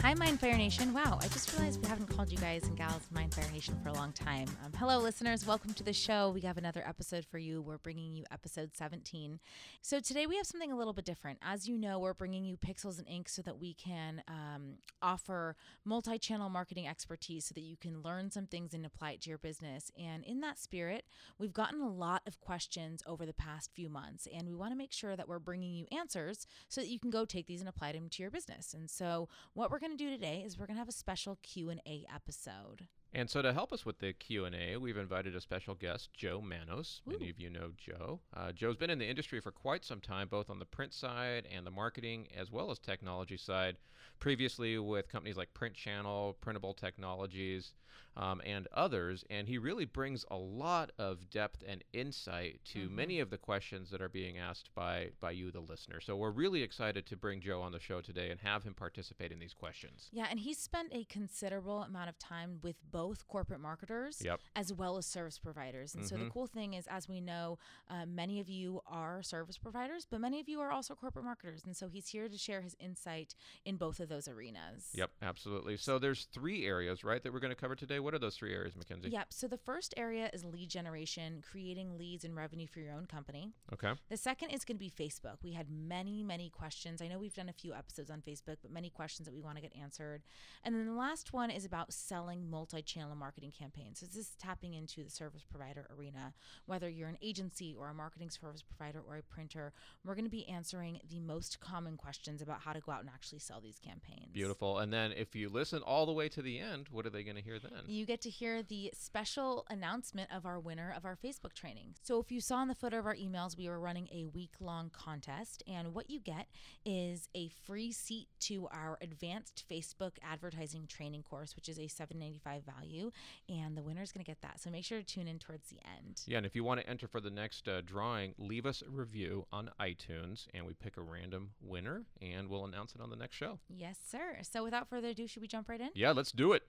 Hi, 0.00 0.14
Mindfire 0.14 0.56
Nation. 0.56 0.94
Wow, 0.94 1.18
I 1.20 1.26
just 1.26 1.52
realized 1.52 1.82
we 1.82 1.88
haven't 1.88 2.06
called 2.06 2.30
you 2.30 2.38
guys 2.38 2.62
and 2.62 2.76
gals 2.76 3.02
Mindfire 3.12 3.52
Nation 3.52 3.76
for 3.82 3.88
a 3.88 3.92
long 3.92 4.12
time. 4.12 4.46
Um, 4.64 4.72
hello, 4.78 5.00
listeners. 5.00 5.44
Welcome 5.44 5.74
to 5.74 5.82
the 5.82 5.92
show. 5.92 6.30
We 6.30 6.40
have 6.42 6.56
another 6.56 6.86
episode 6.86 7.26
for 7.26 7.36
you. 7.36 7.60
We're 7.60 7.78
bringing 7.78 8.14
you 8.14 8.22
episode 8.30 8.70
17. 8.76 9.40
So 9.82 9.98
today 9.98 10.26
we 10.26 10.36
have 10.36 10.46
something 10.46 10.70
a 10.70 10.76
little 10.76 10.92
bit 10.92 11.04
different. 11.04 11.40
As 11.42 11.68
you 11.68 11.76
know, 11.76 11.98
we're 11.98 12.14
bringing 12.14 12.44
you 12.44 12.56
Pixels 12.56 12.98
and 12.98 13.08
Ink 13.08 13.28
so 13.28 13.42
that 13.42 13.58
we 13.58 13.74
can 13.74 14.22
um, 14.28 14.74
offer 15.02 15.56
multi 15.84 16.16
channel 16.16 16.48
marketing 16.48 16.86
expertise 16.86 17.46
so 17.46 17.52
that 17.54 17.62
you 17.62 17.76
can 17.76 18.00
learn 18.00 18.30
some 18.30 18.46
things 18.46 18.74
and 18.74 18.86
apply 18.86 19.10
it 19.12 19.22
to 19.22 19.30
your 19.30 19.38
business. 19.38 19.90
And 20.00 20.24
in 20.24 20.40
that 20.40 20.60
spirit, 20.60 21.06
we've 21.40 21.52
gotten 21.52 21.80
a 21.80 21.90
lot 21.90 22.22
of 22.24 22.40
questions 22.40 23.02
over 23.04 23.26
the 23.26 23.34
past 23.34 23.72
few 23.74 23.88
months, 23.88 24.28
and 24.32 24.46
we 24.46 24.54
want 24.54 24.72
to 24.72 24.78
make 24.78 24.92
sure 24.92 25.16
that 25.16 25.28
we're 25.28 25.40
bringing 25.40 25.74
you 25.74 25.86
answers 25.90 26.46
so 26.68 26.80
that 26.80 26.88
you 26.88 27.00
can 27.00 27.10
go 27.10 27.24
take 27.24 27.48
these 27.48 27.60
and 27.60 27.68
apply 27.68 27.92
them 27.92 28.08
to 28.10 28.22
your 28.22 28.30
business. 28.30 28.74
And 28.74 28.88
so, 28.88 29.28
what 29.54 29.72
we're 29.72 29.80
going 29.80 29.87
to 29.96 29.96
do 29.96 30.10
today 30.10 30.42
is 30.44 30.58
we're 30.58 30.66
going 30.66 30.76
to 30.76 30.80
have 30.80 30.88
a 30.88 30.92
special 30.92 31.38
Q&A 31.42 32.06
episode. 32.14 32.86
And 33.12 33.30
so 33.30 33.40
to 33.40 33.52
help 33.52 33.72
us 33.72 33.86
with 33.86 34.00
the 34.00 34.12
Q&A, 34.12 34.76
we've 34.76 34.96
invited 34.96 35.34
a 35.34 35.40
special 35.40 35.74
guest, 35.74 36.12
Joe 36.12 36.40
Manos. 36.40 37.00
Ooh. 37.08 37.12
Many 37.12 37.30
of 37.30 37.38
you 37.38 37.48
know 37.48 37.70
Joe. 37.76 38.20
Uh, 38.36 38.52
Joe's 38.52 38.76
been 38.76 38.90
in 38.90 38.98
the 38.98 39.08
industry 39.08 39.40
for 39.40 39.50
quite 39.50 39.84
some 39.84 40.00
time, 40.00 40.28
both 40.28 40.50
on 40.50 40.58
the 40.58 40.66
print 40.66 40.92
side 40.92 41.48
and 41.50 41.66
the 41.66 41.70
marketing, 41.70 42.28
as 42.36 42.50
well 42.52 42.70
as 42.70 42.78
technology 42.78 43.36
side. 43.36 43.76
Previously 44.20 44.78
with 44.78 45.08
companies 45.08 45.36
like 45.36 45.54
Print 45.54 45.74
Channel, 45.74 46.36
Printable 46.40 46.74
Technologies, 46.74 47.72
um, 48.16 48.42
and 48.44 48.66
others. 48.72 49.24
And 49.30 49.48
he 49.48 49.58
really 49.58 49.84
brings 49.84 50.24
a 50.30 50.36
lot 50.36 50.90
of 50.98 51.30
depth 51.30 51.62
and 51.66 51.84
insight 51.92 52.60
to 52.72 52.86
mm-hmm. 52.86 52.96
many 52.96 53.20
of 53.20 53.30
the 53.30 53.38
questions 53.38 53.90
that 53.90 54.02
are 54.02 54.08
being 54.08 54.38
asked 54.38 54.70
by, 54.74 55.10
by 55.20 55.30
you, 55.30 55.50
the 55.50 55.60
listener. 55.60 56.00
So 56.00 56.16
we're 56.16 56.30
really 56.30 56.62
excited 56.62 57.06
to 57.06 57.16
bring 57.16 57.40
Joe 57.40 57.62
on 57.62 57.72
the 57.72 57.80
show 57.80 58.00
today 58.00 58.30
and 58.30 58.40
have 58.40 58.64
him 58.64 58.74
participate 58.74 59.32
in 59.32 59.38
these 59.38 59.54
questions. 59.54 60.08
Yeah, 60.12 60.26
and 60.30 60.40
he 60.40 60.52
spent 60.54 60.88
a 60.92 61.04
considerable 61.04 61.82
amount 61.82 62.08
of 62.08 62.18
time 62.18 62.58
with 62.62 62.76
both 62.90 63.26
corporate 63.28 63.60
marketers 63.60 64.20
yep. 64.24 64.40
as 64.56 64.72
well 64.72 64.96
as 64.96 65.06
service 65.06 65.38
providers. 65.38 65.94
And 65.94 66.02
mm-hmm. 66.02 66.08
so 66.08 66.16
the 66.16 66.22
mm-hmm. 66.22 66.32
cool 66.32 66.46
thing 66.46 66.74
is, 66.74 66.86
as 66.88 67.08
we 67.08 67.20
know, 67.20 67.58
uh, 67.88 68.06
many 68.06 68.40
of 68.40 68.48
you 68.48 68.80
are 68.86 69.22
service 69.22 69.58
providers, 69.58 70.06
but 70.10 70.20
many 70.20 70.40
of 70.40 70.48
you 70.48 70.60
are 70.60 70.72
also 70.72 70.94
corporate 70.94 71.24
marketers. 71.24 71.62
And 71.64 71.76
so 71.76 71.88
he's 71.88 72.08
here 72.08 72.28
to 72.28 72.38
share 72.38 72.62
his 72.62 72.76
insight 72.80 73.34
in 73.64 73.76
both 73.76 74.00
of 74.00 74.08
those 74.08 74.28
arenas. 74.28 74.88
Yep, 74.94 75.10
absolutely. 75.22 75.76
So 75.76 75.98
there's 75.98 76.24
three 76.32 76.66
areas, 76.66 77.04
right, 77.04 77.22
that 77.22 77.32
we're 77.32 77.40
going 77.40 77.54
to 77.54 77.60
cover 77.60 77.76
today. 77.76 77.87
What 77.98 78.14
are 78.14 78.18
those 78.18 78.36
three 78.36 78.52
areas, 78.52 78.76
Mackenzie? 78.76 79.10
Yep. 79.10 79.28
So 79.30 79.48
the 79.48 79.56
first 79.56 79.94
area 79.96 80.30
is 80.32 80.44
lead 80.44 80.68
generation, 80.68 81.42
creating 81.50 81.96
leads 81.96 82.24
and 82.24 82.36
revenue 82.36 82.66
for 82.66 82.80
your 82.80 82.92
own 82.92 83.06
company. 83.06 83.52
Okay. 83.72 83.92
The 84.10 84.16
second 84.16 84.50
is 84.50 84.64
going 84.64 84.76
to 84.76 84.80
be 84.80 84.90
Facebook. 84.90 85.38
We 85.42 85.52
had 85.52 85.68
many, 85.70 86.22
many 86.22 86.50
questions. 86.50 87.00
I 87.00 87.08
know 87.08 87.18
we've 87.18 87.34
done 87.34 87.48
a 87.48 87.52
few 87.52 87.72
episodes 87.72 88.10
on 88.10 88.20
Facebook, 88.20 88.56
but 88.62 88.70
many 88.70 88.90
questions 88.90 89.26
that 89.26 89.34
we 89.34 89.40
want 89.40 89.56
to 89.56 89.62
get 89.62 89.72
answered. 89.80 90.22
And 90.64 90.74
then 90.74 90.86
the 90.86 90.92
last 90.92 91.32
one 91.32 91.50
is 91.50 91.64
about 91.64 91.92
selling 91.92 92.50
multi 92.50 92.82
channel 92.82 93.16
marketing 93.16 93.52
campaigns. 93.58 94.00
So 94.00 94.06
this 94.06 94.16
is 94.16 94.36
tapping 94.38 94.74
into 94.74 95.02
the 95.02 95.10
service 95.10 95.44
provider 95.50 95.88
arena. 95.96 96.34
Whether 96.66 96.88
you're 96.88 97.08
an 97.08 97.18
agency 97.22 97.74
or 97.78 97.88
a 97.88 97.94
marketing 97.94 98.30
service 98.30 98.62
provider 98.62 99.00
or 99.00 99.16
a 99.16 99.22
printer, 99.22 99.72
we're 100.04 100.14
going 100.14 100.24
to 100.24 100.30
be 100.30 100.48
answering 100.48 101.00
the 101.08 101.20
most 101.20 101.60
common 101.60 101.96
questions 101.96 102.42
about 102.42 102.60
how 102.60 102.72
to 102.72 102.80
go 102.80 102.92
out 102.92 103.00
and 103.00 103.08
actually 103.08 103.38
sell 103.38 103.60
these 103.60 103.78
campaigns. 103.78 104.32
Beautiful. 104.32 104.78
And 104.78 104.92
then 104.92 105.12
if 105.12 105.34
you 105.34 105.48
listen 105.48 105.82
all 105.82 106.06
the 106.06 106.12
way 106.12 106.28
to 106.28 106.42
the 106.42 106.58
end, 106.58 106.88
what 106.90 107.06
are 107.06 107.10
they 107.10 107.22
going 107.22 107.36
to 107.36 107.42
hear 107.42 107.58
then? 107.58 107.67
You 107.86 108.06
get 108.06 108.20
to 108.22 108.30
hear 108.30 108.62
the 108.62 108.90
special 108.96 109.66
announcement 109.70 110.30
of 110.34 110.46
our 110.46 110.58
winner 110.60 110.92
of 110.96 111.04
our 111.04 111.16
Facebook 111.16 111.52
training. 111.54 111.94
So 112.02 112.20
if 112.20 112.30
you 112.30 112.40
saw 112.40 112.62
in 112.62 112.68
the 112.68 112.74
footer 112.74 112.98
of 112.98 113.06
our 113.06 113.14
emails, 113.14 113.56
we 113.56 113.68
were 113.68 113.80
running 113.80 114.08
a 114.12 114.26
week 114.26 114.52
long 114.60 114.90
contest, 114.90 115.62
and 115.66 115.94
what 115.94 116.10
you 116.10 116.20
get 116.20 116.46
is 116.84 117.28
a 117.34 117.48
free 117.66 117.92
seat 117.92 118.28
to 118.40 118.68
our 118.68 118.98
advanced 119.00 119.64
Facebook 119.70 120.12
advertising 120.22 120.86
training 120.86 121.22
course, 121.22 121.56
which 121.56 121.68
is 121.68 121.78
a 121.78 121.88
795 121.88 122.62
value, 122.64 123.10
and 123.48 123.76
the 123.76 123.82
winner 123.82 124.02
is 124.02 124.12
going 124.12 124.24
to 124.24 124.28
get 124.28 124.40
that. 124.42 124.60
So 124.60 124.70
make 124.70 124.84
sure 124.84 124.98
to 124.98 125.04
tune 125.04 125.28
in 125.28 125.38
towards 125.38 125.68
the 125.68 125.78
end. 125.98 126.22
Yeah, 126.26 126.38
and 126.38 126.46
if 126.46 126.54
you 126.54 126.64
want 126.64 126.80
to 126.80 126.88
enter 126.88 127.08
for 127.08 127.20
the 127.20 127.30
next 127.30 127.68
uh, 127.68 127.80
drawing, 127.84 128.34
leave 128.38 128.66
us 128.66 128.82
a 128.86 128.90
review 128.90 129.46
on 129.52 129.70
iTunes, 129.80 130.46
and 130.54 130.66
we 130.66 130.74
pick 130.74 130.96
a 130.96 131.02
random 131.02 131.50
winner, 131.60 132.04
and 132.20 132.48
we'll 132.48 132.64
announce 132.64 132.94
it 132.94 133.00
on 133.00 133.10
the 133.10 133.16
next 133.16 133.36
show. 133.36 133.58
Yes, 133.68 133.98
sir. 134.10 134.38
So 134.42 134.64
without 134.64 134.88
further 134.88 135.08
ado, 135.08 135.26
should 135.26 135.42
we 135.42 135.48
jump 135.48 135.68
right 135.68 135.80
in? 135.80 135.90
Yeah, 135.94 136.12
let's 136.12 136.32
do 136.32 136.52
it. 136.52 136.62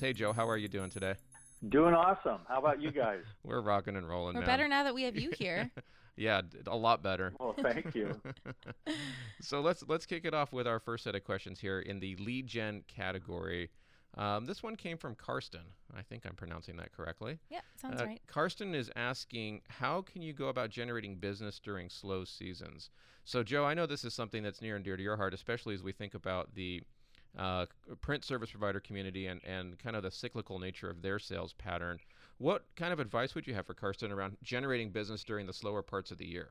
Hey, 0.00 0.12
Joe, 0.12 0.32
how 0.32 0.48
are 0.48 0.56
you 0.56 0.68
doing 0.68 0.90
today? 0.90 1.14
Doing 1.68 1.94
awesome. 1.94 2.40
How 2.48 2.58
about 2.58 2.80
you 2.80 2.90
guys? 2.90 3.20
We're 3.44 3.60
rocking 3.60 3.96
and 3.96 4.08
rolling. 4.08 4.34
We're 4.34 4.40
man. 4.40 4.46
better 4.46 4.68
now 4.68 4.84
that 4.84 4.94
we 4.94 5.04
have 5.04 5.16
you 5.16 5.30
here. 5.30 5.70
yeah, 6.16 6.42
a 6.66 6.76
lot 6.76 7.02
better. 7.02 7.32
Well, 7.38 7.54
thank 7.62 7.94
you. 7.94 8.20
so 9.40 9.60
let's 9.60 9.82
let's 9.88 10.04
kick 10.04 10.24
it 10.24 10.34
off 10.34 10.52
with 10.52 10.66
our 10.66 10.78
first 10.78 11.04
set 11.04 11.14
of 11.14 11.24
questions 11.24 11.60
here 11.60 11.80
in 11.80 12.00
the 12.00 12.16
lead 12.16 12.46
gen 12.46 12.82
category. 12.86 13.70
Um, 14.16 14.44
this 14.44 14.62
one 14.62 14.76
came 14.76 14.96
from 14.96 15.14
Karsten. 15.14 15.64
I 15.96 16.02
think 16.02 16.24
I'm 16.26 16.34
pronouncing 16.34 16.76
that 16.76 16.92
correctly. 16.92 17.38
Yeah, 17.50 17.60
sounds 17.80 18.00
uh, 18.00 18.04
right. 18.04 18.20
Karsten 18.26 18.74
is 18.74 18.90
asking, 18.94 19.62
how 19.68 20.02
can 20.02 20.22
you 20.22 20.32
go 20.32 20.48
about 20.48 20.70
generating 20.70 21.16
business 21.16 21.58
during 21.58 21.88
slow 21.88 22.24
seasons? 22.24 22.90
So, 23.24 23.42
Joe, 23.42 23.64
I 23.64 23.74
know 23.74 23.86
this 23.86 24.04
is 24.04 24.14
something 24.14 24.42
that's 24.42 24.62
near 24.62 24.76
and 24.76 24.84
dear 24.84 24.96
to 24.96 25.02
your 25.02 25.16
heart, 25.16 25.34
especially 25.34 25.74
as 25.74 25.82
we 25.82 25.92
think 25.92 26.14
about 26.14 26.54
the 26.54 26.82
uh, 27.38 27.66
print 28.00 28.24
service 28.24 28.50
provider 28.50 28.80
community 28.80 29.26
and, 29.26 29.40
and 29.44 29.78
kind 29.78 29.96
of 29.96 30.02
the 30.02 30.10
cyclical 30.10 30.58
nature 30.58 30.90
of 30.90 31.02
their 31.02 31.18
sales 31.18 31.52
pattern. 31.54 31.98
What 32.38 32.64
kind 32.76 32.92
of 32.92 33.00
advice 33.00 33.34
would 33.34 33.46
you 33.46 33.54
have 33.54 33.66
for 33.66 33.74
Karsten 33.74 34.12
around 34.12 34.36
generating 34.42 34.90
business 34.90 35.24
during 35.24 35.46
the 35.46 35.52
slower 35.52 35.82
parts 35.82 36.10
of 36.10 36.18
the 36.18 36.26
year? 36.26 36.50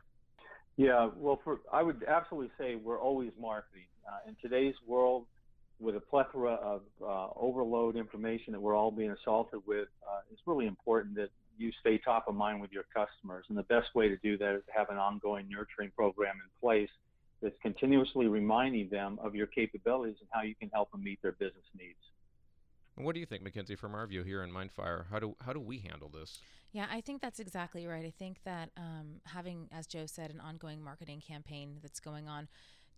Yeah, 0.75 1.09
well, 1.15 1.39
for 1.43 1.59
I 1.71 1.83
would 1.83 2.03
absolutely 2.07 2.51
say 2.57 2.75
we're 2.75 2.99
always 2.99 3.31
marketing. 3.39 3.85
Uh, 4.07 4.29
in 4.29 4.35
today's 4.41 4.75
world, 4.85 5.25
with 5.79 5.95
a 5.95 5.99
plethora 5.99 6.53
of 6.53 6.81
uh, 7.01 7.27
overload 7.35 7.95
information 7.95 8.53
that 8.53 8.59
we're 8.59 8.75
all 8.75 8.91
being 8.91 9.11
assaulted 9.11 9.59
with, 9.65 9.87
uh, 10.09 10.21
it's 10.31 10.41
really 10.45 10.65
important 10.65 11.15
that 11.15 11.29
you 11.57 11.71
stay 11.79 11.97
top 11.97 12.27
of 12.27 12.35
mind 12.35 12.59
with 12.61 12.71
your 12.71 12.85
customers. 12.93 13.45
And 13.49 13.57
the 13.57 13.63
best 13.63 13.93
way 13.93 14.09
to 14.09 14.17
do 14.17 14.37
that 14.37 14.55
is 14.55 14.61
to 14.65 14.71
have 14.75 14.89
an 14.89 14.97
ongoing 14.97 15.47
nurturing 15.49 15.91
program 15.95 16.35
in 16.35 16.49
place 16.59 16.89
that's 17.43 17.59
continuously 17.61 18.27
reminding 18.27 18.89
them 18.89 19.19
of 19.21 19.35
your 19.35 19.47
capabilities 19.47 20.15
and 20.21 20.29
how 20.31 20.41
you 20.41 20.55
can 20.55 20.69
help 20.69 20.91
them 20.91 21.03
meet 21.03 21.21
their 21.21 21.33
business 21.33 21.65
needs. 21.77 21.99
What 22.95 23.13
do 23.13 23.19
you 23.19 23.25
think, 23.25 23.43
Mackenzie, 23.43 23.75
from 23.75 23.95
our 23.95 24.05
view 24.05 24.23
here 24.23 24.43
in 24.43 24.51
Mindfire? 24.51 25.05
How 25.09 25.19
do 25.19 25.35
how 25.41 25.51
do 25.51 25.59
we 25.59 25.79
handle 25.79 26.09
this? 26.09 26.39
Yeah, 26.71 26.85
I 26.91 27.01
think 27.01 27.21
that's 27.21 27.39
exactly 27.39 27.85
right. 27.85 28.05
I 28.05 28.13
think 28.17 28.37
that 28.45 28.69
um, 28.77 29.21
having, 29.25 29.67
as 29.71 29.87
Joe 29.87 30.05
said, 30.05 30.31
an 30.31 30.39
ongoing 30.39 30.81
marketing 30.81 31.21
campaign 31.21 31.79
that's 31.81 31.99
going 31.99 32.27
on 32.27 32.47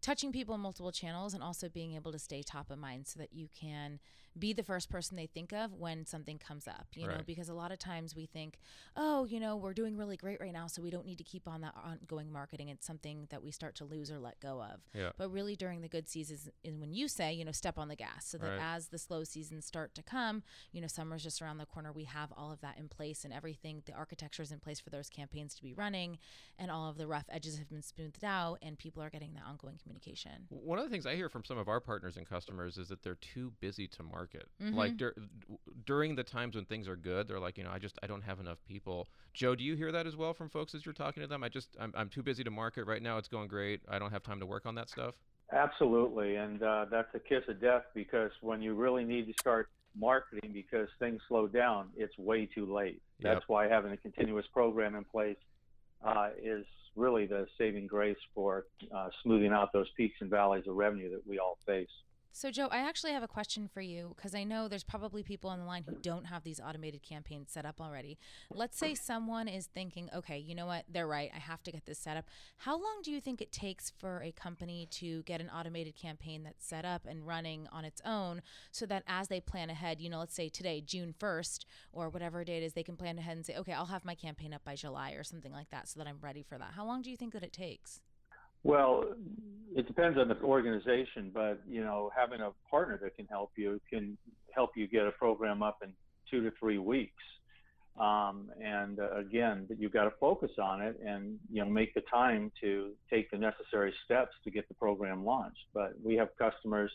touching 0.01 0.31
people 0.31 0.53
in 0.53 0.61
multiple 0.61 0.91
channels 0.91 1.34
and 1.34 1.41
also 1.41 1.67
being 1.67 1.95
able 1.95 2.11
to 2.11 2.19
stay 2.19 2.44
top 2.44 2.69
of 2.69 2.78
mind 2.78 3.07
so 3.07 3.19
that 3.19 3.34
you 3.34 3.50
can 3.59 4.00
be 4.38 4.53
the 4.53 4.63
first 4.63 4.90
person 4.90 5.18
they 5.18 5.25
think 5.25 5.51
of 5.51 5.73
when 5.73 6.06
something 6.06 6.38
comes 6.38 6.68
up 6.68 6.88
you 6.94 7.07
right. 7.07 7.18
know 7.18 7.23
because 7.25 7.50
a 7.50 7.53
lot 7.53 7.72
of 7.72 7.79
times 7.79 8.16
we 8.16 8.25
think 8.25 8.59
oh 8.96 9.25
you 9.25 9.40
know 9.40 9.56
we're 9.56 9.73
doing 9.73 9.97
really 9.97 10.18
great 10.18 10.40
right 10.40 10.53
now 10.53 10.68
so 10.68 10.81
we 10.81 10.90
don't 10.90 11.06
need 11.06 11.18
to 11.18 11.23
keep 11.23 11.47
on 11.47 11.62
that 11.62 11.73
ongoing 11.84 12.31
marketing 12.31 12.69
it's 12.69 12.85
something 12.85 13.28
that 13.29 13.44
we 13.44 13.51
start 13.51 13.75
to 13.75 13.85
lose 13.85 14.12
or 14.12 14.19
let 14.19 14.40
go 14.40 14.62
of 14.62 14.81
yeah. 14.94 15.09
but 15.18 15.31
really 15.31 15.56
during 15.56 15.81
the 15.81 15.88
good 15.88 16.07
seasons 16.07 16.50
is 16.63 16.75
when 16.78 16.94
you 16.94 17.07
say 17.07 17.34
you 17.34 17.44
know 17.44 17.51
step 17.51 17.78
on 17.78 17.88
the 17.88 17.96
gas 17.96 18.25
so 18.25 18.38
that 18.38 18.50
right. 18.50 18.59
as 18.62 18.88
the 18.88 18.97
slow 18.97 19.23
seasons 19.23 19.66
start 19.66 19.94
to 19.96 20.03
come 20.03 20.44
you 20.72 20.81
know 20.81 20.88
summer's 20.88 21.23
just 21.23 21.41
around 21.41 21.57
the 21.57 21.66
corner 21.66 21.91
we 21.91 22.03
have 22.03 22.31
all 22.38 22.52
of 22.52 22.62
that 22.62 22.78
in 22.78 22.88
place 22.88 23.25
and 23.25 23.34
everything 23.34 23.81
the 23.85 23.94
architecture 23.94 24.44
is 24.44 24.52
in 24.52 24.59
place 24.59 24.79
for 24.79 24.90
those 24.90 25.09
campaigns 25.09 25.56
to 25.56 25.63
be 25.63 25.73
running 25.73 26.17
and 26.59 26.69
all 26.69 26.90
of 26.90 26.97
the 26.97 27.07
rough 27.07 27.25
edges 27.29 27.57
have 27.57 27.69
been 27.69 27.81
smoothed 27.81 28.23
out 28.23 28.57
and 28.62 28.78
people 28.78 29.02
are 29.02 29.09
getting 29.09 29.34
that 29.34 29.44
ongoing 29.47 29.78
communication 29.81 29.96
communication. 29.96 30.47
One 30.50 30.79
of 30.79 30.85
the 30.85 30.90
things 30.90 31.06
I 31.06 31.16
hear 31.16 31.29
from 31.29 31.44
some 31.44 31.57
of 31.57 31.67
our 31.67 31.79
partners 31.79 32.17
and 32.17 32.28
customers 32.28 32.78
is 32.78 32.90
that 32.90 33.03
they're 33.03 33.16
too 33.16 33.52
busy 33.59 33.88
to 33.90 34.03
market. 34.03 34.24
Mm-hmm. 34.33 34.75
Like 34.75 34.97
dur- 34.97 35.15
during 35.85 36.15
the 36.15 36.23
times 36.23 36.55
when 36.55 36.65
things 36.65 36.87
are 36.87 36.95
good, 36.95 37.27
they're 37.27 37.39
like, 37.39 37.57
you 37.57 37.63
know, 37.63 37.71
I 37.71 37.79
just 37.79 37.97
I 38.03 38.07
don't 38.07 38.23
have 38.23 38.39
enough 38.39 38.57
people. 38.67 39.07
Joe, 39.33 39.55
do 39.55 39.63
you 39.63 39.75
hear 39.75 39.91
that 39.91 40.07
as 40.07 40.15
well 40.15 40.33
from 40.33 40.49
folks 40.49 40.75
as 40.75 40.85
you're 40.85 40.93
talking 40.93 41.22
to 41.22 41.27
them? 41.27 41.43
I 41.43 41.49
just 41.49 41.69
I'm, 41.79 41.93
I'm 41.95 42.09
too 42.09 42.23
busy 42.23 42.43
to 42.43 42.51
market 42.51 42.85
right 42.85 43.01
now. 43.01 43.17
It's 43.17 43.27
going 43.27 43.47
great. 43.47 43.81
I 43.89 43.99
don't 43.99 44.11
have 44.11 44.23
time 44.23 44.39
to 44.39 44.45
work 44.45 44.66
on 44.66 44.75
that 44.75 44.89
stuff. 44.89 45.16
Absolutely, 45.51 46.35
and 46.35 46.63
uh, 46.63 46.85
that's 46.89 47.13
a 47.13 47.19
kiss 47.19 47.43
of 47.47 47.61
death 47.61 47.83
because 47.93 48.31
when 48.41 48.61
you 48.61 48.73
really 48.73 49.03
need 49.03 49.27
to 49.27 49.33
start 49.39 49.69
marketing 49.97 50.51
because 50.53 50.87
things 50.99 51.21
slow 51.28 51.47
down, 51.47 51.89
it's 51.95 52.17
way 52.17 52.45
too 52.45 52.66
late. 52.66 53.01
That's 53.21 53.35
yep. 53.35 53.43
why 53.47 53.67
having 53.67 53.91
a 53.91 53.97
continuous 53.97 54.45
program 54.53 54.95
in 54.95 55.03
place 55.03 55.37
uh, 56.03 56.29
is 56.41 56.66
really 56.95 57.25
the 57.25 57.45
saving 57.57 57.87
grace 57.87 58.17
for 58.33 58.66
uh, 58.93 59.09
smoothing 59.23 59.51
out 59.51 59.71
those 59.73 59.87
peaks 59.95 60.16
and 60.21 60.29
valleys 60.29 60.63
of 60.67 60.75
revenue 60.75 61.11
that 61.11 61.28
we 61.28 61.39
all 61.39 61.57
face. 61.66 61.89
So, 62.37 62.52
Joe, 62.52 62.67
I 62.70 62.79
actually 62.79 63.14
have 63.14 63.23
a 63.23 63.29
question 63.29 63.70
for 63.73 63.79
you 63.79 64.11
because 64.14 64.35
I 64.35 64.43
know 64.43 64.67
there's 64.67 64.84
probably 64.84 65.23
people 65.23 65.49
on 65.49 65.58
the 65.58 65.64
line 65.64 65.84
who 65.84 65.96
don't 66.02 66.26
have 66.26 66.43
these 66.43 66.59
automated 66.59 67.02
campaigns 67.02 67.49
set 67.49 67.66
up 67.66 67.79
already. 67.79 68.17
Let's 68.52 68.78
say 68.78 68.93
someone 68.93 69.47
is 69.47 69.67
thinking, 69.67 70.09
okay, 70.14 70.37
you 70.37 70.53
know 70.53 70.66
what? 70.66 70.84
They're 70.91 71.08
right. 71.08 71.32
I 71.34 71.40
have 71.40 71.64
to 71.64 71.72
get 71.72 71.85
this 71.85 71.97
set 71.97 72.17
up. 72.17 72.26
How 72.58 72.73
long 72.73 72.99
do 73.05 73.09
you 73.09 73.22
think 73.22 73.40
it 73.40 73.53
takes 73.53 73.90
for 73.90 74.22
a 74.22 74.34
company 74.34 74.85
to 74.91 75.23
get 75.23 75.40
an 75.40 75.49
automated 75.49 75.96
campaign 75.96 76.43
that's 76.43 76.67
set 76.67 76.84
up 76.84 77.03
and 77.08 77.26
running 77.26 77.70
on 77.72 77.85
its 77.85 78.02
own 78.05 78.41
so 78.70 78.85
that 78.85 79.03
as 79.08 79.29
they 79.29 79.40
plan 79.40 79.70
ahead, 79.70 80.02
you 80.02 80.09
know, 80.09 80.20
let's 80.20 80.35
say 80.35 80.49
today, 80.49 80.81
June 80.85 81.16
1st, 81.17 81.64
or 81.93 82.09
whatever 82.09 82.43
date 82.43 82.64
is, 82.64 82.73
they 82.73 82.84
can 82.84 82.97
plan 82.97 83.17
ahead 83.17 83.38
and 83.38 83.46
say, 83.46 83.55
okay, 83.55 83.72
I'll 83.72 83.85
have 83.85 84.03
my 84.03 84.14
campaign 84.14 84.53
up 84.53 84.66
by 84.66 84.76
July 84.76 85.11
or 85.11 85.23
something 85.23 85.53
like 85.53 85.70
that 85.70 85.88
so 85.88 85.99
that 85.99 86.08
I'm 86.08 86.20
ready 86.20 86.43
for 86.43 86.58
that? 86.58 86.73
How 86.76 86.85
long 86.85 87.02
do 87.02 87.09
you 87.09 87.16
think 87.16 87.31
that 87.31 87.43
it 87.43 87.53
takes? 87.53 88.02
Well, 88.66 89.03
it 89.76 89.85
depends 89.85 90.17
on 90.17 90.28
the 90.28 90.41
organization, 90.41 91.29
but 91.32 91.62
you 91.70 91.84
know, 91.84 92.09
having 92.17 92.41
a 92.41 92.50
partner 92.67 93.00
that 93.03 93.16
can 93.16 93.28
help 93.28 93.52
you 93.56 93.79
can 93.88 94.17
help 94.56 94.72
you 94.76 94.88
get 94.88 95.06
a 95.06 95.12
program 95.12 95.62
up 95.62 95.78
in 95.84 95.94
two 96.32 96.41
to 96.41 96.52
three 96.59 96.79
weeks. 96.79 97.23
Um, 98.00 98.50
and 98.59 99.00
uh, 99.00 99.17
again, 99.17 99.67
you've 99.78 99.94
got 99.94 100.06
to 100.06 100.14
focus 100.20 100.50
on 100.59 100.82
it 100.82 101.00
and 101.06 101.38
you 101.52 101.64
know 101.64 101.70
make 101.70 101.94
the 101.94 102.02
time 102.12 102.52
to 102.62 102.94
take 103.08 103.29
the 103.29 103.38
necessary 103.38 103.94
steps 104.03 104.32
to 104.46 104.50
get 104.50 104.67
the 104.67 104.73
program 104.73 105.23
launched. 105.23 105.66
But 105.72 105.94
we 106.03 106.16
have 106.16 106.29
customers 106.40 106.91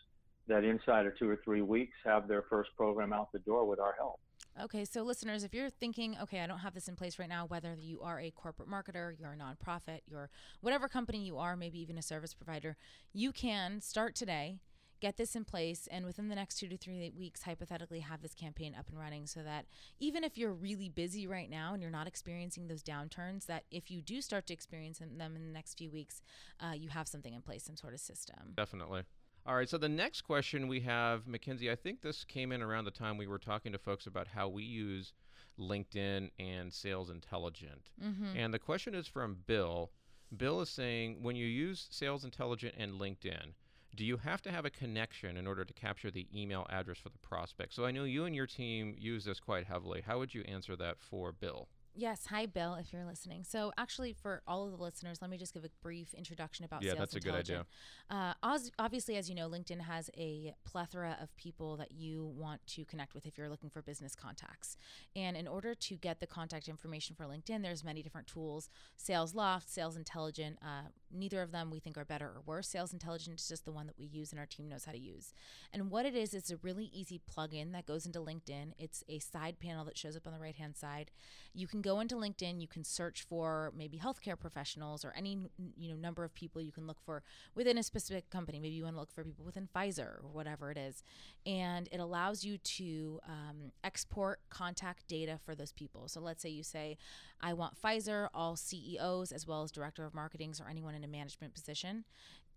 that 0.49 0.65
inside 0.65 1.07
of 1.07 1.17
two 1.21 1.31
or 1.31 1.39
three 1.45 1.63
weeks 1.63 1.95
have 2.05 2.27
their 2.27 2.43
first 2.51 2.71
program 2.77 3.13
out 3.13 3.31
the 3.33 3.39
door 3.39 3.65
with 3.65 3.79
our 3.79 3.95
help. 3.97 4.19
Okay, 4.59 4.85
so 4.85 5.03
listeners, 5.03 5.45
if 5.45 5.55
you're 5.55 5.71
thinking, 5.71 6.17
okay, 6.23 6.41
I 6.41 6.47
don't 6.47 6.59
have 6.59 6.75
this 6.75 6.89
in 6.89 6.97
place 6.97 7.19
right 7.19 7.29
now, 7.29 7.47
whether 7.47 7.77
you 7.79 8.01
are 8.03 8.21
a 8.21 8.31
corporate 8.31 8.69
marketer, 8.69 9.19
you're 9.19 9.33
a 9.33 9.37
nonprofit, 9.37 10.01
you're 10.07 10.29
whatever 10.61 10.89
company 10.89 11.25
you 11.25 11.39
are, 11.39 11.57
maybe 11.57 11.81
even 11.81 11.97
a 11.97 12.03
service 12.03 12.35
provider, 12.35 12.77
you 13.13 13.33
can 13.33 13.81
start 13.81 14.15
today, 14.15 14.59
get 15.01 15.17
this 15.17 15.35
in 15.35 15.45
place, 15.45 15.89
and 15.91 16.05
within 16.05 16.29
the 16.29 16.35
next 16.35 16.57
two 16.57 16.69
to 16.69 16.77
three 16.77 17.11
weeks, 17.17 17.43
hypothetically, 17.43 18.01
have 18.01 18.21
this 18.23 18.35
campaign 18.35 18.75
up 18.79 18.89
and 18.89 18.99
running 18.99 19.27
so 19.27 19.43
that 19.43 19.65
even 19.99 20.25
if 20.25 20.37
you're 20.37 20.53
really 20.53 20.91
busy 20.91 21.27
right 21.27 21.49
now 21.49 21.73
and 21.73 21.81
you're 21.81 21.91
not 21.91 22.07
experiencing 22.07 22.69
those 22.69 22.83
downturns, 22.83 23.47
that 23.47 23.65
if 23.71 23.91
you 23.91 24.03
do 24.03 24.21
start 24.21 24.47
to 24.47 24.53
experience 24.53 24.99
them 24.99 25.37
in 25.37 25.47
the 25.47 25.53
next 25.53 25.79
few 25.79 25.91
weeks, 25.91 26.21
uh, 26.61 26.73
you 26.73 26.91
have 26.91 27.09
something 27.09 27.33
in 27.33 27.41
place, 27.41 27.65
some 27.65 27.77
sort 27.77 27.95
of 27.95 28.01
system. 28.01 28.53
Definitely. 28.57 29.05
All 29.47 29.57
right, 29.57 29.69
so 29.69 29.79
the 29.79 29.89
next 29.89 30.23
question 30.23 30.69
we 30.69 30.81
have, 30.81 31.27
Mackenzie, 31.27 31.71
I 31.71 31.77
think 31.77 32.03
this 32.03 32.25
came 32.25 32.53
in 32.53 32.63
around 32.63 32.85
the 32.85 32.91
time 32.91 33.17
we 33.17 33.27
were 33.27 33.39
talking 33.39 33.73
to 33.73 33.79
folks 33.79 34.07
about 34.07 34.29
how 34.29 34.49
we 34.49 34.63
use 34.63 35.13
LinkedIn 35.59 36.31
and 36.39 36.73
Sales 36.73 37.11
Intelligent. 37.11 37.91
Mm-hmm. 38.03 38.37
And 38.37 38.53
the 38.55 38.59
question 38.59 38.95
is 38.95 39.07
from 39.07 39.39
Bill. 39.47 39.91
Bill 40.37 40.61
is 40.61 40.69
saying 40.69 41.23
when 41.23 41.37
you 41.37 41.47
use 41.47 41.89
Sales 41.91 42.25
Intelligent 42.25 42.75
and 42.79 43.01
LinkedIn, 43.01 43.55
do 43.97 44.05
you 44.05 44.19
have 44.19 44.41
to 44.43 44.53
have 44.53 44.65
a 44.65 44.71
connection 44.71 45.37
in 45.37 45.47
order 45.47 45.65
to 45.65 45.73
capture 45.73 46.11
the 46.11 46.29
email 46.35 46.67
address 46.71 46.99
for 46.99 47.09
the 47.09 47.19
prospect? 47.19 47.75
So 47.75 47.85
I 47.85 47.91
know 47.91 48.05
you 48.05 48.25
and 48.25 48.37
your 48.37 48.47
team 48.47 48.95
use 48.99 49.25
this 49.25 49.41
quite 49.41 49.67
heavily. 49.67 50.03
How 50.07 50.19
would 50.19 50.35
you 50.35 50.43
answer 50.43 50.77
that 50.77 51.01
for 51.01 51.33
Bill? 51.33 51.69
Yes. 51.95 52.27
Hi, 52.31 52.47
Bill, 52.47 52.75
if 52.75 52.93
you're 52.93 53.05
listening. 53.05 53.45
So, 53.45 53.73
actually, 53.77 54.13
for 54.13 54.43
all 54.47 54.65
of 54.65 54.77
the 54.77 54.83
listeners, 54.83 55.19
let 55.21 55.31
me 55.31 55.37
just 55.37 55.53
give 55.53 55.65
a 55.65 55.71
brief 55.83 56.15
introduction 56.15 56.65
about 56.65 56.83
yeah, 56.83 56.91
Sales 56.93 56.99
that's 56.99 57.17
a 57.17 57.21
good 57.21 57.35
idea. 57.35 57.67
Uh, 58.09 58.35
obviously, 58.79 59.17
as 59.17 59.29
you 59.29 59.35
know, 59.35 59.49
LinkedIn 59.49 59.81
has 59.81 60.09
a 60.17 60.55
plethora 60.65 61.17
of 61.21 61.35
people 61.37 61.77
that 61.77 61.93
you 61.93 62.25
want 62.37 62.65
to 62.69 62.85
connect 62.85 63.15
with 63.15 63.27
if 63.27 63.37
you're 63.37 63.49
looking 63.49 63.71
for 63.71 63.83
business 63.83 64.15
contacts. 64.15 64.77
And 65.17 65.37
in 65.37 65.49
order 65.49 65.75
to 65.75 65.97
get 65.97 66.21
the 66.21 66.27
contact 66.27 66.69
information 66.69 67.17
for 67.17 67.25
LinkedIn, 67.25 67.63
there's 67.63 67.85
many 67.85 68.03
different 68.03 68.27
tools 68.27 68.71
Sales 68.97 69.35
Loft, 69.35 69.69
Sales 69.69 69.97
Intelligent. 69.97 70.59
Uh, 70.63 70.89
neither 71.13 71.43
of 71.43 71.51
them 71.51 71.71
we 71.71 71.81
think 71.81 71.99
are 71.99 72.05
better 72.05 72.27
or 72.27 72.43
worse. 72.47 72.69
Sales 72.69 72.93
Intelligent 72.93 73.41
is 73.41 73.49
just 73.49 73.65
the 73.65 73.73
one 73.73 73.87
that 73.87 73.99
we 73.99 74.07
use 74.07 74.31
and 74.31 74.39
our 74.39 74.47
team 74.47 74.69
knows 74.69 74.85
how 74.85 74.93
to 74.93 74.99
use. 74.99 75.33
And 75.73 75.91
what 75.91 76.07
it 76.07 76.15
is, 76.15 76.35
it's 76.35 76.51
a 76.51 76.57
really 76.59 76.91
easy 76.93 77.21
plugin 77.31 77.73
that 77.73 77.87
goes 77.87 78.07
into 78.07 78.21
LinkedIn. 78.21 78.73
It's 78.79 79.03
a 79.09 79.19
side 79.19 79.59
panel 79.61 79.85
that 79.87 79.99
shows 79.99 80.17
up 80.17 80.27
on 80.27 80.33
the 80.33 80.39
right 80.39 80.57
hand 80.57 80.77
side. 80.77 81.11
You 81.53 81.67
can 81.67 81.80
go 81.81 82.01
into 82.01 82.15
LinkedIn, 82.17 82.61
you 82.61 82.69
can 82.69 82.85
search 82.85 83.25
for 83.29 83.73
maybe 83.77 83.99
healthcare 83.99 84.39
professionals 84.39 85.05
or 85.05 85.13
any 85.17 85.39
you 85.77 85.91
know 85.91 85.97
number 85.97 86.25
of 86.25 86.35
people 86.35 86.61
you 86.61 86.73
can 86.73 86.87
look 86.87 87.01
for 87.01 87.23
within 87.55 87.79
a 87.79 87.83
specific 87.83 88.31
company. 88.31 88.59
Maybe 88.59 88.75
you 88.75 88.85
want 88.85 88.97
to 88.97 89.01
look 89.01 89.13
for 89.13 89.25
people 89.25 89.45
within 89.45 89.69
Pfizer 89.75 90.23
or 90.23 90.29
whatever 90.33 90.71
it 90.71 90.79
is, 90.79 91.03
and 91.47 91.89
it 91.93 92.01
allows 92.01 92.45
you 92.45 92.59
to 92.59 93.21
um, 93.27 93.73
export 93.85 94.41
contact 94.51 95.07
data 95.07 95.39
for 95.45 95.55
those 95.55 95.73
people. 95.73 96.09
So 96.09 96.21
let's 96.21 96.43
say 96.43 96.49
you 96.49 96.63
say, 96.63 96.97
I 97.41 97.53
want 97.53 97.81
Pfizer, 97.81 98.29
all 98.35 98.57
CEOs 98.57 99.33
as 99.33 99.47
well 99.47 99.63
as 99.63 99.71
director 99.71 100.05
of 100.05 100.15
marketings 100.15 100.61
or 100.61 100.69
anyone 100.69 100.95
in 100.95 101.05
a 101.05 101.09
management 101.09 101.55
position. 101.55 102.05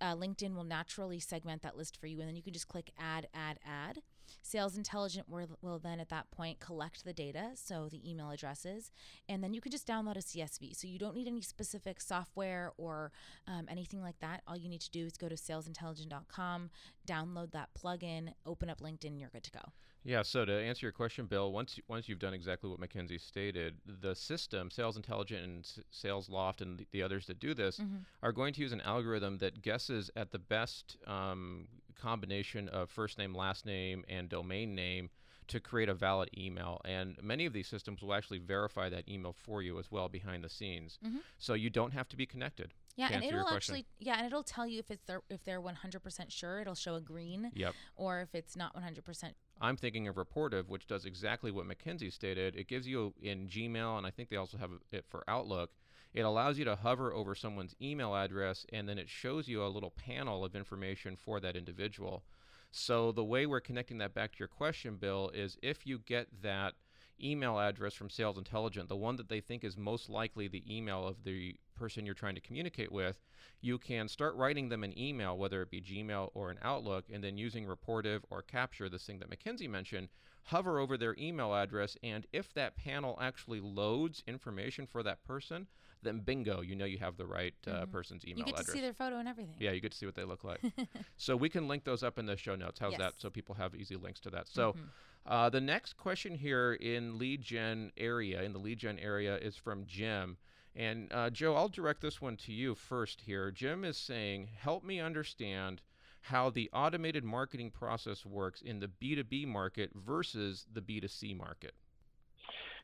Uh, 0.01 0.15
LinkedIn 0.15 0.55
will 0.55 0.63
naturally 0.63 1.19
segment 1.19 1.61
that 1.61 1.77
list 1.77 1.97
for 1.97 2.07
you, 2.07 2.19
and 2.19 2.27
then 2.27 2.35
you 2.35 2.43
can 2.43 2.51
just 2.51 2.67
click 2.67 2.91
add, 2.99 3.27
add, 3.33 3.59
add 3.65 4.01
Sales 4.41 4.77
Intelligent 4.77 5.29
will, 5.29 5.57
will 5.61 5.79
then 5.79 5.99
at 5.99 6.09
that 6.09 6.31
point 6.31 6.59
collect 6.59 7.05
the 7.05 7.13
data, 7.13 7.51
so 7.55 7.89
the 7.89 8.09
email 8.09 8.31
addresses, 8.31 8.91
and 9.29 9.43
then 9.43 9.53
you 9.53 9.61
can 9.61 9.71
just 9.71 9.87
download 9.87 10.15
a 10.15 10.19
CSV. 10.19 10.75
So 10.75 10.87
you 10.87 10.99
don't 10.99 11.15
need 11.15 11.27
any 11.27 11.41
specific 11.41 12.01
software 12.01 12.71
or 12.77 13.11
um, 13.47 13.65
anything 13.69 14.01
like 14.01 14.19
that. 14.19 14.41
All 14.47 14.57
you 14.57 14.69
need 14.69 14.81
to 14.81 14.91
do 14.91 15.05
is 15.05 15.17
go 15.17 15.29
to 15.29 15.35
salesintelligent.com, 15.35 16.69
download 17.07 17.51
that 17.51 17.69
plugin, 17.73 18.33
open 18.45 18.69
up 18.69 18.81
LinkedIn, 18.81 19.07
and 19.07 19.19
you're 19.19 19.29
good 19.29 19.43
to 19.43 19.51
go. 19.51 19.71
Yeah, 20.05 20.21
so 20.21 20.43
to 20.43 20.51
answer 20.51 20.85
your 20.85 20.91
question, 20.91 21.27
Bill, 21.27 21.53
once 21.53 21.79
once 21.87 22.09
you've 22.09 22.19
done 22.19 22.33
exactly 22.33 22.69
what 22.69 22.79
Mackenzie 22.79 23.17
stated, 23.17 23.75
the 24.01 24.13
system, 24.13 24.69
Sales 24.69 24.97
Intelligent 24.97 25.43
and 25.43 25.63
S- 25.63 25.79
Sales 25.91 26.29
Loft 26.29 26.61
and 26.61 26.77
the, 26.77 26.87
the, 26.91 27.01
others 27.01 27.25
that 27.27 27.39
do 27.39 27.53
this, 27.53 27.77
mm-hmm. 27.77 27.99
are 28.21 28.33
going 28.33 28.53
to 28.53 28.61
use 28.61 28.73
an 28.73 28.81
algorithm 28.81 29.37
that 29.37 29.61
guesses 29.61 30.11
at 30.17 30.31
the 30.31 30.39
best 30.39 30.97
um, 31.07 31.67
combination 31.93 32.67
of 32.69 32.89
first 32.89 33.17
name, 33.17 33.35
last 33.35 33.65
name, 33.65 34.03
and 34.07 34.29
domain 34.29 34.75
name 34.75 35.09
to 35.47 35.59
create 35.59 35.89
a 35.89 35.93
valid 35.93 36.29
email. 36.37 36.81
And 36.85 37.17
many 37.21 37.45
of 37.45 37.53
these 37.53 37.67
systems 37.67 38.01
will 38.01 38.13
actually 38.13 38.39
verify 38.39 38.89
that 38.89 39.07
email 39.09 39.33
for 39.33 39.61
you 39.61 39.79
as 39.79 39.91
well 39.91 40.09
behind 40.09 40.43
the 40.43 40.49
scenes. 40.49 40.97
Mm-hmm. 41.05 41.17
So 41.37 41.53
you 41.53 41.69
don't 41.69 41.91
have 41.91 42.07
to 42.09 42.17
be 42.17 42.25
connected. 42.25 42.73
Yeah, 42.95 43.09
and 43.11 43.23
it'll 43.23 43.49
actually 43.49 43.87
yeah, 43.97 44.17
and 44.17 44.27
it'll 44.27 44.43
tell 44.43 44.67
you 44.67 44.77
if 44.77 44.91
it's 44.91 45.03
their, 45.05 45.21
if 45.27 45.43
they're 45.43 45.61
100% 45.61 46.31
sure, 46.31 46.59
it'll 46.59 46.75
show 46.75 46.95
a 46.95 47.01
green. 47.01 47.51
Yep. 47.55 47.73
Or 47.95 48.21
if 48.21 48.35
it's 48.35 48.55
not 48.55 48.75
100%. 48.75 49.33
I'm 49.59 49.77
thinking 49.77 50.07
of 50.07 50.15
Rapportive, 50.15 50.67
which 50.67 50.85
does 50.85 51.05
exactly 51.05 51.49
what 51.49 51.65
Mackenzie 51.65 52.11
stated. 52.11 52.55
It 52.55 52.67
gives 52.67 52.87
you 52.87 53.13
in 53.21 53.47
Gmail, 53.47 53.97
and 53.97 54.05
I 54.05 54.11
think 54.11 54.29
they 54.29 54.35
also 54.35 54.57
have 54.57 54.71
it 54.91 55.05
for 55.09 55.23
Outlook. 55.27 55.71
It 56.13 56.21
allows 56.21 56.59
you 56.59 56.65
to 56.65 56.75
hover 56.75 57.13
over 57.13 57.33
someone's 57.33 57.75
email 57.81 58.15
address, 58.15 58.65
and 58.71 58.87
then 58.87 58.97
it 58.97 59.09
shows 59.09 59.47
you 59.47 59.63
a 59.63 59.67
little 59.67 59.91
panel 59.91 60.45
of 60.45 60.55
information 60.55 61.15
for 61.15 61.39
that 61.39 61.55
individual. 61.55 62.23
So 62.71 63.11
the 63.11 63.23
way 63.23 63.45
we're 63.45 63.59
connecting 63.59 63.99
that 63.99 64.13
back 64.13 64.31
to 64.33 64.39
your 64.39 64.47
question, 64.47 64.95
Bill, 64.95 65.31
is 65.33 65.57
if 65.61 65.85
you 65.85 65.99
get 65.99 66.27
that 66.41 66.73
email 67.21 67.59
address 67.59 67.93
from 67.93 68.09
Sales 68.09 68.37
Intelligent, 68.37 68.89
the 68.89 68.95
one 68.95 69.15
that 69.15 69.29
they 69.29 69.39
think 69.39 69.63
is 69.63 69.77
most 69.77 70.09
likely 70.09 70.47
the 70.47 70.63
email 70.67 71.07
of 71.07 71.23
the 71.23 71.55
person 71.75 72.05
you're 72.05 72.15
trying 72.15 72.35
to 72.35 72.41
communicate 72.41 72.91
with, 72.91 73.19
you 73.61 73.77
can 73.77 74.07
start 74.07 74.35
writing 74.35 74.69
them 74.69 74.83
an 74.83 74.97
email, 74.97 75.37
whether 75.37 75.61
it 75.61 75.71
be 75.71 75.81
Gmail 75.81 76.31
or 76.33 76.49
an 76.49 76.59
Outlook, 76.63 77.05
and 77.11 77.23
then 77.23 77.37
using 77.37 77.65
Rapportive 77.65 78.21
or 78.29 78.41
Capture, 78.41 78.89
this 78.89 79.05
thing 79.05 79.19
that 79.19 79.29
Mackenzie 79.29 79.67
mentioned, 79.67 80.09
hover 80.43 80.79
over 80.79 80.97
their 80.97 81.15
email 81.17 81.53
address. 81.53 81.95
And 82.03 82.25
if 82.33 82.53
that 82.53 82.75
panel 82.75 83.17
actually 83.21 83.61
loads 83.61 84.23
information 84.27 84.85
for 84.85 85.03
that 85.03 85.23
person, 85.23 85.67
then 86.03 86.19
bingo, 86.19 86.61
you 86.61 86.75
know 86.75 86.85
you 86.85 86.97
have 86.99 87.17
the 87.17 87.25
right 87.25 87.53
uh, 87.67 87.71
mm-hmm. 87.71 87.91
person's 87.91 88.25
email 88.25 88.43
address. 88.43 88.47
You 88.47 88.53
get 88.53 88.59
address. 88.59 88.65
to 88.65 88.71
see 88.73 88.81
their 88.81 88.93
photo 88.93 89.17
and 89.17 89.27
everything. 89.27 89.55
Yeah, 89.59 89.71
you 89.71 89.81
get 89.81 89.91
to 89.91 89.97
see 89.97 90.05
what 90.05 90.15
they 90.15 90.23
look 90.23 90.43
like. 90.43 90.61
so 91.17 91.35
we 91.35 91.49
can 91.49 91.67
link 91.67 91.83
those 91.83 92.03
up 92.03 92.19
in 92.19 92.25
the 92.25 92.37
show 92.37 92.55
notes. 92.55 92.79
How's 92.79 92.91
yes. 92.93 92.99
that? 92.99 93.13
So 93.17 93.29
people 93.29 93.55
have 93.55 93.75
easy 93.75 93.95
links 93.95 94.19
to 94.21 94.29
that. 94.31 94.47
So. 94.47 94.73
Mm-hmm. 94.73 94.85
Uh, 95.25 95.49
the 95.49 95.61
next 95.61 95.95
question 95.95 96.35
here 96.35 96.73
in 96.73 97.17
lead 97.17 97.41
gen 97.41 97.93
area, 97.95 98.43
in 98.43 98.51
the 98.51 98.59
lead 98.59 98.77
gen 98.77 98.99
area, 98.99 99.37
is 99.37 99.55
from 99.55 99.85
Jim. 99.85 100.35
And 100.75 101.07
uh, 101.13 101.29
Joe, 101.29 101.55
I'll 101.55 101.69
direct 101.69 102.01
this 102.01 102.21
one 102.21 102.35
to 102.37 102.51
you 102.51 102.75
first 102.75 103.21
here. 103.21 103.49
Jim 103.49 103.85
is 103.85 103.95
saying, 103.95 104.49
help 104.59 104.83
me 104.83 104.99
understand 104.99 105.81
how 106.21 106.49
the 106.49 106.69
automated 106.73 107.23
marketing 107.23 107.69
process 107.69 108.25
works 108.25 108.61
in 108.61 108.79
the 108.79 108.87
B2B 108.87 109.45
market 109.45 109.91
versus 109.93 110.65
the 110.71 110.81
B2C 110.81 111.37
market. 111.37 111.73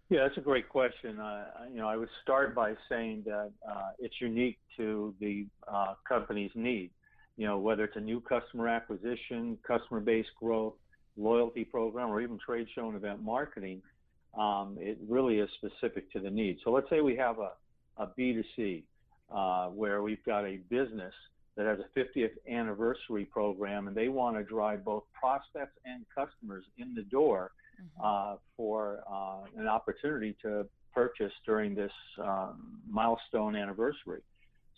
Yeah, 0.10 0.24
that's 0.24 0.38
a 0.38 0.42
great 0.42 0.68
question. 0.68 1.20
Uh, 1.20 1.46
you 1.72 1.78
know, 1.78 1.88
I 1.88 1.96
would 1.96 2.10
start 2.24 2.56
by 2.56 2.74
saying 2.90 3.24
that 3.28 3.52
uh, 3.68 3.90
it's 4.00 4.16
unique 4.20 4.58
to 4.78 5.14
the 5.20 5.46
uh, 5.72 5.94
company's 6.08 6.50
need. 6.56 6.90
You 7.38 7.46
know, 7.46 7.60
whether 7.60 7.84
it's 7.84 7.96
a 7.96 8.02
new 8.02 8.20
customer 8.20 8.68
acquisition, 8.68 9.58
customer 9.66 10.00
base 10.00 10.26
growth, 10.40 10.74
loyalty 11.16 11.64
program, 11.64 12.10
or 12.10 12.22
even 12.22 12.40
trade 12.44 12.68
show 12.74 12.88
and 12.88 12.96
event 12.96 13.22
marketing, 13.22 13.84
um, 14.36 14.78
it 14.80 14.98
really 15.08 15.40
is 15.40 15.50
specific 15.58 16.12
to 16.14 16.20
the 16.20 16.30
need. 16.30 16.58
So 16.64 16.72
let's 16.72 16.90
say 16.90 17.02
we 17.02 17.16
have 17.18 17.38
a, 17.38 17.52
a 17.98 18.08
B2C 18.08 18.84
uh, 19.32 19.68
where 19.68 20.02
we've 20.02 20.24
got 20.26 20.44
a 20.44 20.58
business 20.70 21.14
that 21.56 21.68
has 21.68 21.78
a 21.80 22.00
50th 22.00 22.32
anniversary 22.50 23.26
program 23.26 23.88
and 23.88 23.96
they 23.96 24.08
want 24.08 24.38
to 24.38 24.44
drive 24.44 24.84
both 24.84 25.04
prospects 25.14 25.78
and 25.86 26.04
customers 26.16 26.64
in 26.80 26.96
the 26.96 27.04
door 27.04 27.52
mm-hmm. 27.80 28.34
uh, 28.34 28.36
for 28.58 29.04
uh, 29.12 29.46
an 29.58 29.68
opportunity 29.68 30.36
to 30.42 30.66
purchase 30.94 31.34
during 31.46 31.76
this 31.76 31.92
um, 32.22 32.80
milestone 32.90 33.56
anniversary. 33.56 34.22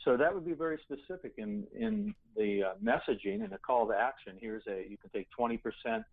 So 0.03 0.17
that 0.17 0.33
would 0.33 0.45
be 0.45 0.53
very 0.53 0.79
specific 0.83 1.33
in, 1.37 1.65
in 1.77 2.15
the 2.35 2.63
uh, 2.63 2.73
messaging 2.83 3.43
and 3.43 3.51
the 3.51 3.59
call 3.59 3.87
to 3.87 3.93
action. 3.93 4.33
Here's 4.39 4.63
a, 4.67 4.85
you 4.89 4.97
can 4.97 5.11
take 5.11 5.27
20% 5.39 6.03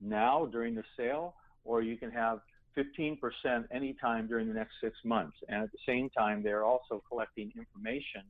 now 0.00 0.46
during 0.46 0.74
the 0.74 0.82
sale, 0.96 1.34
or 1.64 1.82
you 1.82 1.96
can 1.96 2.10
have 2.10 2.40
15% 2.76 3.18
anytime 3.72 4.26
during 4.26 4.48
the 4.48 4.54
next 4.54 4.74
six 4.82 4.96
months. 5.04 5.36
And 5.48 5.62
at 5.62 5.72
the 5.72 5.78
same 5.86 6.10
time, 6.10 6.42
they're 6.42 6.64
also 6.64 7.02
collecting 7.08 7.52
information 7.56 8.22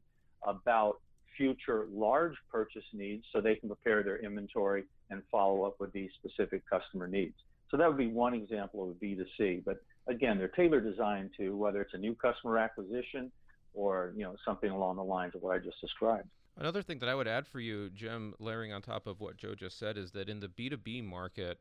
about 0.46 1.00
future 1.36 1.86
large 1.92 2.34
purchase 2.50 2.84
needs 2.92 3.24
so 3.32 3.40
they 3.40 3.56
can 3.56 3.68
prepare 3.68 4.02
their 4.02 4.18
inventory 4.18 4.84
and 5.10 5.22
follow 5.30 5.64
up 5.64 5.76
with 5.80 5.92
these 5.92 6.10
specific 6.18 6.62
customer 6.68 7.06
needs. 7.06 7.34
So 7.70 7.76
that 7.76 7.88
would 7.88 7.98
be 7.98 8.06
one 8.06 8.34
example 8.34 8.84
of 8.84 8.90
a 8.90 8.94
B2C. 8.94 9.64
But 9.64 9.82
again, 10.06 10.38
they're 10.38 10.48
tailor 10.48 10.80
designed 10.80 11.30
to 11.38 11.56
whether 11.56 11.80
it's 11.80 11.94
a 11.94 11.98
new 11.98 12.14
customer 12.14 12.58
acquisition 12.58 13.30
or 13.74 14.12
you 14.16 14.24
know 14.24 14.34
something 14.44 14.70
along 14.70 14.96
the 14.96 15.04
lines 15.04 15.34
of 15.34 15.42
what 15.42 15.54
I 15.54 15.58
just 15.58 15.80
described. 15.80 16.28
Another 16.58 16.82
thing 16.82 16.98
that 17.00 17.08
I 17.08 17.14
would 17.14 17.28
add 17.28 17.46
for 17.46 17.60
you, 17.60 17.90
Jim, 17.90 18.34
layering 18.38 18.72
on 18.72 18.80
top 18.80 19.06
of 19.06 19.20
what 19.20 19.36
Joe 19.36 19.54
just 19.54 19.78
said, 19.78 19.98
is 19.98 20.12
that 20.12 20.30
in 20.30 20.40
the 20.40 20.48
B2B 20.48 21.04
market, 21.04 21.60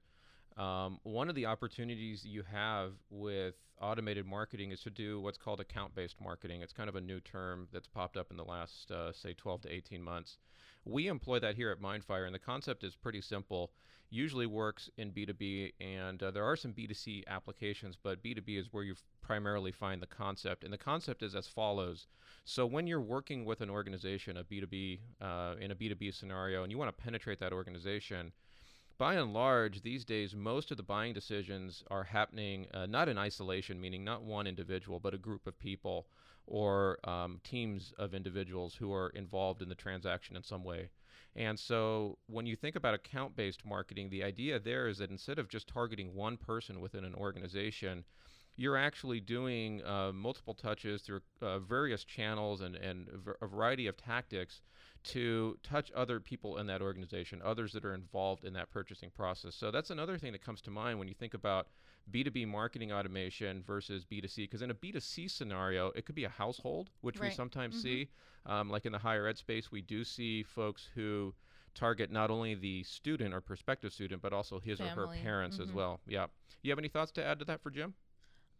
um, 0.57 0.99
one 1.03 1.27
of 1.27 1.35
the 1.35 1.45
opportunities 1.45 2.25
you 2.25 2.43
have 2.43 2.93
with 3.09 3.55
automated 3.81 4.25
marketing 4.25 4.71
is 4.71 4.79
to 4.81 4.89
do 4.89 5.19
what's 5.19 5.37
called 5.37 5.59
account 5.59 5.93
based 5.95 6.15
marketing. 6.21 6.61
It's 6.61 6.71
kind 6.71 6.87
of 6.87 6.95
a 6.95 7.01
new 7.01 7.19
term 7.19 7.67
that's 7.73 7.87
popped 7.87 8.15
up 8.15 8.31
in 8.31 8.37
the 8.37 8.45
last, 8.45 8.89
uh, 8.89 9.11
say, 9.11 9.33
12 9.33 9.63
to 9.63 9.73
18 9.73 10.01
months. 10.01 10.37
We 10.85 11.07
employ 11.07 11.39
that 11.39 11.55
here 11.55 11.71
at 11.71 11.81
Mindfire, 11.81 12.25
and 12.25 12.33
the 12.33 12.39
concept 12.39 12.83
is 12.83 12.95
pretty 12.95 13.19
simple. 13.19 13.71
Usually 14.09 14.45
works 14.45 14.89
in 14.97 15.11
B2B, 15.11 15.73
and 15.81 16.21
uh, 16.21 16.31
there 16.31 16.45
are 16.45 16.55
some 16.55 16.73
B2C 16.73 17.23
applications, 17.27 17.97
but 18.01 18.23
B2B 18.23 18.59
is 18.59 18.71
where 18.71 18.83
you 18.83 18.95
primarily 19.21 19.71
find 19.71 20.01
the 20.01 20.07
concept. 20.07 20.63
And 20.63 20.71
the 20.71 20.77
concept 20.77 21.23
is 21.23 21.35
as 21.35 21.47
follows. 21.47 22.05
So 22.45 22.67
when 22.67 22.85
you're 22.85 23.01
working 23.01 23.43
with 23.45 23.61
an 23.61 23.69
organization, 23.69 24.37
a 24.37 24.43
B2B, 24.43 24.99
uh, 25.19 25.55
in 25.59 25.71
a 25.71 25.75
B2B 25.75 26.13
scenario, 26.13 26.61
and 26.61 26.71
you 26.71 26.77
want 26.77 26.95
to 26.95 27.03
penetrate 27.03 27.39
that 27.39 27.51
organization, 27.51 28.31
by 28.97 29.15
and 29.15 29.33
large, 29.33 29.81
these 29.81 30.05
days, 30.05 30.35
most 30.35 30.71
of 30.71 30.77
the 30.77 30.83
buying 30.83 31.13
decisions 31.13 31.83
are 31.91 32.03
happening 32.03 32.67
uh, 32.73 32.85
not 32.85 33.09
in 33.09 33.17
isolation, 33.17 33.79
meaning 33.79 34.03
not 34.03 34.23
one 34.23 34.47
individual, 34.47 34.99
but 34.99 35.13
a 35.13 35.17
group 35.17 35.47
of 35.47 35.59
people 35.59 36.07
or 36.47 36.99
um, 37.09 37.39
teams 37.43 37.93
of 37.97 38.13
individuals 38.13 38.75
who 38.75 38.93
are 38.93 39.09
involved 39.09 39.61
in 39.61 39.69
the 39.69 39.75
transaction 39.75 40.35
in 40.35 40.43
some 40.43 40.63
way. 40.63 40.89
And 41.35 41.59
so 41.59 42.17
when 42.27 42.45
you 42.45 42.55
think 42.55 42.75
about 42.75 42.93
account 42.93 43.35
based 43.35 43.65
marketing, 43.65 44.09
the 44.09 44.23
idea 44.23 44.59
there 44.59 44.87
is 44.87 44.99
that 44.99 45.11
instead 45.11 45.39
of 45.39 45.49
just 45.49 45.67
targeting 45.67 46.15
one 46.15 46.37
person 46.37 46.79
within 46.79 47.03
an 47.03 47.15
organization, 47.15 48.05
you're 48.57 48.77
actually 48.77 49.19
doing 49.19 49.83
uh, 49.83 50.11
multiple 50.13 50.53
touches 50.53 51.01
through 51.01 51.21
uh, 51.41 51.59
various 51.59 52.03
channels 52.03 52.61
and, 52.61 52.75
and 52.75 53.07
a 53.41 53.47
variety 53.47 53.87
of 53.87 53.97
tactics 53.97 54.61
to 55.03 55.57
touch 55.61 55.91
other 55.95 56.19
people 56.19 56.57
in 56.57 56.65
that 56.67 56.81
organization, 56.81 57.41
others 57.43 57.73
that 57.73 57.85
are 57.85 57.93
involved 57.93 58.43
in 58.43 58.53
that 58.53 58.71
purchasing 58.71 59.11
process. 59.11 59.55
So 59.55 59.69
that's 59.71 59.91
another 59.91 60.17
thing 60.17 60.31
that 60.31 60.43
comes 60.43 60.61
to 60.61 60.71
mind 60.71 60.97
when 60.97 61.07
you 61.07 61.13
think 61.13 61.33
about 61.35 61.67
B2B 62.11 62.47
marketing 62.47 62.91
automation 62.91 63.63
versus 63.65 64.05
B2C. 64.05 64.37
Because 64.37 64.61
in 64.61 64.71
a 64.71 64.73
B2C 64.73 65.29
scenario, 65.29 65.91
it 65.95 66.05
could 66.05 66.15
be 66.15 66.23
a 66.23 66.29
household, 66.29 66.89
which 67.01 67.19
right. 67.19 67.29
we 67.29 67.35
sometimes 67.35 67.75
mm-hmm. 67.75 67.83
see. 67.83 68.09
Um, 68.47 68.69
like 68.69 68.85
in 68.85 68.91
the 68.91 68.99
higher 68.99 69.27
ed 69.27 69.37
space, 69.37 69.71
we 69.71 69.81
do 69.81 70.03
see 70.03 70.43
folks 70.43 70.87
who 70.95 71.33
target 71.73 72.11
not 72.11 72.31
only 72.31 72.55
the 72.55 72.83
student 72.83 73.33
or 73.33 73.41
prospective 73.41 73.91
student, 73.91 74.21
but 74.21 74.33
also 74.33 74.59
his 74.59 74.79
Family. 74.79 74.93
or 74.93 75.07
her 75.07 75.15
parents 75.21 75.57
mm-hmm. 75.57 75.69
as 75.69 75.71
well. 75.71 75.99
Yeah. 76.07 76.27
You 76.63 76.71
have 76.71 76.79
any 76.79 76.87
thoughts 76.87 77.11
to 77.13 77.25
add 77.25 77.39
to 77.39 77.45
that 77.45 77.61
for 77.61 77.69
Jim? 77.69 77.93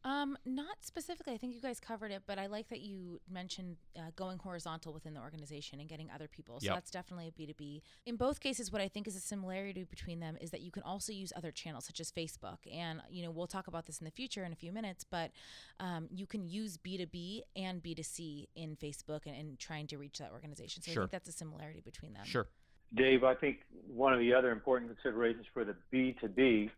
Um, 0.06 0.38
not 0.46 0.78
specifically. 0.82 1.34
I 1.34 1.38
think 1.38 1.56
you 1.56 1.62
guys 1.62 1.80
covered 1.80 2.12
it, 2.12 2.22
but 2.28 2.38
I 2.38 2.46
like 2.46 2.70
that 2.70 2.82
you 2.82 3.20
mentioned 3.28 3.78
uh, 3.98 4.12
going 4.16 4.38
horizontal 4.38 4.94
within 4.94 5.16
the 5.16 5.20
organization 5.20 5.80
and 5.80 5.90
getting 5.90 6.12
other 6.14 6.28
people. 6.28 6.60
So 6.60 6.68
yep. 6.68 6.76
that's 6.76 6.92
definitely 6.92 7.28
a 7.28 7.32
B2B. 7.32 7.82
In 8.06 8.16
both 8.16 8.40
cases, 8.40 8.72
what 8.72 8.82
I 8.82 8.88
think 8.88 9.08
is 9.08 9.16
a 9.16 9.20
similarity 9.20 9.84
between 9.84 10.20
them 10.20 10.38
is 10.40 10.52
that 10.52 10.62
you 10.62 10.70
can 10.70 10.84
also 10.84 11.12
use 11.12 11.34
other 11.36 11.52
channels 11.52 11.86
such 11.86 12.00
as 12.00 12.12
Facebook. 12.12 12.60
And, 12.72 13.02
you 13.10 13.24
know, 13.24 13.32
we'll 13.32 13.48
talk 13.48 13.66
about 13.66 13.88
this 13.88 13.98
in 13.98 14.06
the 14.06 14.12
future 14.12 14.44
in 14.44 14.54
a 14.54 14.56
few 14.56 14.72
minutes, 14.72 15.04
but 15.04 15.32
um, 15.80 16.08
you 16.12 16.28
can 16.28 16.48
use 16.48 16.78
B2B 16.78 17.42
and 17.56 17.82
B2C 17.82 18.46
in 18.56 18.76
Facebook 18.76 19.22
and, 19.26 19.36
and 19.36 19.58
trying 19.58 19.88
to 19.88 19.98
reach 19.98 20.20
that 20.20 20.32
organization. 20.32 20.84
So 20.84 20.92
sure. 20.92 21.02
I 21.02 21.06
think 21.06 21.12
that's 21.14 21.30
a 21.30 21.34
similarity 21.34 21.82
between 21.84 22.14
them. 22.14 22.26
Sure. 22.26 22.48
Dave, 22.94 23.24
I 23.24 23.34
think 23.34 23.62
one 23.88 24.14
of 24.14 24.20
the 24.20 24.36
other 24.36 24.52
important 24.52 24.92
considerations 24.92 25.48
for 25.52 25.66
the 25.66 25.76
B2B 25.92 26.70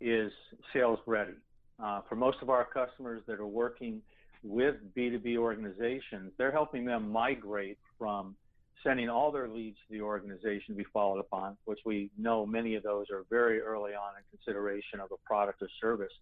is 0.00 0.32
sales 0.72 0.98
ready. 1.04 1.34
Uh, 1.82 2.00
for 2.08 2.16
most 2.16 2.38
of 2.42 2.50
our 2.50 2.64
customers 2.64 3.22
that 3.26 3.40
are 3.40 3.46
working 3.46 4.02
with 4.42 4.76
B2B 4.96 5.36
organizations, 5.36 6.32
they're 6.38 6.52
helping 6.52 6.84
them 6.84 7.10
migrate 7.10 7.78
from 7.98 8.34
sending 8.82 9.08
all 9.08 9.30
their 9.30 9.48
leads 9.48 9.76
to 9.86 9.92
the 9.92 10.00
organization 10.00 10.68
to 10.68 10.74
be 10.74 10.86
followed 10.92 11.18
upon, 11.18 11.56
which 11.64 11.80
we 11.84 12.10
know 12.18 12.46
many 12.46 12.74
of 12.74 12.82
those 12.82 13.06
are 13.10 13.24
very 13.28 13.60
early 13.60 13.92
on 13.92 14.12
in 14.16 14.38
consideration 14.38 15.00
of 15.00 15.10
a 15.12 15.16
product 15.26 15.60
or 15.62 15.68
service, 15.80 16.12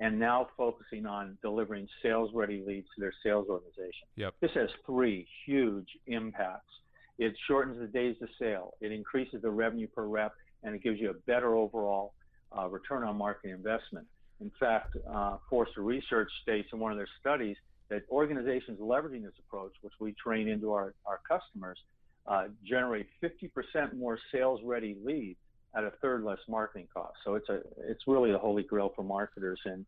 and 0.00 0.18
now 0.18 0.48
focusing 0.56 1.06
on 1.06 1.36
delivering 1.42 1.88
sales 2.02 2.30
ready 2.34 2.62
leads 2.66 2.86
to 2.94 3.00
their 3.00 3.12
sales 3.22 3.46
organization. 3.48 4.06
Yep. 4.16 4.34
This 4.40 4.50
has 4.54 4.68
three 4.86 5.26
huge 5.46 5.88
impacts. 6.06 6.72
It 7.18 7.34
shortens 7.46 7.78
the 7.78 7.86
days 7.86 8.16
to 8.20 8.26
sale, 8.40 8.74
it 8.80 8.90
increases 8.90 9.42
the 9.42 9.50
revenue 9.50 9.86
per 9.86 10.04
rep, 10.04 10.32
and 10.62 10.74
it 10.74 10.82
gives 10.82 11.00
you 11.00 11.10
a 11.10 11.14
better 11.14 11.54
overall 11.54 12.14
uh, 12.56 12.68
return 12.68 13.04
on 13.04 13.16
marketing 13.16 13.52
investment. 13.52 14.06
In 14.40 14.50
fact, 14.58 14.96
uh, 15.08 15.36
Forrester 15.48 15.82
Research 15.82 16.30
states 16.42 16.68
in 16.72 16.78
one 16.78 16.92
of 16.92 16.98
their 16.98 17.08
studies 17.20 17.56
that 17.88 18.02
organizations 18.10 18.80
leveraging 18.80 19.22
this 19.22 19.34
approach, 19.46 19.72
which 19.82 19.92
we 20.00 20.12
train 20.12 20.48
into 20.48 20.72
our, 20.72 20.94
our 21.06 21.20
customers, 21.28 21.78
uh, 22.26 22.46
generate 22.66 23.06
50% 23.22 23.94
more 23.94 24.18
sales 24.32 24.60
ready 24.64 24.96
leads 25.04 25.38
at 25.76 25.84
a 25.84 25.90
third 26.02 26.24
less 26.24 26.38
marketing 26.48 26.88
cost. 26.92 27.14
So 27.24 27.34
it's 27.34 27.48
a 27.48 27.60
it's 27.78 28.02
really 28.06 28.32
the 28.32 28.38
holy 28.38 28.62
grail 28.62 28.92
for 28.94 29.02
marketers 29.02 29.60
and 29.64 29.84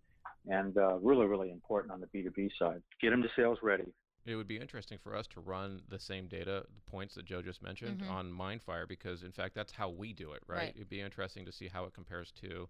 and 0.46 0.76
uh, 0.76 0.96
really 0.96 1.26
really 1.26 1.50
important 1.50 1.92
on 1.92 2.00
the 2.00 2.06
B2B 2.06 2.50
side. 2.58 2.82
Get 3.00 3.10
them 3.10 3.22
to 3.22 3.28
sales 3.36 3.58
ready. 3.62 3.92
It 4.26 4.34
would 4.34 4.48
be 4.48 4.58
interesting 4.58 4.98
for 4.98 5.14
us 5.14 5.28
to 5.28 5.40
run 5.40 5.82
the 5.88 6.00
same 6.00 6.26
data, 6.26 6.64
the 6.74 6.90
points 6.90 7.14
that 7.14 7.24
Joe 7.24 7.42
just 7.42 7.62
mentioned, 7.62 8.00
mm-hmm. 8.00 8.10
on 8.10 8.32
Mindfire 8.32 8.88
because 8.88 9.22
in 9.22 9.30
fact 9.30 9.54
that's 9.54 9.72
how 9.72 9.88
we 9.88 10.12
do 10.12 10.32
it, 10.32 10.42
right? 10.48 10.56
right? 10.58 10.72
It'd 10.74 10.90
be 10.90 11.00
interesting 11.00 11.46
to 11.46 11.52
see 11.52 11.68
how 11.72 11.84
it 11.84 11.94
compares 11.94 12.32
to 12.42 12.68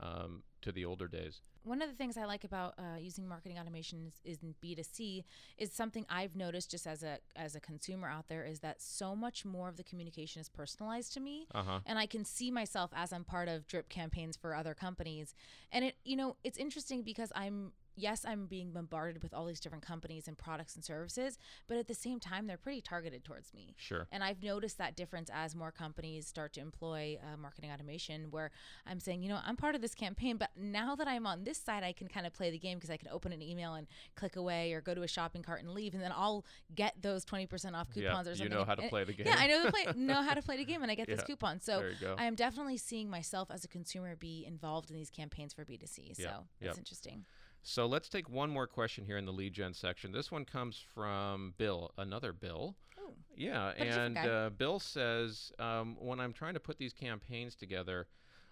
um, 0.00 0.42
to 0.62 0.72
the 0.72 0.84
older 0.84 1.08
days. 1.08 1.40
One 1.64 1.80
of 1.80 1.88
the 1.88 1.94
things 1.94 2.16
I 2.16 2.24
like 2.24 2.42
about 2.42 2.74
uh, 2.76 2.98
using 2.98 3.28
marketing 3.28 3.58
automation 3.58 4.04
is, 4.08 4.14
is 4.24 4.42
in 4.42 4.54
B2C 4.64 5.22
is 5.58 5.72
something 5.72 6.04
I've 6.08 6.34
noticed 6.34 6.72
just 6.72 6.88
as 6.88 7.04
a 7.04 7.18
as 7.36 7.54
a 7.54 7.60
consumer 7.60 8.08
out 8.08 8.28
there 8.28 8.44
is 8.44 8.60
that 8.60 8.82
so 8.82 9.14
much 9.14 9.44
more 9.44 9.68
of 9.68 9.76
the 9.76 9.84
communication 9.84 10.40
is 10.40 10.48
personalized 10.48 11.12
to 11.14 11.20
me, 11.20 11.46
uh-huh. 11.54 11.80
and 11.86 11.98
I 11.98 12.06
can 12.06 12.24
see 12.24 12.50
myself 12.50 12.90
as 12.96 13.12
I'm 13.12 13.22
part 13.22 13.48
of 13.48 13.68
drip 13.68 13.88
campaigns 13.88 14.36
for 14.36 14.56
other 14.56 14.74
companies, 14.74 15.34
and 15.70 15.84
it 15.84 15.94
you 16.04 16.16
know 16.16 16.36
it's 16.42 16.58
interesting 16.58 17.02
because 17.02 17.30
I'm 17.36 17.72
yes, 17.96 18.24
I'm 18.26 18.46
being 18.46 18.72
bombarded 18.72 19.22
with 19.22 19.34
all 19.34 19.46
these 19.46 19.60
different 19.60 19.84
companies 19.84 20.28
and 20.28 20.36
products 20.36 20.74
and 20.74 20.84
services, 20.84 21.38
but 21.66 21.76
at 21.76 21.88
the 21.88 21.94
same 21.94 22.20
time, 22.20 22.46
they're 22.46 22.56
pretty 22.56 22.80
targeted 22.80 23.24
towards 23.24 23.52
me. 23.54 23.74
Sure. 23.76 24.06
And 24.10 24.22
I've 24.22 24.42
noticed 24.42 24.78
that 24.78 24.96
difference 24.96 25.30
as 25.32 25.54
more 25.54 25.70
companies 25.70 26.26
start 26.26 26.52
to 26.54 26.60
employ 26.60 27.18
uh, 27.22 27.36
marketing 27.36 27.70
automation, 27.70 28.30
where 28.30 28.50
I'm 28.86 29.00
saying, 29.00 29.22
you 29.22 29.28
know, 29.28 29.38
I'm 29.44 29.56
part 29.56 29.74
of 29.74 29.80
this 29.80 29.94
campaign, 29.94 30.36
but 30.36 30.50
now 30.56 30.94
that 30.96 31.08
I'm 31.08 31.26
on 31.26 31.44
this 31.44 31.58
side, 31.58 31.82
I 31.82 31.92
can 31.92 32.08
kind 32.08 32.26
of 32.26 32.32
play 32.32 32.50
the 32.50 32.58
game 32.58 32.78
because 32.78 32.90
I 32.90 32.96
can 32.96 33.08
open 33.08 33.32
an 33.32 33.42
email 33.42 33.74
and 33.74 33.86
click 34.14 34.36
away 34.36 34.72
or 34.72 34.80
go 34.80 34.94
to 34.94 35.02
a 35.02 35.08
shopping 35.08 35.42
cart 35.42 35.62
and 35.62 35.70
leave, 35.70 35.94
and 35.94 36.02
then 36.02 36.12
I'll 36.14 36.44
get 36.74 37.00
those 37.00 37.24
20% 37.24 37.74
off 37.74 37.88
coupons 37.90 37.96
yeah, 38.02 38.10
or 38.20 38.24
something. 38.24 38.42
You 38.44 38.48
know 38.48 38.64
how 38.64 38.74
to 38.74 38.88
play 38.88 39.04
the 39.04 39.12
game. 39.12 39.26
Yeah, 39.26 39.36
I 39.38 39.46
know, 39.46 39.64
the 39.64 39.72
play, 39.72 39.86
know 39.96 40.22
how 40.22 40.34
to 40.34 40.42
play 40.42 40.56
the 40.56 40.64
game, 40.64 40.82
and 40.82 40.90
I 40.90 40.94
get 40.94 41.08
yeah, 41.08 41.16
this 41.16 41.24
coupon. 41.24 41.60
So 41.60 41.84
I 42.18 42.24
am 42.24 42.34
definitely 42.34 42.76
seeing 42.76 43.10
myself 43.10 43.50
as 43.50 43.64
a 43.64 43.68
consumer 43.68 44.16
be 44.16 44.44
involved 44.46 44.90
in 44.90 44.96
these 44.96 45.10
campaigns 45.10 45.52
for 45.52 45.64
B2C. 45.64 46.16
So 46.16 46.22
yeah, 46.22 46.30
that's 46.60 46.78
interesting. 46.78 47.24
So 47.62 47.86
let's 47.86 48.08
take 48.08 48.28
one 48.28 48.50
more 48.50 48.66
question 48.66 49.04
here 49.04 49.16
in 49.16 49.24
the 49.24 49.32
lead 49.32 49.52
gen 49.52 49.72
section. 49.72 50.12
This 50.12 50.32
one 50.32 50.44
comes 50.44 50.84
from 50.94 51.54
Bill, 51.58 51.92
another 51.96 52.32
Bill. 52.32 52.74
Ooh, 52.98 53.14
yeah, 53.36 53.72
and 53.78 54.18
uh, 54.18 54.50
Bill 54.56 54.80
says 54.80 55.52
um, 55.58 55.96
when 56.00 56.18
I'm 56.18 56.32
trying 56.32 56.54
to 56.54 56.60
put 56.60 56.78
these 56.78 56.92
campaigns 56.92 57.54
together, 57.54 58.08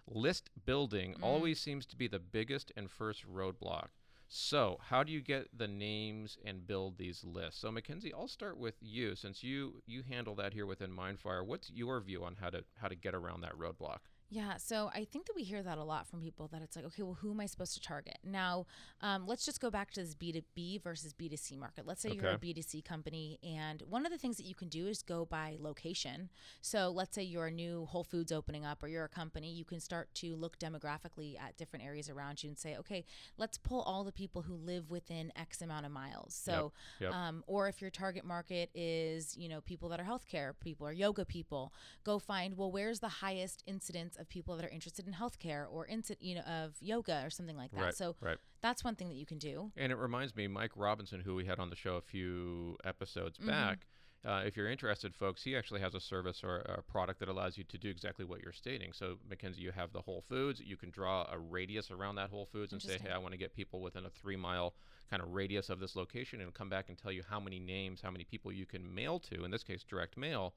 list 0.07 0.49
building 0.65 1.13
mm. 1.13 1.23
always 1.23 1.59
seems 1.59 1.85
to 1.87 1.97
be 1.97 2.07
the 2.07 2.19
biggest 2.19 2.71
and 2.77 2.89
first 2.89 3.25
roadblock. 3.29 3.89
So, 4.33 4.77
how 4.87 5.03
do 5.03 5.11
you 5.11 5.19
get 5.19 5.57
the 5.57 5.67
names 5.67 6.37
and 6.45 6.65
build 6.65 6.97
these 6.97 7.25
lists? 7.25 7.59
So, 7.59 7.69
Mackenzie, 7.69 8.13
I'll 8.13 8.29
start 8.29 8.57
with 8.57 8.75
you 8.79 9.13
since 9.13 9.43
you 9.43 9.83
you 9.85 10.03
handle 10.07 10.35
that 10.35 10.53
here 10.53 10.65
within 10.65 10.89
Mindfire. 10.89 11.45
What's 11.45 11.69
your 11.69 11.99
view 11.99 12.23
on 12.23 12.37
how 12.39 12.49
to 12.49 12.63
how 12.77 12.87
to 12.87 12.95
get 12.95 13.13
around 13.13 13.41
that 13.41 13.57
roadblock? 13.59 13.99
Yeah, 14.33 14.55
so 14.55 14.89
I 14.95 15.03
think 15.03 15.25
that 15.25 15.35
we 15.35 15.43
hear 15.43 15.61
that 15.61 15.77
a 15.77 15.83
lot 15.83 16.07
from 16.07 16.21
people 16.21 16.47
that 16.53 16.61
it's 16.61 16.77
like, 16.77 16.85
okay, 16.85 17.03
well, 17.03 17.17
who 17.19 17.31
am 17.31 17.41
I 17.41 17.47
supposed 17.47 17.73
to 17.73 17.81
target? 17.81 18.17
Now, 18.23 18.65
um, 19.01 19.27
let's 19.27 19.45
just 19.45 19.59
go 19.59 19.69
back 19.69 19.91
to 19.91 19.99
this 19.99 20.15
B2B 20.15 20.81
versus 20.81 21.13
B2C 21.13 21.57
market. 21.57 21.85
Let's 21.85 22.01
say 22.01 22.11
okay. 22.11 22.19
you're 22.21 22.31
a 22.31 22.37
B2C 22.37 22.85
company, 22.85 23.39
and 23.43 23.83
one 23.89 24.05
of 24.05 24.11
the 24.11 24.17
things 24.17 24.37
that 24.37 24.45
you 24.45 24.55
can 24.55 24.69
do 24.69 24.87
is 24.87 25.01
go 25.01 25.25
by 25.25 25.57
location. 25.59 26.29
So 26.61 26.89
let's 26.91 27.13
say 27.13 27.23
you're 27.23 27.47
a 27.47 27.51
new 27.51 27.85
Whole 27.87 28.05
Foods 28.05 28.31
opening 28.31 28.65
up, 28.65 28.81
or 28.81 28.87
you're 28.87 29.03
a 29.03 29.09
company, 29.09 29.51
you 29.51 29.65
can 29.65 29.81
start 29.81 30.07
to 30.15 30.37
look 30.37 30.57
demographically 30.57 31.37
at 31.37 31.57
different 31.57 31.83
areas 31.83 32.09
around 32.09 32.41
you 32.41 32.47
and 32.47 32.57
say, 32.57 32.77
okay, 32.77 33.03
let's 33.37 33.57
pull 33.57 33.81
all 33.81 34.05
the 34.05 34.13
people 34.13 34.43
who 34.43 34.55
live 34.55 34.89
within 34.89 35.33
X 35.35 35.61
amount 35.61 35.85
of 35.85 35.91
miles. 35.91 36.33
So, 36.33 36.71
yep, 37.01 37.11
yep. 37.11 37.13
Um, 37.13 37.43
or 37.47 37.67
if 37.67 37.81
your 37.81 37.89
target 37.89 38.23
market 38.23 38.69
is, 38.73 39.35
you 39.35 39.49
know, 39.49 39.59
people 39.59 39.89
that 39.89 39.99
are 39.99 40.05
healthcare 40.05 40.53
people 40.57 40.87
or 40.87 40.93
yoga 40.93 41.25
people, 41.25 41.73
go 42.05 42.17
find, 42.17 42.55
well, 42.55 42.71
where's 42.71 43.01
the 43.01 43.09
highest 43.09 43.61
incidence 43.67 44.15
of 44.21 44.29
people 44.29 44.55
that 44.55 44.65
are 44.65 44.69
interested 44.69 45.07
in 45.07 45.13
healthcare 45.13 45.65
or 45.69 45.85
into 45.85 46.15
you 46.19 46.35
know 46.35 46.41
of 46.41 46.75
yoga 46.79 47.21
or 47.25 47.29
something 47.29 47.57
like 47.57 47.71
that. 47.71 47.81
Right, 47.81 47.95
so 47.95 48.15
right. 48.21 48.37
that's 48.61 48.83
one 48.83 48.95
thing 48.95 49.09
that 49.09 49.15
you 49.15 49.25
can 49.25 49.37
do. 49.37 49.71
And 49.75 49.91
it 49.91 49.97
reminds 49.97 50.35
me, 50.35 50.47
Mike 50.47 50.71
Robinson, 50.75 51.19
who 51.19 51.35
we 51.35 51.45
had 51.45 51.59
on 51.59 51.69
the 51.69 51.75
show 51.75 51.95
a 51.95 52.01
few 52.01 52.77
episodes 52.85 53.37
mm-hmm. 53.37 53.49
back, 53.49 53.87
uh, 54.23 54.43
if 54.45 54.55
you're 54.55 54.69
interested, 54.69 55.15
folks, 55.15 55.43
he 55.43 55.55
actually 55.55 55.81
has 55.81 55.95
a 55.95 55.99
service 55.99 56.43
or 56.43 56.57
a 56.59 56.81
product 56.83 57.19
that 57.19 57.27
allows 57.27 57.57
you 57.57 57.63
to 57.63 57.77
do 57.77 57.89
exactly 57.89 58.23
what 58.23 58.41
you're 58.43 58.51
stating. 58.51 58.93
So, 58.93 59.17
Mackenzie, 59.27 59.61
you 59.61 59.71
have 59.71 59.91
the 59.93 60.01
Whole 60.01 60.23
Foods. 60.29 60.61
You 60.63 60.77
can 60.77 60.91
draw 60.91 61.27
a 61.31 61.39
radius 61.39 61.89
around 61.89 62.15
that 62.15 62.29
Whole 62.29 62.45
Foods 62.45 62.71
and 62.71 62.81
say, 62.81 62.99
hey, 63.01 63.09
I 63.09 63.17
want 63.17 63.31
to 63.31 63.37
get 63.37 63.55
people 63.55 63.81
within 63.81 64.05
a 64.05 64.09
three 64.09 64.35
mile 64.35 64.75
kind 65.09 65.23
of 65.23 65.33
radius 65.33 65.69
of 65.69 65.79
this 65.79 65.95
location 65.95 66.39
and 66.39 66.53
come 66.53 66.69
back 66.69 66.89
and 66.89 66.97
tell 66.97 67.11
you 67.11 67.23
how 67.27 67.39
many 67.39 67.59
names, 67.59 67.99
how 68.01 68.11
many 68.11 68.23
people 68.23 68.51
you 68.51 68.67
can 68.67 68.93
mail 68.93 69.19
to, 69.19 69.43
in 69.43 69.49
this 69.49 69.63
case, 69.63 69.83
direct 69.83 70.17
mail, 70.17 70.53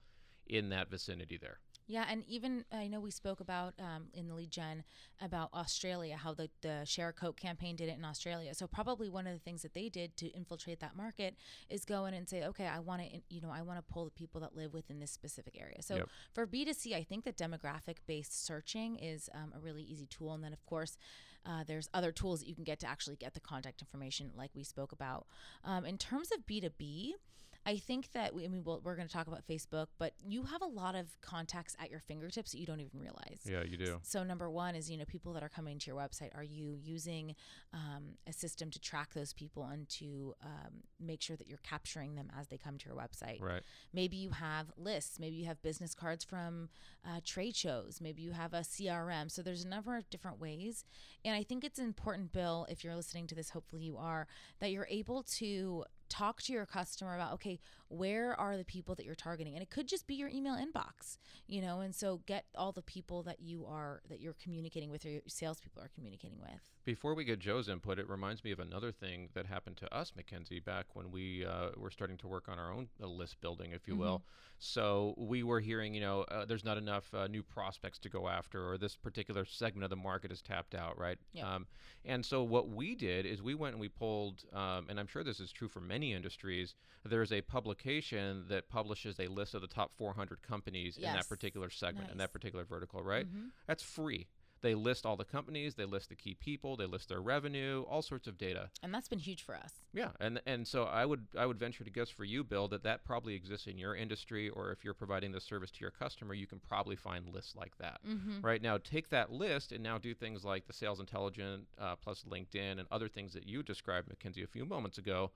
in 0.46 0.68
that 0.68 0.90
vicinity 0.90 1.38
there. 1.38 1.58
Yeah, 1.86 2.06
and 2.08 2.24
even 2.26 2.64
I 2.72 2.88
know 2.88 2.98
we 3.00 3.10
spoke 3.10 3.40
about 3.40 3.74
um, 3.78 4.06
in 4.14 4.26
the 4.26 4.34
lead 4.34 4.50
gen 4.50 4.84
about 5.20 5.50
Australia, 5.52 6.16
how 6.16 6.32
the 6.32 6.48
the 6.62 6.84
Share 6.84 7.12
Coke 7.12 7.36
campaign 7.36 7.76
did 7.76 7.88
it 7.88 7.98
in 7.98 8.04
Australia. 8.04 8.54
So 8.54 8.66
probably 8.66 9.10
one 9.10 9.26
of 9.26 9.34
the 9.34 9.38
things 9.38 9.62
that 9.62 9.74
they 9.74 9.90
did 9.90 10.16
to 10.18 10.28
infiltrate 10.32 10.80
that 10.80 10.96
market 10.96 11.36
is 11.68 11.84
go 11.84 12.06
in 12.06 12.14
and 12.14 12.28
say, 12.28 12.44
okay, 12.44 12.66
I 12.66 12.78
want 12.80 13.02
to, 13.02 13.20
you 13.28 13.42
know, 13.42 13.50
I 13.50 13.60
want 13.62 13.78
to 13.78 13.82
pull 13.92 14.06
the 14.06 14.10
people 14.10 14.40
that 14.40 14.56
live 14.56 14.72
within 14.72 14.98
this 14.98 15.10
specific 15.10 15.58
area. 15.60 15.82
So 15.82 15.96
Yep. 15.96 16.08
for 16.32 16.46
B 16.46 16.64
2 16.64 16.72
C, 16.72 16.94
I 16.94 17.04
think 17.04 17.24
that 17.24 17.36
demographic 17.36 17.96
based 18.06 18.46
searching 18.46 18.96
is 18.96 19.28
um, 19.34 19.52
a 19.54 19.60
really 19.60 19.82
easy 19.82 20.06
tool, 20.06 20.32
and 20.32 20.42
then 20.42 20.52
of 20.52 20.64
course. 20.66 20.96
Uh, 21.46 21.62
there's 21.62 21.90
other 21.92 22.10
tools 22.10 22.40
that 22.40 22.48
you 22.48 22.54
can 22.54 22.64
get 22.64 22.78
to 22.78 22.88
actually 22.88 23.16
get 23.16 23.34
the 23.34 23.40
contact 23.40 23.82
information, 23.82 24.30
like 24.34 24.50
we 24.54 24.64
spoke 24.64 24.92
about. 24.92 25.26
Um, 25.62 25.84
in 25.84 25.98
terms 25.98 26.30
of 26.32 26.46
B2B, 26.46 27.12
I 27.66 27.78
think 27.78 28.12
that 28.12 28.34
we, 28.34 28.44
I 28.44 28.48
mean, 28.48 28.62
we'll, 28.64 28.80
we're 28.84 28.94
going 28.94 29.08
to 29.08 29.12
talk 29.12 29.26
about 29.26 29.46
Facebook, 29.46 29.86
but 29.98 30.12
you 30.26 30.44
have 30.44 30.60
a 30.60 30.66
lot 30.66 30.94
of 30.94 31.18
contacts 31.22 31.74
at 31.78 31.90
your 31.90 32.00
fingertips 32.00 32.52
that 32.52 32.58
you 32.58 32.66
don't 32.66 32.80
even 32.80 33.00
realize. 33.00 33.40
Yeah, 33.44 33.62
you 33.62 33.76
do. 33.76 34.00
So 34.02 34.22
number 34.22 34.50
one 34.50 34.74
is 34.74 34.90
you 34.90 34.98
know 34.98 35.04
people 35.06 35.32
that 35.32 35.42
are 35.42 35.48
coming 35.48 35.78
to 35.78 35.86
your 35.86 35.96
website. 35.96 36.36
Are 36.36 36.44
you 36.44 36.76
using 36.82 37.34
um, 37.72 38.16
a 38.26 38.32
system 38.32 38.70
to 38.70 38.80
track 38.80 39.14
those 39.14 39.32
people 39.32 39.64
and 39.64 39.88
to 39.90 40.34
um, 40.44 40.82
make 41.00 41.22
sure 41.22 41.36
that 41.36 41.46
you're 41.46 41.58
capturing 41.58 42.14
them 42.14 42.30
as 42.38 42.48
they 42.48 42.58
come 42.58 42.76
to 42.78 42.86
your 42.86 42.96
website? 42.96 43.40
Right. 43.40 43.62
Maybe 43.92 44.16
you 44.16 44.30
have 44.30 44.66
lists. 44.76 45.18
Maybe 45.18 45.36
you 45.36 45.46
have 45.46 45.62
business 45.62 45.94
cards 45.94 46.22
from 46.22 46.68
uh, 47.06 47.20
trade 47.24 47.56
shows. 47.56 47.98
Maybe 48.00 48.22
you 48.22 48.32
have 48.32 48.52
a 48.52 48.60
CRM. 48.60 49.30
So 49.30 49.42
there's 49.42 49.64
a 49.64 49.68
number 49.68 49.96
of 49.96 50.08
different 50.10 50.38
ways. 50.38 50.84
And 51.24 51.34
I 51.34 51.42
think 51.42 51.64
it's 51.64 51.78
important, 51.78 52.32
Bill, 52.32 52.66
if 52.68 52.84
you're 52.84 52.94
listening 52.94 53.26
to 53.28 53.34
this, 53.34 53.50
hopefully 53.50 53.82
you 53.82 53.96
are, 53.96 54.26
that 54.60 54.70
you're 54.70 54.88
able 54.90 55.22
to 55.22 55.84
talk 56.14 56.40
to 56.42 56.52
your 56.52 56.66
customer 56.66 57.14
about 57.14 57.32
okay 57.32 57.58
where 57.96 58.38
are 58.38 58.56
the 58.56 58.64
people 58.64 58.94
that 58.94 59.04
you're 59.04 59.14
targeting 59.14 59.54
and 59.54 59.62
it 59.62 59.70
could 59.70 59.86
just 59.86 60.06
be 60.06 60.14
your 60.14 60.28
email 60.28 60.54
inbox 60.54 61.18
you 61.46 61.60
know 61.60 61.80
and 61.80 61.94
so 61.94 62.20
get 62.26 62.44
all 62.56 62.72
the 62.72 62.82
people 62.82 63.22
that 63.22 63.40
you 63.40 63.64
are 63.66 64.02
that 64.08 64.20
you're 64.20 64.36
communicating 64.42 64.90
with 64.90 65.04
or 65.04 65.10
your 65.10 65.22
salespeople 65.26 65.82
are 65.82 65.90
communicating 65.94 66.38
with 66.40 66.60
Before 66.84 67.14
we 67.14 67.24
get 67.24 67.38
Joe's 67.38 67.68
input, 67.68 67.98
it 67.98 68.08
reminds 68.08 68.44
me 68.44 68.50
of 68.50 68.58
another 68.58 68.92
thing 68.92 69.30
that 69.32 69.46
happened 69.46 69.78
to 69.78 69.94
us, 69.94 70.12
Mackenzie, 70.14 70.60
back 70.60 70.86
when 70.92 71.10
we 71.10 71.44
uh, 71.46 71.70
were 71.76 71.90
starting 71.90 72.18
to 72.18 72.28
work 72.28 72.46
on 72.46 72.58
our 72.58 72.70
own 72.70 72.88
uh, 73.02 73.06
list 73.06 73.40
building, 73.40 73.72
if 73.72 73.88
you 73.88 73.96
will. 73.96 74.22
So 74.58 75.14
we 75.16 75.42
were 75.42 75.60
hearing, 75.60 75.94
you 75.94 76.00
know, 76.00 76.22
uh, 76.30 76.44
there's 76.44 76.64
not 76.64 76.76
enough 76.78 77.12
uh, 77.14 77.26
new 77.26 77.42
prospects 77.42 77.98
to 78.00 78.08
go 78.08 78.28
after, 78.28 78.70
or 78.70 78.78
this 78.78 78.96
particular 78.96 79.44
segment 79.44 79.84
of 79.84 79.90
the 79.90 79.96
market 79.96 80.30
is 80.30 80.42
tapped 80.42 80.74
out, 80.74 80.98
right? 80.98 81.18
Yep. 81.32 81.46
Um, 81.46 81.66
and 82.04 82.24
so 82.24 82.42
what 82.42 82.68
we 82.68 82.94
did 82.94 83.26
is 83.26 83.42
we 83.42 83.54
went 83.54 83.74
and 83.74 83.80
we 83.80 83.88
pulled, 83.88 84.44
um, 84.52 84.86
and 84.88 85.00
I'm 85.00 85.06
sure 85.06 85.24
this 85.24 85.40
is 85.40 85.52
true 85.52 85.68
for 85.68 85.80
many 85.80 86.12
industries. 86.12 86.74
There's 87.04 87.32
a 87.32 87.40
publication 87.84 88.44
that 88.48 88.68
publishes 88.68 89.18
a 89.20 89.28
list 89.28 89.54
of 89.54 89.60
the 89.60 89.66
top 89.66 89.92
400 89.96 90.42
companies 90.42 90.96
in 90.96 91.04
that 91.04 91.28
particular 91.28 91.70
segment, 91.70 92.10
in 92.10 92.18
that 92.18 92.32
particular 92.32 92.64
vertical, 92.64 93.02
right? 93.02 93.26
Mhm. 93.26 93.50
That's 93.66 93.82
free. 93.82 94.26
They 94.62 94.74
list 94.74 95.04
all 95.04 95.18
the 95.18 95.26
companies, 95.26 95.74
they 95.74 95.84
list 95.84 96.08
the 96.08 96.14
key 96.14 96.32
people, 96.32 96.74
they 96.78 96.86
list 96.86 97.10
their 97.10 97.20
revenue, 97.20 97.82
all 97.82 98.00
sorts 98.00 98.26
of 98.26 98.38
data. 98.38 98.70
and 98.82 98.94
that's 98.94 99.08
been 99.08 99.18
huge 99.18 99.42
for 99.42 99.54
us 99.54 99.82
Yeah, 99.92 100.12
and 100.20 100.40
and 100.46 100.66
so 100.66 100.84
I 100.84 101.04
would 101.04 101.26
I 101.36 101.44
would 101.44 101.58
venture 101.58 101.84
to 101.84 101.90
guess 101.90 102.08
for 102.08 102.24
you, 102.24 102.42
Bill, 102.42 102.66
that 102.68 102.82
that 102.84 103.04
probably 103.04 103.34
exists 103.34 103.66
in 103.66 103.76
your 103.76 103.94
industry, 103.94 104.48
or 104.48 104.72
if 104.72 104.82
you're 104.82 104.94
providing 104.94 105.32
this 105.32 105.44
service 105.44 105.70
to 105.72 105.80
your 105.82 105.90
customer, 105.90 106.32
you 106.32 106.46
can 106.46 106.60
probably 106.60 106.96
find 106.96 107.28
lists 107.28 107.54
like 107.54 107.76
that. 107.76 108.00
mm-hmm. 108.06 108.40
Right 108.40 108.62
now, 108.62 108.78
take 108.78 109.10
that 109.10 109.30
list 109.30 109.70
and 109.70 109.82
now 109.82 109.98
do 109.98 110.14
things 110.14 110.44
like 110.46 110.66
the 110.66 110.72
Sales 110.72 110.98
Intelligent 110.98 111.68
uh, 111.78 111.96
plus 111.96 112.24
LinkedIn 112.24 112.78
and 112.78 112.88
other 112.90 113.08
things 113.08 113.34
that 113.34 113.46
you 113.46 113.62
described, 113.62 114.08
Mackenzie, 114.08 114.42
a 114.42 114.46
few 114.46 114.64
moments 114.64 114.96
ago. 114.96 115.30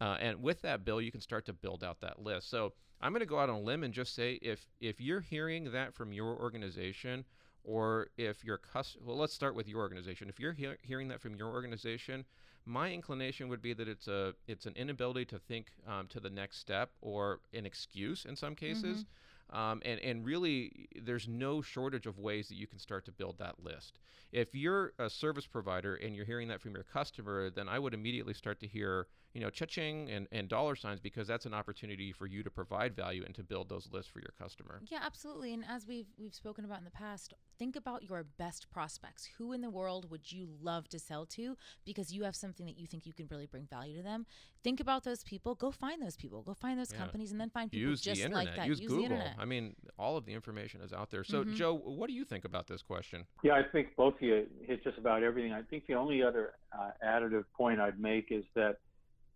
Uh, 0.00 0.16
and 0.20 0.42
with 0.42 0.62
that, 0.62 0.84
Bill, 0.84 1.00
you 1.00 1.10
can 1.10 1.20
start 1.20 1.46
to 1.46 1.52
build 1.52 1.82
out 1.82 2.00
that 2.00 2.22
list. 2.22 2.50
So 2.50 2.72
I'm 3.00 3.12
going 3.12 3.20
to 3.20 3.26
go 3.26 3.38
out 3.38 3.48
on 3.48 3.56
a 3.56 3.60
limb 3.60 3.82
and 3.82 3.92
just 3.92 4.14
say 4.14 4.38
if 4.42 4.66
if 4.80 5.00
you're 5.00 5.20
hearing 5.20 5.72
that 5.72 5.94
from 5.94 6.12
your 6.12 6.38
organization, 6.38 7.24
or 7.64 8.08
if 8.16 8.44
your 8.44 8.58
cus 8.58 8.96
well, 9.00 9.16
let's 9.16 9.34
start 9.34 9.54
with 9.54 9.68
your 9.68 9.80
organization. 9.80 10.28
If 10.28 10.38
you're 10.40 10.52
hear- 10.52 10.78
hearing 10.82 11.08
that 11.08 11.20
from 11.20 11.36
your 11.36 11.48
organization, 11.48 12.24
my 12.64 12.92
inclination 12.92 13.48
would 13.48 13.62
be 13.62 13.74
that 13.74 13.88
it's 13.88 14.08
a 14.08 14.34
it's 14.46 14.66
an 14.66 14.74
inability 14.76 15.24
to 15.26 15.38
think 15.38 15.72
um, 15.86 16.06
to 16.08 16.20
the 16.20 16.30
next 16.30 16.58
step 16.58 16.90
or 17.00 17.40
an 17.52 17.66
excuse 17.66 18.24
in 18.24 18.36
some 18.36 18.54
cases. 18.54 19.04
Um, 19.50 19.80
and, 19.84 19.98
and 20.00 20.26
really, 20.26 20.88
there's 21.00 21.26
no 21.26 21.62
shortage 21.62 22.06
of 22.06 22.18
ways 22.18 22.48
that 22.48 22.56
you 22.56 22.66
can 22.66 22.78
start 22.78 23.06
to 23.06 23.12
build 23.12 23.38
that 23.38 23.64
list. 23.64 23.98
If 24.30 24.54
you're 24.54 24.92
a 24.98 25.08
service 25.08 25.46
provider 25.46 25.94
and 25.94 26.14
you're 26.14 26.26
hearing 26.26 26.48
that 26.48 26.60
from 26.60 26.74
your 26.74 26.84
customer, 26.84 27.48
then 27.48 27.66
I 27.66 27.78
would 27.78 27.94
immediately 27.94 28.34
start 28.34 28.60
to 28.60 28.66
hear, 28.66 29.06
you 29.34 29.40
know, 29.42 29.50
cha-ching 29.50 30.08
and, 30.10 30.26
and 30.32 30.48
dollar 30.48 30.74
signs 30.74 31.00
because 31.00 31.28
that's 31.28 31.44
an 31.44 31.52
opportunity 31.54 32.12
for 32.12 32.26
you 32.26 32.42
to 32.42 32.50
provide 32.50 32.96
value 32.96 33.22
and 33.24 33.34
to 33.34 33.42
build 33.42 33.68
those 33.68 33.88
lists 33.92 34.10
for 34.10 34.20
your 34.20 34.32
customer. 34.38 34.80
Yeah, 34.90 35.00
absolutely. 35.04 35.52
And 35.52 35.64
as 35.68 35.86
we've 35.86 36.06
we've 36.18 36.34
spoken 36.34 36.64
about 36.64 36.78
in 36.78 36.84
the 36.84 36.90
past, 36.90 37.34
think 37.58 37.76
about 37.76 38.02
your 38.02 38.24
best 38.24 38.70
prospects. 38.70 39.28
Who 39.36 39.52
in 39.52 39.60
the 39.60 39.70
world 39.70 40.10
would 40.10 40.32
you 40.32 40.48
love 40.62 40.88
to 40.88 40.98
sell 40.98 41.26
to 41.26 41.56
because 41.84 42.12
you 42.12 42.24
have 42.24 42.34
something 42.34 42.64
that 42.66 42.78
you 42.78 42.86
think 42.86 43.06
you 43.06 43.12
can 43.12 43.26
really 43.30 43.46
bring 43.46 43.66
value 43.66 43.96
to 43.98 44.02
them? 44.02 44.24
Think 44.64 44.80
about 44.80 45.04
those 45.04 45.22
people. 45.22 45.54
Go 45.54 45.70
find 45.70 46.02
those 46.02 46.16
people. 46.16 46.42
Go 46.42 46.54
find 46.54 46.78
those 46.78 46.92
Yeah. 46.92 46.98
companies, 46.98 47.30
and 47.30 47.40
then 47.40 47.50
find 47.50 47.70
people 47.70 47.90
Use 47.90 48.00
just 48.00 48.18
the 48.20 48.24
internet. 48.24 48.46
like 48.46 48.56
that. 48.56 48.66
Use, 48.66 48.80
the 48.80 48.86
Google. 48.86 49.04
internet. 49.04 49.36
I 49.38 49.44
mean, 49.44 49.76
all 49.98 50.16
of 50.16 50.24
the 50.24 50.32
information 50.32 50.80
is 50.80 50.92
out 50.92 51.10
there. 51.10 51.22
So, 51.22 51.44
Mhm. 51.44 51.54
Joe, 51.54 51.74
what 51.74 52.08
do 52.08 52.14
you 52.14 52.24
think 52.24 52.44
about 52.44 52.66
this 52.66 52.82
question? 52.82 53.26
Yeah, 53.42 53.54
I 53.54 53.62
think 53.62 53.94
both 53.94 54.14
of 54.16 54.22
you 54.22 54.48
hit 54.62 54.82
just 54.82 54.98
about 54.98 55.22
everything. 55.22 55.52
I 55.52 55.62
think 55.62 55.86
the 55.86 55.94
only 55.94 56.22
other 56.22 56.54
uh, 56.72 56.90
additive 57.04 57.44
point 57.54 57.80
I'd 57.80 57.98
make 57.98 58.30
is 58.30 58.44
that, 58.54 58.80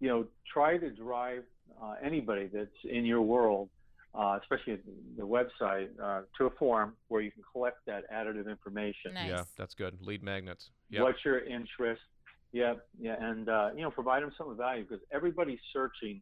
you 0.02 0.08
know, 0.08 0.26
try 0.52 0.76
to 0.76 0.90
drive 0.90 1.44
uh, 1.80 1.94
anybody 2.02 2.50
that's 2.52 2.68
in 2.90 3.04
your 3.04 3.22
world, 3.22 3.68
uh, 4.16 4.36
especially 4.42 4.76
the 5.16 5.22
website, 5.22 5.88
uh, 6.02 6.22
to 6.36 6.46
a 6.46 6.50
form 6.50 6.94
where 7.06 7.22
you 7.22 7.30
can 7.30 7.44
collect 7.52 7.78
that 7.86 8.02
additive 8.12 8.50
information. 8.50 9.14
Nice. 9.14 9.28
Yeah, 9.30 9.44
that's 9.56 9.74
good. 9.74 9.96
Lead 10.02 10.24
magnets. 10.24 10.70
Yeah. 10.90 11.02
What's 11.02 11.24
your 11.24 11.38
interest? 11.38 12.02
Yeah, 12.50 12.74
yeah, 13.00 13.14
and 13.20 13.48
uh, 13.48 13.70
you 13.76 13.82
know, 13.82 13.92
provide 13.92 14.24
them 14.24 14.32
some 14.36 14.50
of 14.50 14.56
value 14.56 14.82
because 14.82 15.02
everybody's 15.12 15.60
searching 15.72 16.20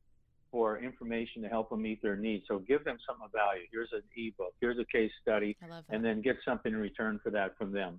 for 0.52 0.78
information 0.78 1.40
to 1.42 1.48
help 1.48 1.70
them 1.70 1.80
meet 1.80 2.02
their 2.02 2.16
needs. 2.16 2.44
So 2.48 2.58
give 2.58 2.84
them 2.84 2.98
something 3.06 3.24
of 3.24 3.32
value. 3.32 3.62
Here's 3.72 3.88
an 3.92 4.02
ebook. 4.14 4.52
Here's 4.60 4.78
a 4.78 4.84
case 4.84 5.10
study, 5.22 5.56
I 5.64 5.68
love 5.68 5.84
that. 5.88 5.96
and 5.96 6.04
then 6.04 6.20
get 6.20 6.36
something 6.44 6.70
in 6.72 6.78
return 6.78 7.18
for 7.22 7.30
that 7.30 7.56
from 7.56 7.72
them. 7.72 7.98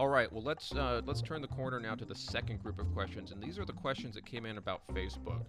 All 0.00 0.08
right. 0.08 0.32
Well, 0.32 0.42
let's 0.42 0.74
uh, 0.74 1.02
let's 1.04 1.20
turn 1.20 1.42
the 1.42 1.48
corner 1.48 1.78
now 1.78 1.94
to 1.94 2.06
the 2.06 2.14
second 2.14 2.62
group 2.62 2.80
of 2.80 2.90
questions, 2.94 3.32
and 3.32 3.42
these 3.42 3.58
are 3.58 3.66
the 3.66 3.74
questions 3.74 4.14
that 4.14 4.24
came 4.24 4.46
in 4.46 4.56
about 4.56 4.80
Facebook. 4.94 5.42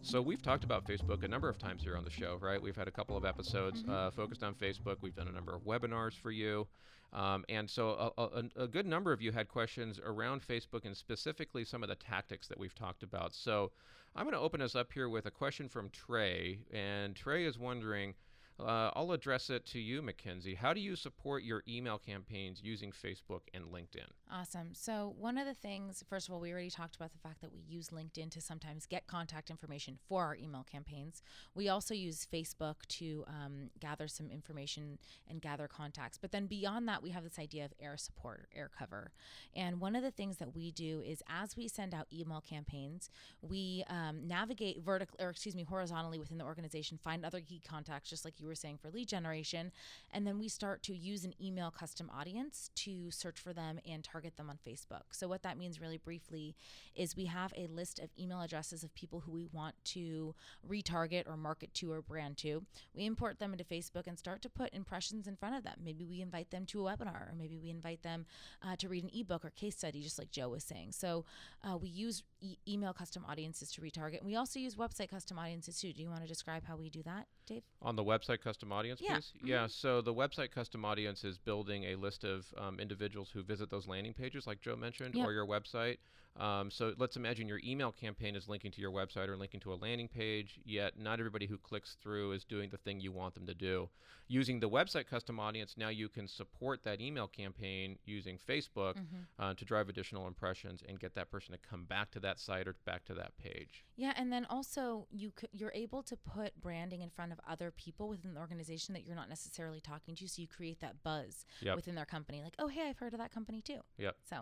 So 0.00 0.20
we've 0.20 0.42
talked 0.42 0.64
about 0.64 0.84
Facebook 0.84 1.22
a 1.22 1.28
number 1.28 1.48
of 1.48 1.56
times 1.56 1.84
here 1.84 1.96
on 1.96 2.02
the 2.02 2.10
show, 2.10 2.36
right? 2.40 2.60
We've 2.60 2.74
had 2.74 2.88
a 2.88 2.90
couple 2.90 3.16
of 3.16 3.24
episodes 3.24 3.84
uh, 3.88 4.10
focused 4.10 4.42
on 4.42 4.54
Facebook. 4.54 4.96
We've 5.02 5.14
done 5.14 5.28
a 5.28 5.32
number 5.32 5.54
of 5.54 5.62
webinars 5.62 6.18
for 6.18 6.32
you, 6.32 6.66
um, 7.12 7.44
and 7.48 7.70
so 7.70 8.12
a, 8.18 8.22
a, 8.22 8.64
a 8.64 8.66
good 8.66 8.86
number 8.86 9.12
of 9.12 9.22
you 9.22 9.30
had 9.30 9.46
questions 9.46 10.00
around 10.04 10.42
Facebook 10.42 10.84
and 10.84 10.96
specifically 10.96 11.64
some 11.64 11.84
of 11.84 11.88
the 11.88 11.94
tactics 11.94 12.48
that 12.48 12.58
we've 12.58 12.74
talked 12.74 13.04
about. 13.04 13.32
So 13.32 13.70
I'm 14.16 14.24
going 14.24 14.34
to 14.34 14.40
open 14.40 14.60
us 14.62 14.74
up 14.74 14.92
here 14.92 15.08
with 15.10 15.26
a 15.26 15.30
question 15.30 15.68
from 15.68 15.90
Trey, 15.90 16.58
and 16.72 17.14
Trey 17.14 17.44
is 17.44 17.56
wondering. 17.56 18.14
Uh, 18.62 18.90
I'll 18.94 19.12
address 19.12 19.50
it 19.50 19.66
to 19.66 19.80
you, 19.80 20.02
Mackenzie. 20.02 20.54
How 20.54 20.72
do 20.72 20.80
you 20.80 20.96
support 20.96 21.42
your 21.42 21.62
email 21.68 21.98
campaigns 21.98 22.60
using 22.62 22.92
Facebook 22.92 23.42
and 23.52 23.64
LinkedIn? 23.66 24.08
Awesome. 24.34 24.70
So, 24.72 25.14
one 25.18 25.36
of 25.36 25.46
the 25.46 25.52
things, 25.52 26.02
first 26.08 26.26
of 26.26 26.32
all, 26.32 26.40
we 26.40 26.50
already 26.52 26.70
talked 26.70 26.96
about 26.96 27.12
the 27.12 27.18
fact 27.18 27.42
that 27.42 27.52
we 27.52 27.60
use 27.68 27.88
LinkedIn 27.88 28.30
to 28.30 28.40
sometimes 28.40 28.86
get 28.86 29.06
contact 29.06 29.50
information 29.50 29.98
for 30.08 30.24
our 30.24 30.34
email 30.34 30.64
campaigns. 30.70 31.22
We 31.54 31.68
also 31.68 31.92
use 31.92 32.26
Facebook 32.32 32.76
to 32.88 33.24
um, 33.28 33.68
gather 33.78 34.08
some 34.08 34.30
information 34.30 34.98
and 35.28 35.42
gather 35.42 35.68
contacts. 35.68 36.16
But 36.16 36.32
then 36.32 36.46
beyond 36.46 36.88
that, 36.88 37.02
we 37.02 37.10
have 37.10 37.24
this 37.24 37.38
idea 37.38 37.66
of 37.66 37.74
air 37.78 37.98
support 37.98 38.46
air 38.56 38.70
cover. 38.76 39.12
And 39.54 39.80
one 39.80 39.94
of 39.94 40.02
the 40.02 40.10
things 40.10 40.38
that 40.38 40.54
we 40.54 40.70
do 40.70 41.02
is 41.04 41.22
as 41.28 41.54
we 41.54 41.68
send 41.68 41.92
out 41.92 42.06
email 42.10 42.40
campaigns, 42.40 43.10
we 43.42 43.84
um, 43.90 44.26
navigate 44.26 44.82
vertically, 44.82 45.22
or 45.22 45.28
excuse 45.28 45.54
me, 45.54 45.64
horizontally 45.64 46.18
within 46.18 46.38
the 46.38 46.44
organization, 46.44 46.96
find 46.96 47.26
other 47.26 47.40
key 47.40 47.60
contacts, 47.68 48.08
just 48.08 48.24
like 48.24 48.40
you 48.40 48.46
were 48.46 48.52
were 48.52 48.56
saying 48.56 48.78
for 48.80 48.90
lead 48.90 49.08
generation. 49.08 49.72
And 50.10 50.26
then 50.26 50.38
we 50.38 50.48
start 50.48 50.82
to 50.84 50.94
use 50.94 51.24
an 51.24 51.34
email 51.42 51.70
custom 51.70 52.10
audience 52.14 52.70
to 52.76 53.10
search 53.10 53.40
for 53.40 53.52
them 53.52 53.78
and 53.88 54.04
target 54.04 54.21
them 54.36 54.48
on 54.50 54.58
Facebook. 54.66 55.02
So, 55.12 55.28
what 55.28 55.42
that 55.42 55.58
means 55.58 55.80
really 55.80 55.98
briefly 55.98 56.54
is 56.94 57.16
we 57.16 57.26
have 57.26 57.52
a 57.56 57.66
list 57.66 57.98
of 57.98 58.10
email 58.18 58.40
addresses 58.40 58.82
of 58.82 58.94
people 58.94 59.20
who 59.20 59.32
we 59.32 59.46
want 59.52 59.74
to 59.86 60.34
retarget 60.68 61.26
or 61.26 61.36
market 61.36 61.74
to 61.74 61.92
or 61.92 62.02
brand 62.02 62.36
to. 62.38 62.64
We 62.94 63.06
import 63.06 63.38
them 63.38 63.52
into 63.52 63.64
Facebook 63.64 64.06
and 64.06 64.18
start 64.18 64.42
to 64.42 64.48
put 64.48 64.72
impressions 64.74 65.26
in 65.26 65.36
front 65.36 65.56
of 65.56 65.64
them. 65.64 65.74
Maybe 65.84 66.04
we 66.04 66.20
invite 66.22 66.50
them 66.50 66.66
to 66.66 66.86
a 66.86 66.90
webinar, 66.96 67.30
or 67.30 67.34
maybe 67.36 67.58
we 67.58 67.70
invite 67.70 68.02
them 68.02 68.26
uh, 68.62 68.76
to 68.76 68.88
read 68.88 69.04
an 69.04 69.10
ebook 69.14 69.44
or 69.44 69.50
case 69.50 69.76
study, 69.76 70.00
just 70.02 70.18
like 70.18 70.30
Joe 70.30 70.48
was 70.50 70.64
saying. 70.64 70.92
So, 70.92 71.24
uh, 71.62 71.76
we 71.76 71.88
use 71.88 72.22
e- 72.40 72.56
email 72.66 72.92
custom 72.92 73.24
audiences 73.28 73.70
to 73.72 73.80
retarget. 73.80 74.18
And 74.18 74.26
we 74.26 74.36
also 74.36 74.58
use 74.58 74.74
website 74.76 75.08
custom 75.10 75.38
audiences 75.38 75.80
too. 75.80 75.92
Do 75.92 76.02
you 76.02 76.08
want 76.10 76.22
to 76.22 76.28
describe 76.28 76.64
how 76.66 76.76
we 76.76 76.90
do 76.90 77.02
that, 77.04 77.26
Dave? 77.46 77.62
On 77.80 77.96
the 77.96 78.04
website 78.04 78.40
custom 78.40 78.72
audience 78.72 79.00
Yeah. 79.02 79.16
piece? 79.16 79.32
Yeah. 79.42 79.66
So 79.66 80.00
the 80.00 80.14
website 80.14 80.50
custom 80.50 80.84
audience 80.84 81.24
is 81.24 81.38
building 81.38 81.84
a 81.84 81.96
list 81.96 82.24
of 82.24 82.46
um, 82.58 82.78
individuals 82.80 83.30
who 83.32 83.42
visit 83.42 83.70
those 83.70 83.86
landing 83.86 84.11
pages, 84.12 84.46
like 84.46 84.60
Joe 84.60 84.76
mentioned, 84.76 85.14
or 85.16 85.32
your 85.32 85.46
website. 85.46 85.98
Um, 86.38 86.70
so 86.70 86.94
let's 86.96 87.16
imagine 87.16 87.46
your 87.46 87.60
email 87.62 87.92
campaign 87.92 88.34
is 88.36 88.48
linking 88.48 88.70
to 88.72 88.80
your 88.80 88.90
website 88.90 89.28
or 89.28 89.36
linking 89.36 89.60
to 89.60 89.72
a 89.72 89.76
landing 89.76 90.08
page, 90.08 90.60
yet 90.64 90.98
not 90.98 91.18
everybody 91.18 91.46
who 91.46 91.58
clicks 91.58 91.96
through 92.02 92.32
is 92.32 92.44
doing 92.44 92.70
the 92.70 92.78
thing 92.78 93.00
you 93.00 93.12
want 93.12 93.34
them 93.34 93.46
to 93.46 93.54
do. 93.54 93.90
Using 94.28 94.58
the 94.60 94.68
website 94.68 95.06
custom 95.06 95.38
audience, 95.38 95.74
now 95.76 95.90
you 95.90 96.08
can 96.08 96.26
support 96.26 96.84
that 96.84 97.02
email 97.02 97.28
campaign 97.28 97.98
using 98.06 98.38
Facebook 98.38 98.96
uh, 99.38 99.52
to 99.52 99.64
drive 99.66 99.90
additional 99.90 100.26
impressions 100.26 100.82
and 100.88 100.98
get 100.98 101.14
that 101.16 101.30
person 101.30 101.52
to 101.52 101.58
come 101.58 101.84
back 101.84 102.10
to 102.12 102.20
that 102.20 102.40
site 102.40 102.66
or 102.66 102.76
back 102.86 103.04
to 103.04 103.14
that 103.14 103.36
page. 103.36 103.84
Yeah, 103.96 104.14
and 104.16 104.32
then 104.32 104.46
also 104.48 105.06
you 105.10 105.32
c- 105.38 105.48
you're 105.52 105.72
able 105.74 106.02
to 106.04 106.16
put 106.16 106.58
branding 106.58 107.02
in 107.02 107.10
front 107.10 107.32
of 107.32 107.40
other 107.46 107.70
people 107.70 108.08
within 108.08 108.32
the 108.32 108.40
organization 108.40 108.94
that 108.94 109.04
you're 109.04 109.16
not 109.16 109.28
necessarily 109.28 109.80
talking 109.82 110.14
to, 110.14 110.26
so 110.28 110.40
you 110.40 110.48
create 110.48 110.80
that 110.80 111.02
buzz 111.02 111.44
Yep. 111.60 111.76
within 111.76 111.94
their 111.94 112.06
company. 112.06 112.40
Like, 112.42 112.54
oh, 112.58 112.68
hey, 112.68 112.88
I've 112.88 112.98
heard 112.98 113.12
of 113.12 113.18
that 113.20 113.32
company 113.32 113.60
too. 113.60 113.80
Yep. 113.98 114.16
So 114.30 114.36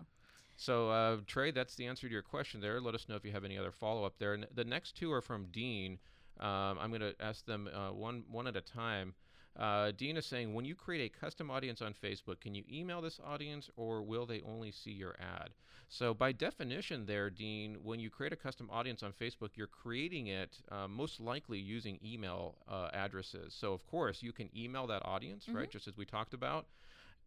So, 0.61 0.91
uh, 0.91 1.17
Trey, 1.27 1.53
that's 1.53 1.75
the 1.75 1.87
answer 1.87 2.07
to 2.07 2.13
your 2.13 2.21
question 2.21 2.61
there. 2.61 2.83
Let 2.83 2.95
us 2.95 3.09
know 3.09 3.17
if 3.17 3.25
you 3.25 3.33
have 3.33 3.47
any 3.47 3.57
other 3.57 3.73
follow 3.73 4.05
up 4.05 4.19
there. 4.19 4.35
And 4.35 4.47
the 4.55 4.65
next 4.65 4.95
two 4.95 5.11
are 5.11 5.23
from 5.23 5.47
Dean. 5.47 5.99
Um, 6.39 6.77
I'm 6.79 6.91
going 6.91 7.01
to 7.01 7.15
ask 7.19 7.47
them 7.47 7.67
uh, 7.75 7.93
one 7.93 8.25
one 8.31 8.47
at 8.47 8.57
a 8.57 8.61
time. 8.61 9.15
Uh, 9.59 9.93
Dean 9.93 10.19
is 10.19 10.27
saying, 10.27 10.53
when 10.53 10.67
you 10.67 10.75
create 10.75 11.11
a 11.11 11.19
custom 11.19 11.51
audience 11.51 11.81
on 11.81 11.95
Facebook, 11.95 12.41
can 12.41 12.55
you 12.55 12.63
email 12.71 13.01
this 13.01 13.19
audience 13.25 13.71
or 13.77 14.03
will 14.03 14.27
they 14.27 14.43
only 14.43 14.71
see 14.71 14.91
your 14.91 15.17
ad? 15.19 15.49
So, 15.89 16.13
by 16.13 16.31
definition, 16.33 17.07
there, 17.07 17.31
Dean, 17.31 17.79
when 17.83 17.99
you 17.99 18.11
create 18.11 18.35
a 18.35 18.37
custom 18.37 18.69
audience 18.71 19.03
on 19.03 19.13
Facebook, 19.13 19.53
you're 19.55 19.67
creating 19.67 20.27
it 20.27 20.59
uh, 20.71 20.87
most 20.87 21.21
likely 21.21 21.59
using 21.59 21.99
email 22.05 22.57
uh, 22.69 22.91
addresses. 22.93 23.55
So, 23.59 23.73
of 23.73 23.87
course, 23.87 24.23
you 24.23 24.33
can 24.33 24.51
email 24.55 24.87
that 24.89 25.07
audience, 25.07 25.47
right, 25.49 25.71
just 25.71 25.89
as 25.89 25.97
we 25.97 26.05
talked 26.05 26.35
about 26.35 26.67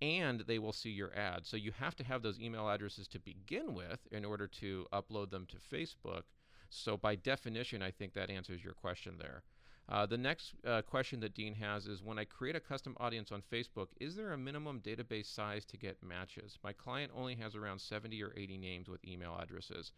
and 0.03 0.41
they 0.41 0.59
will 0.59 0.73
see 0.73 0.89
your 0.89 1.15
ad. 1.15 1.45
So 1.45 1.55
you 1.55 1.71
have 1.79 1.95
to 1.95 2.03
have 2.03 2.21
those 2.21 2.39
email 2.39 2.69
addresses 2.69 3.07
to 3.09 3.19
begin 3.19 3.73
with 3.73 3.99
in 4.11 4.25
order 4.25 4.47
to 4.47 4.85
upload 4.91 5.29
them 5.31 5.47
to 5.47 5.75
Facebook. 5.75 6.23
So 6.69 6.97
by 6.97 7.15
definition, 7.15 7.81
I 7.81 7.91
think 7.91 8.13
that 8.13 8.29
answers 8.29 8.63
your 8.63 8.73
question 8.73 9.15
there. 9.17 9.43
Uh, 9.87 10.05
the 10.05 10.17
next 10.17 10.53
uh, 10.65 10.81
question 10.81 11.19
that 11.19 11.33
Dean 11.33 11.53
has 11.55 11.87
is 11.87 12.01
when 12.01 12.17
I 12.17 12.25
create 12.25 12.55
a 12.55 12.59
custom 12.59 12.95
audience 12.99 13.31
on 13.31 13.43
Facebook, 13.51 13.87
is 13.99 14.15
there 14.15 14.31
a 14.31 14.37
minimum 14.37 14.81
database 14.81 15.27
size 15.27 15.65
to 15.65 15.77
get 15.77 16.01
matches? 16.01 16.57
My 16.63 16.73
client 16.73 17.11
only 17.15 17.35
has 17.35 17.55
around 17.55 17.79
70 17.79 18.21
or 18.23 18.33
80 18.35 18.57
names 18.57 18.89
with 18.89 19.05
email 19.05 19.37
addresses. 19.41 19.91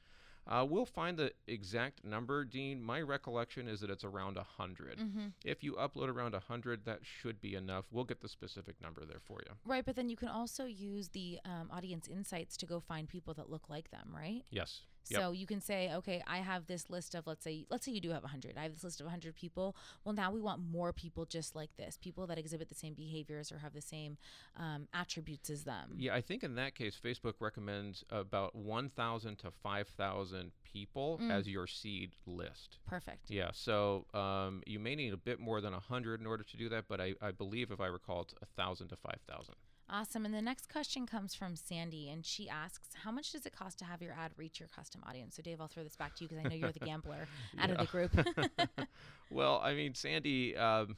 Uh, 0.48 0.66
we'll 0.68 0.86
find 0.86 1.18
the 1.18 1.32
exact 1.48 2.04
number, 2.04 2.46
Dean. 2.46 2.82
My 2.82 3.02
recollection 3.02 3.68
is 3.68 3.80
that 3.82 3.90
it's 3.90 4.04
around 4.04 4.36
100. 4.36 5.00
If 5.44 5.64
you 5.64 5.74
upload 5.74 6.08
around 6.10 6.34
100, 6.34 6.86
that 6.86 7.00
should 7.02 7.42
be 7.42 7.56
enough. 7.56 7.86
We'll 7.92 8.04
get 8.04 8.22
the 8.22 8.30
specific 8.30 8.80
number 8.82 9.06
there 9.06 9.22
for 9.26 9.40
you. 9.46 9.54
right, 9.66 9.84
but 9.84 9.96
then 9.96 10.10
you 10.10 10.16
can 10.16 10.28
also 10.28 10.66
use 10.66 11.10
the 11.10 11.40
um, 11.46 11.70
audience 11.72 12.08
insights 12.08 12.58
to 12.58 12.66
go 12.66 12.80
find 12.80 13.08
people 13.08 13.34
that 13.36 13.50
look 13.50 13.70
like 13.70 13.90
them, 13.92 14.10
right? 14.16 14.44
Yes. 14.52 14.82
Yep. 15.10 15.22
So 15.22 15.32
you 15.32 15.46
can 15.46 15.62
say, 15.62 15.92
okay, 15.94 16.24
I 16.28 16.38
have 16.38 16.68
this 16.68 16.90
list 16.90 17.16
of 17.16 17.28
let's 17.28 17.44
say 17.44 17.66
let's 17.70 17.86
say 17.86 17.92
you 17.92 18.02
do 18.02 18.12
have 18.12 18.24
100. 18.24 18.58
I 18.58 18.64
have 18.64 18.74
this 18.74 18.84
list 18.84 19.00
of 19.00 19.06
100 19.06 19.36
people. 19.36 19.76
Well, 20.04 20.14
now 20.14 20.32
we 20.32 20.42
want 20.42 20.62
more 20.62 20.94
people 20.94 21.26
just 21.26 21.56
like 21.56 21.76
this, 21.78 21.98
people 22.02 22.28
that 22.28 22.38
exhibit 22.38 22.70
the 22.70 22.76
same 22.76 22.94
behaviors 22.94 23.52
or 23.52 23.60
have 23.60 23.74
the 23.74 23.82
same 23.82 24.18
um, 24.58 24.88
attributes 24.94 25.50
as 25.50 25.64
them. 25.64 25.94
Yeah, 25.98 26.16
I 26.16 26.22
think 26.22 26.44
in 26.44 26.56
that 26.56 26.76
case, 26.76 26.98
Facebook 27.04 27.34
recommends 27.40 28.04
about 28.10 28.56
1,000 28.56 29.38
to 29.40 29.52
5,000 29.52 30.52
people 30.64 31.20
as 31.30 31.48
your 31.48 31.68
seed 31.68 32.12
list. 32.26 32.78
Perfect. 32.88 33.30
Yeah, 33.30 33.52
so 33.54 34.06
um, 34.14 34.62
you 34.66 34.80
may 34.80 34.96
need 34.96 35.14
a 35.14 35.18
bit 35.18 35.40
more 35.40 35.62
than 35.62 35.74
100 35.74 36.20
in 36.20 36.28
order 36.28 36.44
to 36.44 36.58
do 36.58 36.70
that, 36.70 36.86
but 36.88 37.00
I, 37.00 37.14
I 37.22 37.32
believe, 37.32 37.72
if 37.72 37.80
I 37.80 37.88
recall, 37.88 38.22
it's 38.22 38.34
1,000 38.58 38.90
to 38.90 38.96
5,000. 38.96 39.56
Awesome. 39.88 40.26
And 40.26 40.34
the 40.34 40.42
next 40.42 40.68
question 40.72 41.06
comes 41.06 41.36
from 41.36 41.56
Sandy, 41.56 42.10
and 42.10 42.26
she 42.26 42.50
asks, 42.50 42.88
"How 43.04 43.12
much 43.12 43.32
does 43.32 43.46
it 43.46 43.54
cost 43.56 43.78
to 43.80 43.86
have 43.86 44.02
your 44.02 44.14
ad 44.14 44.32
reach 44.36 44.60
your 44.60 44.68
custom 44.70 45.02
audience?" 45.08 45.36
So, 45.36 45.44
Dave, 45.44 45.62
I'll 45.62 45.68
throw 45.68 45.84
this 45.84 45.96
back 45.96 46.16
to 46.16 46.24
you 46.24 46.28
because 46.30 46.44
I 46.44 46.50
know 46.50 46.56
you're 46.56 46.72
the 46.72 46.80
gambler 46.80 47.28
out 47.60 47.70
of 47.70 47.78
the 47.78 47.86
group. 47.86 48.12
Well, 49.32 49.60
I 49.64 49.74
mean, 49.74 49.96
Sandy, 49.96 50.56
um, 50.56 50.98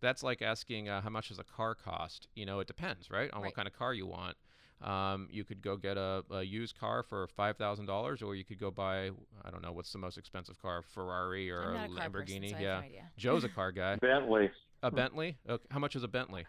that's 0.00 0.22
like 0.22 0.40
asking 0.42 0.88
uh, 0.88 1.00
how 1.02 1.10
much 1.10 1.28
does 1.28 1.38
a 1.38 1.44
car 1.44 1.74
cost? 1.74 2.28
You 2.34 2.46
know, 2.46 2.60
it 2.60 2.66
depends, 2.66 3.10
right, 3.10 3.30
on 3.32 3.40
Right. 3.42 3.48
what 3.48 3.54
kind 3.54 3.68
of 3.68 3.74
car 3.74 3.92
you 3.92 4.06
want. 4.06 4.36
Um, 4.82 5.28
you 5.30 5.44
could 5.44 5.62
go 5.62 5.76
get 5.76 5.96
a, 5.96 6.22
a 6.30 6.42
used 6.42 6.78
car 6.78 7.02
for 7.02 7.26
five 7.28 7.56
thousand 7.56 7.86
dollars, 7.86 8.20
or 8.22 8.34
you 8.34 8.44
could 8.44 8.58
go 8.58 8.70
buy 8.70 9.10
I 9.44 9.50
don't 9.50 9.62
know 9.62 9.72
what's 9.72 9.90
the 9.92 9.98
most 9.98 10.18
expensive 10.18 10.60
car, 10.60 10.82
Ferrari 10.82 11.50
or 11.50 11.62
I'm 11.62 11.68
a 11.68 11.72
not 11.74 11.90
a 11.90 11.94
car 11.94 12.10
person, 12.10 12.42
Lamborghini. 12.42 12.50
so 12.50 12.56
I 12.56 12.58
have 12.58 12.60
yeah, 12.60 12.74
no 12.80 12.86
idea. 12.86 13.02
Joe's 13.16 13.44
a 13.44 13.48
car 13.48 13.72
guy. 13.72 13.96
Bentley, 13.96 14.50
A 14.82 14.90
Bentley? 14.90 15.38
Okay. 15.48 15.64
How 15.70 15.78
much 15.78 15.96
is 15.96 16.02
a 16.02 16.08
Bentley? 16.08 16.46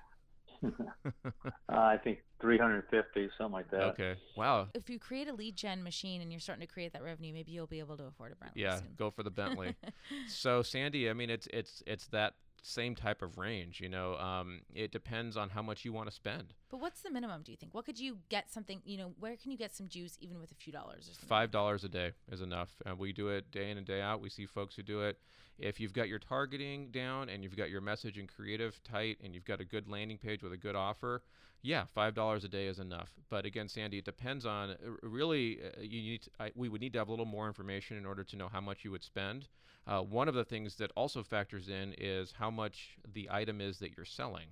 uh, 0.65 1.41
I 1.69 1.97
think 2.03 2.19
350, 2.41 3.29
something 3.37 3.53
like 3.53 3.69
that. 3.71 3.81
Okay. 3.81 4.15
Wow. 4.35 4.67
If 4.73 4.89
you 4.89 4.99
create 4.99 5.27
a 5.27 5.33
lead 5.33 5.55
gen 5.55 5.83
machine 5.83 6.21
and 6.21 6.31
you're 6.31 6.39
starting 6.39 6.65
to 6.65 6.71
create 6.71 6.93
that 6.93 7.03
revenue, 7.03 7.33
maybe 7.33 7.51
you'll 7.51 7.67
be 7.67 7.79
able 7.79 7.97
to 7.97 8.05
afford 8.05 8.31
a 8.31 8.35
Bentley 8.35 8.61
Yeah, 8.61 8.77
soon. 8.77 8.93
go 8.97 9.09
for 9.11 9.23
the 9.23 9.31
Bentley. 9.31 9.75
so 10.27 10.61
Sandy, 10.61 11.09
I 11.09 11.13
mean, 11.13 11.29
it's 11.29 11.47
it's 11.51 11.83
it's 11.85 12.07
that 12.07 12.33
same 12.61 12.95
type 12.95 13.21
of 13.21 13.37
range. 13.37 13.79
You 13.79 13.89
know, 13.89 14.15
um, 14.17 14.61
it 14.73 14.91
depends 14.91 15.37
on 15.37 15.49
how 15.49 15.61
much 15.61 15.85
you 15.85 15.93
want 15.93 16.09
to 16.09 16.15
spend. 16.15 16.53
But 16.69 16.79
what's 16.79 17.01
the 17.01 17.11
minimum? 17.11 17.41
Do 17.43 17.51
you 17.51 17.57
think? 17.57 17.73
What 17.73 17.85
could 17.85 17.99
you 17.99 18.17
get 18.29 18.51
something? 18.51 18.81
You 18.85 18.97
know, 18.97 19.13
where 19.19 19.35
can 19.35 19.51
you 19.51 19.57
get 19.57 19.75
some 19.75 19.87
juice 19.87 20.17
even 20.19 20.39
with 20.39 20.51
a 20.51 20.55
few 20.55 20.73
dollars 20.73 21.09
or? 21.09 21.25
Five 21.27 21.51
dollars 21.51 21.83
a 21.83 21.89
day 21.89 22.11
is 22.31 22.41
enough, 22.41 22.69
and 22.85 22.97
we 22.97 23.13
do 23.13 23.29
it 23.29 23.51
day 23.51 23.71
in 23.71 23.77
and 23.77 23.85
day 23.85 24.01
out. 24.01 24.21
We 24.21 24.29
see 24.29 24.45
folks 24.45 24.75
who 24.75 24.83
do 24.83 25.01
it. 25.01 25.17
If 25.59 25.79
you've 25.79 25.93
got 25.93 26.07
your 26.07 26.19
targeting 26.19 26.91
down 26.91 27.29
and 27.29 27.43
you've 27.43 27.57
got 27.57 27.69
your 27.69 27.81
message 27.81 28.17
and 28.17 28.27
creative 28.27 28.79
tight, 28.83 29.17
and 29.23 29.33
you've 29.33 29.45
got 29.45 29.59
a 29.59 29.65
good 29.65 29.87
landing 29.87 30.17
page 30.17 30.43
with 30.43 30.53
a 30.53 30.57
good 30.57 30.75
offer, 30.75 31.23
yeah, 31.63 31.85
five 31.93 32.13
dollars 32.13 32.43
a 32.43 32.47
day 32.47 32.67
is 32.67 32.79
enough. 32.79 33.09
But 33.29 33.45
again, 33.45 33.67
Sandy, 33.67 33.97
it 33.97 34.05
depends 34.05 34.45
on 34.45 34.71
uh, 34.71 34.75
really. 35.01 35.59
Uh, 35.63 35.81
you 35.81 36.01
need. 36.01 36.21
To, 36.23 36.29
I, 36.39 36.51
we 36.55 36.69
would 36.69 36.81
need 36.81 36.93
to 36.93 36.99
have 36.99 37.07
a 37.07 37.11
little 37.11 37.25
more 37.25 37.47
information 37.47 37.97
in 37.97 38.05
order 38.05 38.23
to 38.23 38.35
know 38.35 38.47
how 38.47 38.61
much 38.61 38.85
you 38.85 38.91
would 38.91 39.03
spend. 39.03 39.47
Uh, 39.87 40.01
one 40.01 40.27
of 40.27 40.35
the 40.35 40.45
things 40.45 40.75
that 40.75 40.91
also 40.95 41.23
factors 41.23 41.69
in 41.69 41.95
is 41.97 42.33
how 42.37 42.51
much 42.51 42.97
the 43.13 43.27
item 43.31 43.61
is 43.61 43.79
that 43.79 43.91
you're 43.95 44.05
selling. 44.05 44.47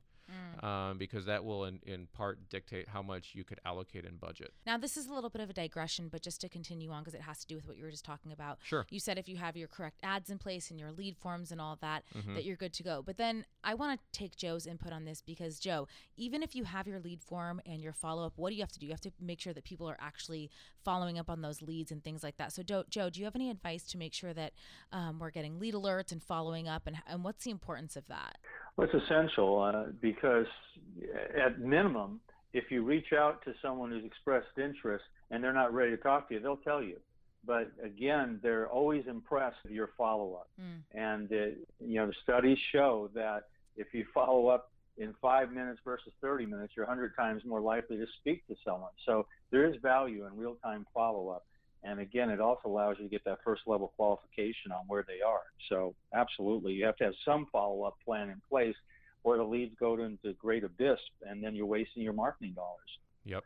Um, 0.61 0.97
because 0.97 1.25
that 1.25 1.43
will 1.45 1.65
in, 1.65 1.79
in 1.85 2.07
part 2.13 2.49
dictate 2.49 2.87
how 2.89 3.01
much 3.01 3.31
you 3.35 3.43
could 3.43 3.59
allocate 3.65 4.05
in 4.05 4.15
budget. 4.15 4.53
Now, 4.65 4.77
this 4.77 4.97
is 4.97 5.05
a 5.07 5.13
little 5.13 5.29
bit 5.29 5.41
of 5.41 5.49
a 5.49 5.53
digression, 5.53 6.07
but 6.09 6.21
just 6.21 6.41
to 6.41 6.49
continue 6.49 6.89
on 6.91 7.01
because 7.03 7.13
it 7.13 7.21
has 7.21 7.39
to 7.41 7.47
do 7.47 7.55
with 7.55 7.67
what 7.67 7.77
you 7.77 7.83
were 7.83 7.91
just 7.91 8.05
talking 8.05 8.31
about. 8.31 8.57
Sure. 8.63 8.85
You 8.89 8.99
said 8.99 9.17
if 9.17 9.27
you 9.29 9.35
have 9.37 9.55
your 9.55 9.67
correct 9.67 9.99
ads 10.01 10.29
in 10.29 10.37
place 10.39 10.71
and 10.71 10.79
your 10.79 10.91
lead 10.91 11.15
forms 11.17 11.51
and 11.51 11.59
all 11.61 11.77
that, 11.81 12.03
Mm-hmm. 12.15 12.33
that 12.35 12.45
you're 12.45 12.55
good 12.55 12.73
to 12.73 12.83
go. 12.83 13.03
But 13.05 13.17
then 13.17 13.45
I 13.63 13.73
want 13.73 13.99
to 13.99 14.19
take 14.19 14.35
Joe's 14.37 14.65
input 14.65 14.93
on 14.93 15.03
this 15.05 15.21
because, 15.21 15.59
Joe, 15.59 15.87
even 16.17 16.41
if 16.41 16.55
you 16.55 16.63
have 16.63 16.87
your 16.87 16.99
lead 16.99 17.21
form 17.21 17.61
and 17.65 17.81
your 17.81 17.93
follow 17.93 18.25
up, 18.25 18.33
what 18.37 18.49
do 18.49 18.55
you 18.55 18.61
have 18.61 18.71
to 18.71 18.79
do? 18.79 18.85
You 18.85 18.93
have 18.93 19.01
to 19.01 19.11
make 19.19 19.39
sure 19.41 19.53
that 19.53 19.63
people 19.65 19.87
are 19.89 19.97
actually 19.99 20.49
following 20.83 21.19
up 21.19 21.29
on 21.29 21.41
those 21.41 21.61
leads 21.61 21.91
and 21.91 22.03
things 22.03 22.23
like 22.23 22.37
that. 22.37 22.53
So, 22.53 22.63
Do- 22.63 22.85
Joe, 22.89 23.09
do 23.09 23.19
you 23.19 23.25
have 23.25 23.35
any 23.35 23.49
advice 23.49 23.83
to 23.87 23.97
make 23.97 24.13
sure 24.13 24.33
that 24.33 24.53
um, 24.93 25.19
we're 25.19 25.31
getting 25.31 25.59
lead 25.59 25.73
alerts 25.73 26.11
and 26.11 26.23
following 26.23 26.67
up? 26.67 26.83
And, 26.87 26.97
and 27.07 27.23
what's 27.23 27.43
the 27.43 27.51
importance 27.51 27.95
of 27.95 28.07
that? 28.07 28.37
Well, 28.77 28.87
it's 28.91 29.03
essential 29.05 29.59
uh, 29.61 29.91
because, 30.01 30.14
at 30.23 31.59
minimum, 31.59 32.19
if 32.53 32.71
you 32.71 32.83
reach 32.83 33.11
out 33.13 33.43
to 33.43 33.53
someone 33.61 33.91
who's 33.91 34.05
expressed 34.05 34.57
interest 34.57 35.03
and 35.29 35.43
they're 35.43 35.53
not 35.53 35.73
ready 35.73 35.91
to 35.91 35.97
talk 35.97 36.27
to 36.29 36.35
you, 36.35 36.39
they'll 36.39 36.57
tell 36.57 36.81
you. 36.81 36.97
But 37.45 37.71
again, 37.83 38.39
they're 38.41 38.67
always 38.67 39.03
impressed 39.07 39.57
with 39.63 39.73
your 39.73 39.89
follow 39.97 40.35
up. 40.35 40.49
Mm. 40.59 40.81
And 40.93 41.31
uh, 41.31 41.55
you 41.79 41.95
know, 41.95 42.07
the 42.07 42.13
studies 42.23 42.57
show 42.71 43.09
that 43.13 43.43
if 43.75 43.87
you 43.93 44.05
follow 44.13 44.47
up 44.47 44.71
in 44.97 45.13
five 45.21 45.51
minutes 45.51 45.79
versus 45.83 46.13
30 46.21 46.45
minutes, 46.45 46.73
you're 46.75 46.85
100 46.85 47.15
times 47.15 47.43
more 47.45 47.59
likely 47.59 47.97
to 47.97 48.05
speak 48.19 48.47
to 48.47 48.55
someone. 48.63 48.91
So 49.05 49.27
there 49.51 49.67
is 49.67 49.75
value 49.81 50.25
in 50.25 50.37
real 50.37 50.55
time 50.63 50.85
follow 50.93 51.29
up. 51.29 51.45
And 51.83 51.99
again, 51.99 52.29
it 52.29 52.39
also 52.39 52.67
allows 52.67 52.95
you 52.97 53.05
to 53.05 53.09
get 53.09 53.23
that 53.25 53.39
first 53.43 53.61
level 53.67 53.93
qualification 53.95 54.71
on 54.71 54.85
where 54.87 55.05
they 55.07 55.21
are. 55.25 55.43
So 55.69 55.93
absolutely, 56.15 56.73
you 56.73 56.85
have 56.85 56.97
to 56.97 57.03
have 57.05 57.13
some 57.23 57.45
follow 57.51 57.83
up 57.83 57.95
plan 58.03 58.29
in 58.29 58.41
place, 58.49 58.75
or 59.25 59.37
the 59.37 59.43
leads 59.43 59.75
go 59.79 59.95
into 59.99 60.33
great 60.33 60.63
abyss, 60.63 60.99
and 61.27 61.43
then 61.43 61.55
you're 61.55 61.65
wasting 61.65 62.03
your 62.03 62.13
marketing 62.13 62.53
dollars. 62.53 62.99
Yep. 63.25 63.43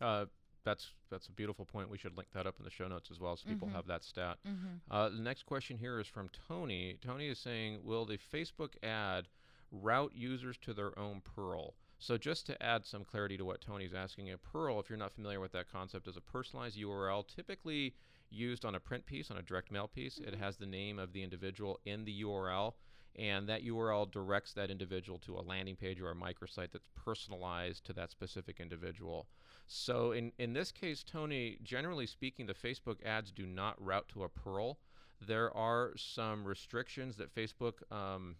Uh, 0.00 0.24
that's 0.64 0.92
that's 1.10 1.26
a 1.28 1.32
beautiful 1.32 1.66
point. 1.66 1.90
We 1.90 1.98
should 1.98 2.16
link 2.16 2.30
that 2.32 2.46
up 2.46 2.54
in 2.58 2.64
the 2.64 2.70
show 2.70 2.88
notes 2.88 3.10
as 3.12 3.20
well, 3.20 3.36
so 3.36 3.46
people 3.48 3.68
Mhm. 3.68 3.72
have 3.72 3.86
that 3.86 4.02
stat. 4.02 4.38
Mm-hmm. 4.48 4.76
Uh, 4.90 5.10
the 5.10 5.20
next 5.20 5.44
question 5.44 5.76
here 5.76 6.00
is 6.00 6.08
from 6.08 6.30
Tony. 6.48 6.96
Tony 7.02 7.28
is 7.28 7.38
saying, 7.38 7.84
"Will 7.84 8.06
the 8.06 8.16
Facebook 8.16 8.82
ad 8.82 9.28
route 9.70 10.14
users 10.14 10.56
to 10.58 10.72
their 10.72 10.98
own 10.98 11.20
PURL?" 11.20 11.74
So 11.98 12.16
just 12.16 12.46
to 12.46 12.62
add 12.62 12.86
some 12.86 13.04
clarity 13.04 13.36
to 13.36 13.44
what 13.44 13.60
Tony's 13.60 13.92
asking, 13.94 14.30
a 14.32 14.38
PURL, 14.38 14.80
if 14.80 14.88
you're 14.88 14.98
not 14.98 15.12
familiar 15.12 15.38
with 15.38 15.52
that 15.52 15.70
concept, 15.70 16.08
is 16.08 16.16
a 16.16 16.20
personalized 16.22 16.78
URL 16.78 17.22
typically 17.24 17.94
used 18.30 18.64
on 18.64 18.74
a 18.74 18.80
print 18.80 19.04
piece, 19.04 19.30
on 19.30 19.36
a 19.36 19.42
direct 19.42 19.70
mail 19.70 19.86
piece. 19.86 20.18
Mm-hmm. 20.18 20.28
It 20.32 20.34
has 20.36 20.56
the 20.56 20.66
name 20.66 20.98
of 20.98 21.12
the 21.12 21.22
individual 21.22 21.78
in 21.84 22.04
the 22.06 22.22
URL, 22.22 22.74
and 23.16 23.48
that 23.48 23.64
URL 23.64 24.10
directs 24.10 24.52
that 24.54 24.70
individual 24.70 25.18
to 25.20 25.36
a 25.36 25.42
landing 25.42 25.76
page 25.76 26.00
or 26.00 26.10
a 26.10 26.14
microsite 26.14 26.72
that's 26.72 26.88
personalized 26.94 27.84
to 27.86 27.92
that 27.92 28.10
specific 28.10 28.60
individual. 28.60 29.26
So 29.66 30.12
in, 30.12 30.32
in 30.38 30.52
this 30.52 30.72
case, 30.72 31.02
Tony, 31.02 31.58
generally 31.62 32.06
speaking, 32.06 32.46
the 32.46 32.54
Facebook 32.54 33.04
ads 33.04 33.30
do 33.30 33.46
not 33.46 33.82
route 33.84 34.08
to 34.08 34.24
a 34.24 34.28
PURL. 34.28 34.78
There 35.24 35.54
are 35.56 35.92
some 35.96 36.44
restrictions 36.44 37.16
that 37.16 37.34
Facebook 37.34 37.74
um, 37.90 38.36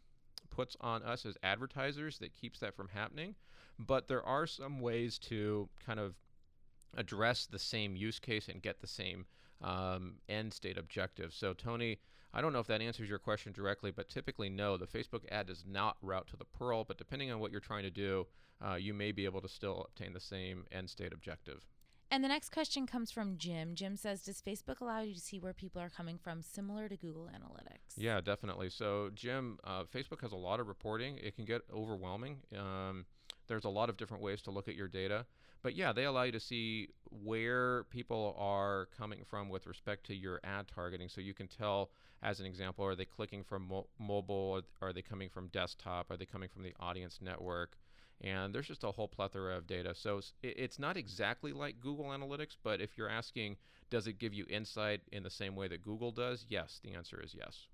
puts 0.50 0.76
on 0.80 1.02
us 1.02 1.24
as 1.24 1.36
advertisers 1.42 2.18
that 2.18 2.32
keeps 2.32 2.60
that 2.60 2.74
from 2.74 2.88
happening. 2.88 3.34
But 3.78 4.08
there 4.08 4.22
are 4.22 4.46
some 4.46 4.80
ways 4.80 5.18
to 5.20 5.68
kind 5.84 5.98
of 5.98 6.14
address 6.96 7.46
the 7.46 7.58
same 7.58 7.96
use 7.96 8.18
case 8.18 8.48
and 8.48 8.62
get 8.62 8.80
the 8.80 8.86
same 8.86 9.26
um, 9.62 10.16
end 10.28 10.52
state 10.52 10.78
objective. 10.78 11.32
So, 11.32 11.54
Tony, 11.54 11.98
I 12.34 12.40
don't 12.40 12.52
know 12.52 12.58
if 12.58 12.66
that 12.66 12.82
answers 12.82 13.08
your 13.08 13.20
question 13.20 13.52
directly, 13.52 13.92
but 13.92 14.08
typically, 14.08 14.50
no, 14.50 14.76
the 14.76 14.86
Facebook 14.86 15.22
ad 15.30 15.46
does 15.46 15.64
not 15.66 15.96
route 16.02 16.26
to 16.28 16.36
the 16.36 16.44
PURL. 16.44 16.84
But 16.86 16.98
depending 16.98 17.30
on 17.30 17.38
what 17.38 17.52
you're 17.52 17.60
trying 17.60 17.84
to 17.84 17.90
do, 17.90 18.26
uh, 18.60 18.74
you 18.74 18.92
may 18.92 19.12
be 19.12 19.24
able 19.24 19.40
to 19.40 19.48
still 19.48 19.86
obtain 19.88 20.12
the 20.12 20.20
same 20.20 20.64
end 20.72 20.90
state 20.90 21.12
objective. 21.12 21.64
And 22.10 22.22
the 22.22 22.28
next 22.28 22.50
question 22.50 22.86
comes 22.86 23.10
from 23.10 23.38
Jim. 23.38 23.74
Jim 23.74 23.96
says, 23.96 24.22
Does 24.22 24.42
Facebook 24.42 24.80
allow 24.80 25.00
you 25.00 25.14
to 25.14 25.20
see 25.20 25.38
where 25.38 25.52
people 25.52 25.80
are 25.80 25.88
coming 25.88 26.18
from, 26.18 26.42
similar 26.42 26.88
to 26.88 26.96
Google 26.96 27.28
Analytics? 27.34 27.94
Yeah, 27.96 28.20
definitely. 28.20 28.70
So, 28.70 29.10
Jim, 29.14 29.58
uh, 29.64 29.84
Facebook 29.84 30.20
has 30.20 30.32
a 30.32 30.36
lot 30.36 30.60
of 30.60 30.68
reporting. 30.68 31.18
It 31.18 31.36
can 31.36 31.44
get 31.44 31.62
overwhelming. 31.72 32.38
Um, 32.56 33.06
there's 33.46 33.64
a 33.64 33.70
lot 33.70 33.88
of 33.88 33.96
different 33.96 34.22
ways 34.22 34.42
to 34.42 34.50
look 34.50 34.68
at 34.68 34.74
your 34.74 34.88
data. 34.88 35.26
But 35.64 35.74
yeah, 35.74 35.92
they 35.92 36.04
allow 36.04 36.24
you 36.24 36.32
to 36.32 36.40
see 36.40 36.90
where 37.10 37.84
people 37.84 38.36
are 38.38 38.86
coming 38.96 39.24
from 39.24 39.48
with 39.48 39.66
respect 39.66 40.04
to 40.06 40.14
your 40.14 40.40
ad 40.44 40.68
targeting. 40.68 41.08
So 41.08 41.22
you 41.22 41.34
can 41.34 41.48
tell, 41.48 41.90
as 42.22 42.38
an 42.38 42.46
example, 42.46 42.84
are 42.84 42.94
they 42.94 43.06
clicking 43.06 43.42
from 43.42 43.66
mo- 43.68 43.88
mobile? 43.98 44.62
Are 44.82 44.92
they 44.92 45.02
coming 45.02 45.30
from 45.30 45.48
desktop? 45.48 46.10
Are 46.10 46.18
they 46.18 46.26
coming 46.26 46.50
from 46.50 46.62
the 46.62 46.74
audience 46.78 47.18
network? 47.20 47.78
and 48.20 48.54
there's 48.54 48.68
just 48.68 48.84
a 48.84 48.92
whole 48.92 49.08
plethora 49.08 49.56
of 49.56 49.66
data. 49.66 49.92
So 49.94 50.20
it's 50.42 50.78
not 50.78 50.96
exactly 50.96 51.52
like 51.52 51.80
Google 51.80 52.06
Analytics, 52.06 52.56
but 52.62 52.80
if 52.80 52.96
you're 52.96 53.08
asking, 53.08 53.56
does 53.90 54.06
it 54.06 54.20
give 54.20 54.32
you 54.32 54.46
insight 54.48 55.00
in 55.12 55.24
the 55.24 55.30
same 55.30 55.56
way 55.56 55.68
that 55.68 55.82
Google 55.82 56.12
does? 56.12 56.46
Yes, 56.48 56.80
the 56.82 56.94
answer 56.94 57.20
is 57.20 57.34
yes. 57.34 57.66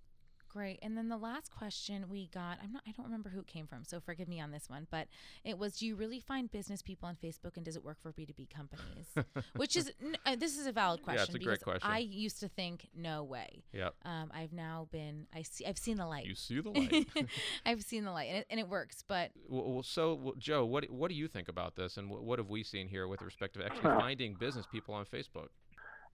Great. 0.53 0.81
And 0.83 0.97
then 0.97 1.09
the 1.09 1.17
last 1.17 1.53
question 1.53 2.07
we 2.11 2.27
got, 2.27 2.59
I'm 2.63 2.73
not 2.73 2.83
I 2.87 2.91
don't 2.91 3.07
remember 3.07 3.29
who 3.29 3.41
it 3.41 3.47
came 3.47 3.69
from, 3.69 3.85
so 3.85 4.01
forgive 4.01 4.27
me 4.29 4.41
on 4.41 4.51
this 4.51 4.69
one, 4.69 4.89
but 4.91 5.07
it 5.45 5.59
was 5.59 5.79
do 5.79 5.87
you 5.87 5.95
really 5.95 6.19
find 6.19 6.51
business 6.51 6.83
people 6.83 7.09
on 7.09 7.17
Facebook 7.23 7.57
and 7.57 7.65
does 7.65 7.77
it 7.77 7.85
work 7.85 7.99
for 8.03 8.13
B2B 8.13 8.49
companies? 8.51 9.07
Which 9.57 9.77
is 9.77 9.93
uh, 10.27 10.35
this 10.37 10.59
is 10.59 10.67
a 10.67 10.73
valid 10.73 11.03
question 11.03 11.21
yeah, 11.21 11.37
it's 11.37 11.45
a 11.45 11.47
great 11.47 11.63
question. 11.63 11.89
I 11.89 11.99
used 11.99 12.41
to 12.41 12.49
think 12.49 12.89
no 12.97 13.23
way. 13.23 13.63
Yep. 13.73 13.95
Um, 14.05 14.33
I've 14.35 14.53
now 14.53 14.89
been 14.91 15.29
I 15.33 15.43
see 15.43 15.65
I've 15.65 15.79
seen 15.79 15.99
the 15.99 16.07
light. 16.07 16.27
You 16.27 16.35
see 16.35 16.61
the 16.61 16.71
light. 16.71 17.09
I've 17.67 17.83
seen 17.83 18.05
the 18.05 18.13
light 18.13 18.29
and 18.29 18.39
it, 18.39 18.47
and 18.51 18.59
it 18.59 18.69
works, 18.69 19.05
but 19.07 19.31
well, 19.49 19.85
so 19.85 20.15
well, 20.15 20.35
Joe, 20.37 20.65
what 20.65 20.91
what 20.91 21.11
do 21.11 21.15
you 21.15 21.29
think 21.29 21.49
about 21.49 21.77
this 21.77 21.97
and 21.97 22.11
what, 22.11 22.25
what 22.25 22.41
have 22.41 22.49
we 22.49 22.65
seen 22.65 22.89
here 22.89 23.07
with 23.07 23.23
respect 23.23 23.55
to 23.55 23.65
actually 23.65 23.91
finding 24.01 24.35
business 24.35 24.67
people 24.71 24.95
on 24.95 25.05
Facebook? 25.05 25.49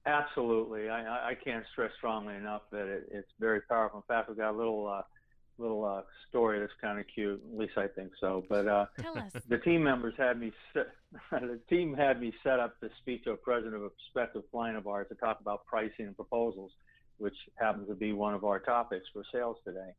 Absolutely, 0.06 0.88
I, 0.88 1.30
I 1.30 1.34
can't 1.34 1.64
stress 1.72 1.90
strongly 1.98 2.36
enough 2.36 2.62
that 2.70 2.86
it, 2.86 3.08
it's 3.10 3.30
very 3.40 3.60
powerful. 3.62 3.98
In 3.98 4.14
fact, 4.14 4.28
we've 4.28 4.38
got 4.38 4.54
a 4.54 4.56
little 4.56 4.86
uh, 4.86 5.02
little 5.58 5.84
uh, 5.84 6.02
story 6.28 6.60
that's 6.60 6.72
kind 6.80 6.98
of 6.98 7.06
cute. 7.12 7.42
At 7.52 7.58
least 7.58 7.76
I 7.76 7.88
think 7.88 8.12
so. 8.20 8.44
But 8.48 8.68
uh, 8.68 8.86
the 9.48 9.58
team 9.58 9.82
members 9.82 10.14
had 10.16 10.38
me 10.38 10.52
set, 10.72 10.88
the 11.30 11.58
team 11.68 11.94
had 11.94 12.20
me 12.20 12.32
set 12.44 12.60
up 12.60 12.78
to 12.80 12.90
speak 13.00 13.24
to 13.24 13.32
a 13.32 13.36
president 13.36 13.74
of 13.74 13.82
a 13.82 13.90
prospective 13.90 14.42
client 14.50 14.76
of 14.76 14.86
ours 14.86 15.06
to 15.08 15.16
talk 15.16 15.40
about 15.40 15.66
pricing 15.66 16.06
and 16.06 16.16
proposals, 16.16 16.70
which 17.18 17.36
happens 17.56 17.88
to 17.88 17.94
be 17.94 18.12
one 18.12 18.34
of 18.34 18.44
our 18.44 18.60
topics 18.60 19.06
for 19.12 19.24
sales 19.32 19.56
today. 19.64 19.90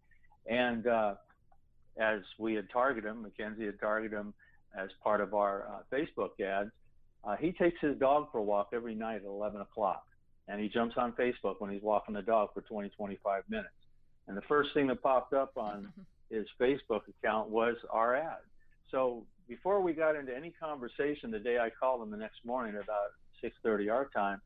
And 0.49 0.87
uh, 0.87 1.15
as 1.99 2.21
we 2.39 2.53
had 2.53 2.69
targeted 2.69 3.09
him, 3.09 3.23
Mackenzie 3.23 3.65
had 3.65 3.79
targeted 3.79 4.17
him 4.17 4.33
as 4.77 4.89
part 5.03 5.21
of 5.21 5.33
our 5.33 5.67
uh, 5.67 5.95
Facebook 5.95 6.39
ads 6.39 6.71
uh, 7.27 7.35
he 7.35 7.51
takes 7.51 7.79
his 7.81 7.97
dog 7.97 8.31
for 8.31 8.37
a 8.37 8.43
walk 8.43 8.69
every 8.73 8.95
night 8.95 9.17
at 9.17 9.25
11 9.25 9.59
o'clock, 9.59 10.05
and 10.47 10.61
he 10.61 10.69
jumps 10.69 10.95
on 10.97 11.11
Facebook 11.13 11.55
when 11.59 11.69
he's 11.69 11.81
walking 11.81 12.15
the 12.15 12.21
dog 12.21 12.49
for 12.53 12.61
20, 12.61 12.89
25 12.89 13.43
minutes. 13.49 13.69
And 14.27 14.37
the 14.37 14.41
first 14.47 14.69
thing 14.73 14.87
that 14.87 15.03
popped 15.03 15.33
up 15.33 15.51
on 15.57 15.91
his 16.29 16.45
Facebook 16.59 17.01
account 17.09 17.49
was 17.49 17.75
our 17.91 18.15
ad. 18.15 18.37
So 18.91 19.25
before 19.47 19.81
we 19.81 19.91
got 19.91 20.15
into 20.15 20.35
any 20.35 20.51
conversation, 20.51 21.29
the 21.29 21.39
day 21.39 21.57
I 21.59 21.69
called 21.69 22.01
him 22.01 22.11
the 22.11 22.17
next 22.17 22.45
morning 22.45 22.75
about 22.75 23.11
6:30 23.43 23.91
our 23.91 24.09
time, 24.15 24.41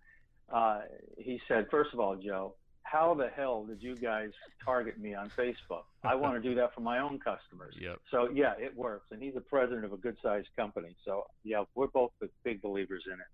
uh, 0.51 0.81
he 1.17 1.39
said, 1.47 1.67
first 1.69 1.91
of 1.93 1.99
all, 1.99 2.15
Joe, 2.15 2.55
how 2.91 3.13
the 3.13 3.29
hell 3.29 3.63
did 3.63 3.81
you 3.81 3.95
guys 3.95 4.31
target 4.63 4.99
me 4.99 5.13
on 5.13 5.29
Facebook? 5.29 5.83
I 6.03 6.15
want 6.15 6.41
to 6.41 6.49
do 6.49 6.55
that 6.55 6.73
for 6.75 6.81
my 6.81 6.99
own 6.99 7.19
customers. 7.19 7.75
Yep. 7.79 7.99
So 8.09 8.29
yeah, 8.33 8.53
it 8.57 8.75
works. 8.75 9.05
And 9.11 9.21
he's 9.21 9.33
the 9.33 9.41
president 9.41 9.85
of 9.85 9.93
a 9.93 9.97
good 9.97 10.17
sized 10.21 10.49
company. 10.57 10.95
So 11.05 11.25
yeah, 11.43 11.63
we're 11.75 11.87
both 11.87 12.11
big 12.43 12.61
believers 12.61 13.03
in 13.07 13.13
it. 13.13 13.27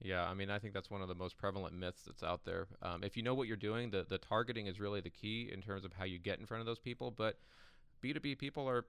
Yeah, 0.00 0.24
I 0.24 0.34
mean, 0.34 0.50
I 0.50 0.58
think 0.58 0.74
that's 0.74 0.90
one 0.90 1.02
of 1.02 1.08
the 1.08 1.14
most 1.14 1.38
prevalent 1.38 1.74
myths 1.74 2.02
that's 2.06 2.22
out 2.22 2.44
there. 2.44 2.66
Um, 2.82 3.02
if 3.02 3.16
you 3.16 3.22
know 3.22 3.34
what 3.34 3.48
you're 3.48 3.56
doing, 3.56 3.90
the, 3.90 4.06
the 4.08 4.18
targeting 4.18 4.66
is 4.66 4.78
really 4.78 5.00
the 5.00 5.10
key 5.10 5.50
in 5.52 5.62
terms 5.62 5.84
of 5.84 5.92
how 5.92 6.04
you 6.04 6.18
get 6.18 6.38
in 6.38 6.46
front 6.46 6.60
of 6.60 6.66
those 6.66 6.78
people. 6.78 7.10
But 7.10 7.38
B2B 8.04 8.38
people 8.38 8.68
are 8.68 8.84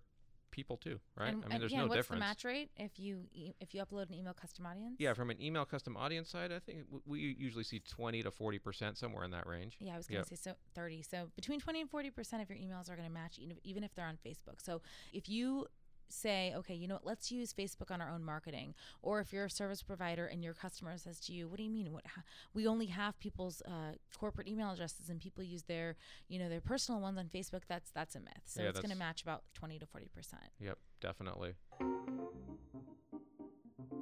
people 0.55 0.77
too, 0.77 0.99
right? 1.17 1.33
And, 1.33 1.43
I 1.45 1.49
mean, 1.49 1.59
there's 1.59 1.71
yeah, 1.71 1.79
no 1.79 1.87
what's 1.87 1.95
difference. 1.97 2.21
the 2.21 2.27
match 2.27 2.45
rate 2.45 2.69
if 2.77 2.97
you 2.97 3.27
e- 3.33 3.53
if 3.59 3.75
you 3.75 3.83
upload 3.83 4.09
an 4.09 4.15
email 4.15 4.33
custom 4.33 4.65
audience? 4.65 4.95
Yeah, 4.97 5.13
from 5.13 5.29
an 5.29 5.41
email 5.41 5.65
custom 5.65 5.97
audience 5.97 6.29
side, 6.29 6.51
I 6.51 6.59
think 6.59 6.85
w- 6.85 7.01
we 7.05 7.35
usually 7.37 7.65
see 7.65 7.79
20 7.79 8.23
to 8.23 8.31
40 8.31 8.59
percent 8.59 8.97
somewhere 8.97 9.25
in 9.25 9.31
that 9.31 9.45
range. 9.45 9.77
Yeah, 9.79 9.93
I 9.93 9.97
was 9.97 10.07
going 10.07 10.23
to 10.23 10.29
yep. 10.29 10.39
say 10.39 10.49
so 10.51 10.55
30. 10.73 11.03
So 11.03 11.27
between 11.35 11.59
20 11.59 11.81
and 11.81 11.89
40 11.89 12.09
percent 12.11 12.41
of 12.41 12.49
your 12.49 12.57
emails 12.57 12.89
are 12.89 12.95
going 12.95 13.07
to 13.07 13.13
match, 13.13 13.39
even 13.63 13.83
if 13.83 13.93
they're 13.93 14.07
on 14.07 14.17
Facebook. 14.25 14.61
So 14.63 14.81
if 15.11 15.27
you 15.27 15.67
say, 16.09 16.53
okay, 16.55 16.73
you 16.73 16.87
know 16.87 16.95
what, 16.95 17.05
let's 17.05 17.31
use 17.31 17.53
Facebook 17.53 17.91
on 17.91 18.01
our 18.01 18.09
own 18.09 18.23
marketing. 18.23 18.73
Or 19.01 19.19
if 19.19 19.33
you're 19.33 19.45
a 19.45 19.49
service 19.49 19.81
provider 19.81 20.25
and 20.25 20.43
your 20.43 20.53
customer 20.53 20.97
says 20.97 21.19
to 21.21 21.33
you, 21.33 21.47
what 21.47 21.57
do 21.57 21.63
you 21.63 21.69
mean? 21.69 21.91
What 21.91 22.05
we 22.53 22.67
only 22.67 22.87
have 22.87 23.19
people's 23.19 23.61
uh, 23.65 23.93
corporate 24.19 24.47
email 24.47 24.71
addresses 24.71 25.09
and 25.09 25.19
people 25.19 25.43
use 25.43 25.63
their, 25.63 25.95
you 26.27 26.39
know, 26.39 26.49
their 26.49 26.61
personal 26.61 27.01
ones 27.01 27.17
on 27.17 27.29
Facebook. 27.33 27.61
That's 27.67 27.91
that's 27.91 28.15
a 28.15 28.19
myth. 28.19 28.33
So 28.45 28.61
yeah, 28.61 28.69
it's 28.69 28.79
going 28.79 28.91
to 28.91 28.97
match 28.97 29.21
about 29.21 29.43
20 29.53 29.79
to 29.79 29.85
40 29.85 30.09
percent. 30.13 30.43
Yep, 30.59 30.77
definitely. 31.01 31.53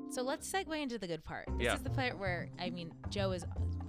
So 0.10 0.22
let's 0.22 0.52
segue 0.52 0.80
into 0.80 1.00
the 1.00 1.08
good 1.08 1.24
part. 1.24 1.48
This 1.58 1.66
yeah. 1.66 1.76
is 1.76 1.82
the 1.82 1.90
part 1.90 2.20
where 2.20 2.50
I 2.60 2.70
mean, 2.70 2.92
Joe 3.10 3.32
is 3.32 3.46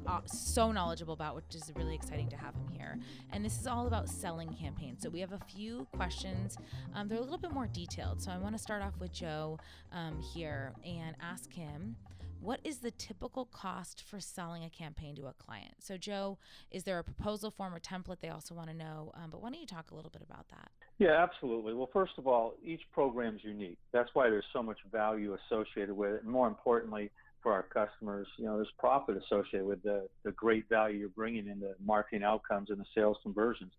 uh, 0.07 0.21
so 0.27 0.73
knowledgeable 0.73 1.14
about, 1.14 1.35
which 1.37 1.55
is 1.55 1.73
really 1.77 1.95
exciting 1.95 2.29
to 2.29 2.37
have 2.37 2.55
him 2.55 2.69
here. 2.77 2.99
And 3.33 3.45
this 3.45 3.59
is 3.59 3.67
all 3.67 3.87
about 3.87 4.09
selling 4.09 4.53
campaigns. 4.55 5.03
So 5.03 5.09
we 5.09 5.21
have 5.21 5.33
a 5.33 5.38
few 5.38 5.87
questions. 5.97 6.57
Um, 6.95 7.09
they're 7.09 7.19
a 7.19 7.23
little 7.23 7.38
bit 7.38 7.53
more 7.53 7.67
detailed. 7.67 8.23
So 8.23 8.31
I 8.31 8.38
want 8.38 8.55
to 8.55 8.62
start 8.62 8.83
off 8.83 8.95
with 8.99 9.12
Joe 9.12 9.59
um, 9.93 10.21
here 10.21 10.73
and 10.85 11.17
ask 11.21 11.53
him. 11.53 11.97
What 12.40 12.61
is 12.62 12.79
the 12.79 12.90
typical 12.90 13.47
cost 13.47 14.03
for 14.03 14.21
selling 14.21 14.64
a 14.64 14.69
campaign 14.69 15.17
to 15.17 15.29
a 15.29 15.33
client? 15.33 15.77
So, 15.79 15.97
Joe, 15.97 16.37
is 16.71 16.85
there 16.85 16.99
a 16.99 17.03
proposal 17.03 17.51
form 17.51 17.75
or 17.75 17.81
template 17.81 18.21
they 18.21 18.29
also 18.29 18.55
want 18.55 18.69
to 18.69 18.77
know? 18.77 19.12
Um, 19.14 19.31
but 19.31 19.40
why 19.40 19.49
don't 19.49 19.59
you 19.59 19.67
talk 19.67 19.93
a 19.93 19.95
little 19.95 20.11
bit 20.11 20.21
about 20.21 20.47
that? 20.51 20.69
Yeah, 20.99 21.23
absolutely. 21.23 21.73
Well, 21.73 21.88
first 21.90 22.12
of 22.19 22.27
all, 22.27 22.53
each 22.62 22.83
program 22.93 23.37
is 23.37 23.45
unique. 23.45 23.79
That's 23.93 24.11
why 24.12 24.29
there's 24.29 24.45
so 24.53 24.62
much 24.62 24.77
value 24.93 25.35
associated 25.51 25.97
with 25.97 26.17
it. 26.17 26.23
And 26.23 26.31
more 26.31 26.47
importantly, 26.47 27.11
for 27.45 27.53
our 27.53 27.63
customers, 27.63 28.27
you 28.39 28.47
know, 28.47 28.57
there's 28.57 28.73
profit 28.79 29.17
associated 29.17 29.67
with 29.67 29.83
the, 29.83 30.09
the 30.25 30.33
great 30.33 30.67
value 30.69 30.99
you're 30.99 31.09
bringing 31.11 31.47
in 31.47 31.61
the 31.61 31.75
marketing 31.85 32.25
outcomes 32.25 32.71
and 32.71 32.81
the 32.81 32.87
sales 32.95 33.19
conversions. 33.23 33.71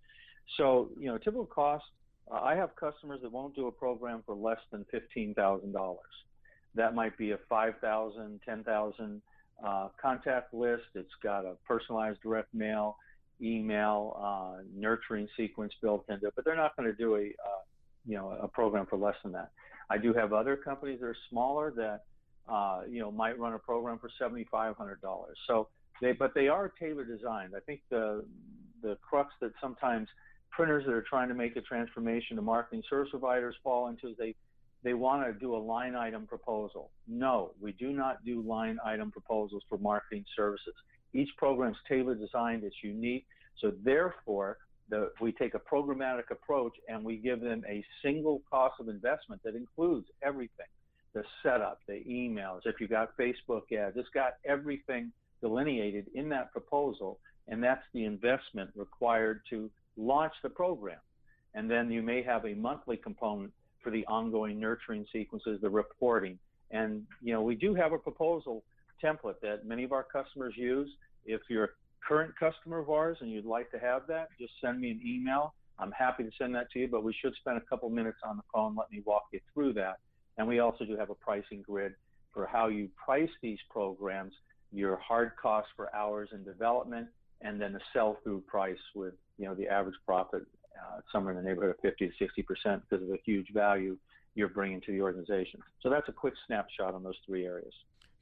So, 0.56 0.92
you 0.98 1.08
know, 1.08 1.18
typical 1.18 1.48
cost, 1.48 1.84
uh, 2.32 2.36
I 2.36 2.56
have 2.56 2.76
customers 2.76 3.20
that 3.24 3.32
won't 3.32 3.56
do 3.56 3.68
a 3.68 3.72
program 3.72 4.22
for 4.26 4.36
less 4.36 4.60
than 4.72 4.86
$15,000. 4.94 5.96
That 6.76 6.94
might 6.94 7.18
be 7.18 7.32
a 7.32 7.40
5,000, 7.50 8.40
10,000 8.46 9.22
uh, 9.66 9.88
contact 10.00 10.54
list. 10.54 10.84
It's 10.94 11.10
got 11.24 11.44
a 11.46 11.56
personalized 11.68 12.22
direct 12.22 12.54
mail, 12.54 12.98
email, 13.42 14.16
uh, 14.22 14.62
nurturing 14.76 15.28
sequence 15.36 15.74
built 15.82 16.06
into 16.10 16.28
it, 16.28 16.34
but 16.36 16.46
they're 16.46 16.56
not 16.56 16.76
going 16.78 16.88
to 16.88 16.96
do 16.96 17.16
a, 17.16 17.22
uh, 17.22 17.64
you 18.06 18.16
know, 18.16 18.38
a 18.40 18.48
program 18.48 18.86
for 18.88 18.98
less 18.98 19.16
than 19.24 19.32
that. 19.32 19.52
I 19.90 19.98
do 19.98 20.14
have 20.14 20.34
other 20.34 20.56
companies 20.56 21.00
that 21.00 21.08
are 21.08 21.18
smaller 21.30 21.72
that 21.78 22.02
uh, 22.48 22.82
you 22.90 23.00
know, 23.00 23.12
might 23.12 23.38
run 23.40 23.54
a 23.54 23.60
program 23.60 24.00
for 24.00 24.10
$7,500. 24.22 24.98
So 25.48 25.68
they, 26.02 26.12
but 26.12 26.34
they 26.36 26.48
are 26.48 26.72
tailor 26.80 27.06
designed. 27.06 27.54
I 27.56 27.60
think 27.62 27.82
the, 27.90 28.26
the 28.82 28.98
crux 29.08 29.34
that 29.42 29.52
sometimes 29.62 30.08
printers 30.52 30.86
that 30.86 30.94
are 30.94 31.06
trying 31.10 31.28
to 31.30 31.34
make 31.34 31.56
a 31.56 31.62
transformation 31.62 32.36
to 32.36 32.42
marketing 32.42 32.84
service 32.90 33.10
providers 33.10 33.56
fall 33.64 33.88
into 33.88 34.10
is 34.10 34.18
they, 34.18 34.36
they 34.84 34.94
want 34.94 35.26
to 35.26 35.34
do 35.40 35.56
a 35.56 35.58
line 35.58 35.96
item 35.96 36.28
proposal. 36.28 36.92
No, 37.08 37.52
we 37.60 37.72
do 37.74 37.92
not 37.92 38.24
do 38.24 38.42
line 38.42 38.78
item 38.86 39.12
proposals 39.12 39.64
for 39.68 39.78
marketing 39.78 40.26
services. 40.36 40.74
Each 41.14 41.30
program 41.38 41.72
is 41.72 41.78
tailor 41.88 42.16
designed, 42.16 42.64
it's 42.64 42.76
unique. 42.84 43.26
So 43.62 43.72
therefore, 43.84 44.58
the, 44.90 45.12
we 45.20 45.32
take 45.32 45.56
a 45.56 45.60
programmatic 45.60 46.30
approach 46.30 46.74
and 46.88 47.04
we 47.04 47.18
give 47.18 47.42
them 47.42 47.64
a 47.68 47.84
single 48.04 48.44
cost 48.50 48.76
of 48.80 48.88
investment 48.88 49.42
that 49.44 49.56
includes 49.56 50.08
everything 50.22 50.68
the 51.16 51.24
setup, 51.42 51.80
the 51.88 52.04
emails, 52.08 52.62
if 52.66 52.76
you've 52.80 52.90
got 52.90 53.18
Facebook 53.18 53.72
ads, 53.72 53.96
it's 53.98 54.10
got 54.14 54.34
everything 54.46 55.12
delineated 55.42 56.06
in 56.14 56.30
that 56.30 56.52
proposal, 56.52 57.20
and 57.48 57.64
that's 57.64 57.84
the 57.94 58.04
investment 58.04 58.70
required 58.76 59.42
to 59.50 59.72
launch 59.98 60.34
the 60.44 60.50
program. 60.50 61.00
And 61.56 61.72
then 61.72 61.90
you 61.90 62.04
may 62.04 62.22
have 62.22 62.46
a 62.46 62.54
monthly 62.54 62.98
component 62.98 63.54
for 63.82 63.92
the 63.92 64.06
ongoing 64.08 64.60
nurturing 64.60 65.06
sequences, 65.14 65.60
the 65.62 65.70
reporting. 65.70 66.38
And, 66.72 67.04
you 67.22 67.34
know, 67.34 67.42
we 67.42 67.56
do 67.56 67.74
have 67.74 67.94
a 67.94 67.98
proposal 67.98 68.64
template 69.02 69.40
that 69.42 69.66
many 69.66 69.86
of 69.86 69.94
our 69.94 70.04
customers 70.04 70.54
use. 70.58 70.90
If 71.26 71.42
you're 71.50 71.64
a 71.64 71.70
current 72.06 72.34
customer 72.38 72.80
of 72.80 72.90
ours 72.90 73.18
and 73.22 73.32
you'd 73.32 73.46
like 73.46 73.72
to 73.72 73.80
have 73.80 74.06
that, 74.08 74.30
just 74.40 74.52
send 74.60 74.82
me 74.82 74.92
an 74.92 75.00
email. 75.06 75.54
I'm 75.80 75.92
happy 75.92 76.24
to 76.24 76.32
send 76.38 76.56
that 76.56 76.72
to 76.72 76.80
you, 76.80 76.88
but 76.90 77.04
we 77.04 77.14
should 77.22 77.34
spend 77.36 77.58
a 77.58 77.62
couple 77.62 77.90
minutes 77.90 78.18
on 78.28 78.38
the 78.38 78.44
phone. 78.54 78.76
Let 78.76 78.92
me 78.92 79.02
walk 79.06 79.24
you 79.32 79.40
through 79.54 79.74
that. 79.74 79.98
And 80.38 80.48
we 80.48 80.60
also 80.60 80.86
do 80.86 80.98
have 80.98 81.10
a 81.10 81.16
pricing 81.16 81.62
grid 81.62 81.94
for 82.34 82.46
how 82.46 82.68
you 82.68 82.90
price 83.04 83.30
these 83.42 83.60
programs, 83.70 84.34
your 84.72 84.98
hard 84.98 85.32
costs 85.42 85.72
for 85.76 85.94
hours 85.96 86.30
in 86.34 86.44
development, 86.44 87.08
and 87.42 87.62
then 87.62 87.74
the 87.74 87.80
sell-through 87.94 88.42
price 88.42 88.78
with 88.94 89.14
you 89.38 89.46
know 89.46 89.56
the 89.56 89.68
average 89.68 89.96
profit 90.06 90.44
uh, 90.76 91.00
somewhere 91.12 91.38
in 91.38 91.44
the 91.44 91.48
neighborhood 91.48 91.72
of 91.72 91.80
50 91.82 92.08
to 92.08 92.14
60 92.20 92.44
percent 92.44 92.84
because 92.90 93.04
of 93.04 93.10
the 93.10 93.20
huge 93.26 93.48
value 93.54 93.98
you're 94.36 94.50
bringing 94.50 94.82
to 94.82 94.92
the 94.92 95.02
organization. 95.02 95.62
So 95.82 95.90
that's 95.90 96.10
a 96.10 96.12
quick 96.12 96.34
snapshot 96.46 96.94
on 96.94 97.04
those 97.04 97.16
three 97.26 97.46
areas. 97.46 97.74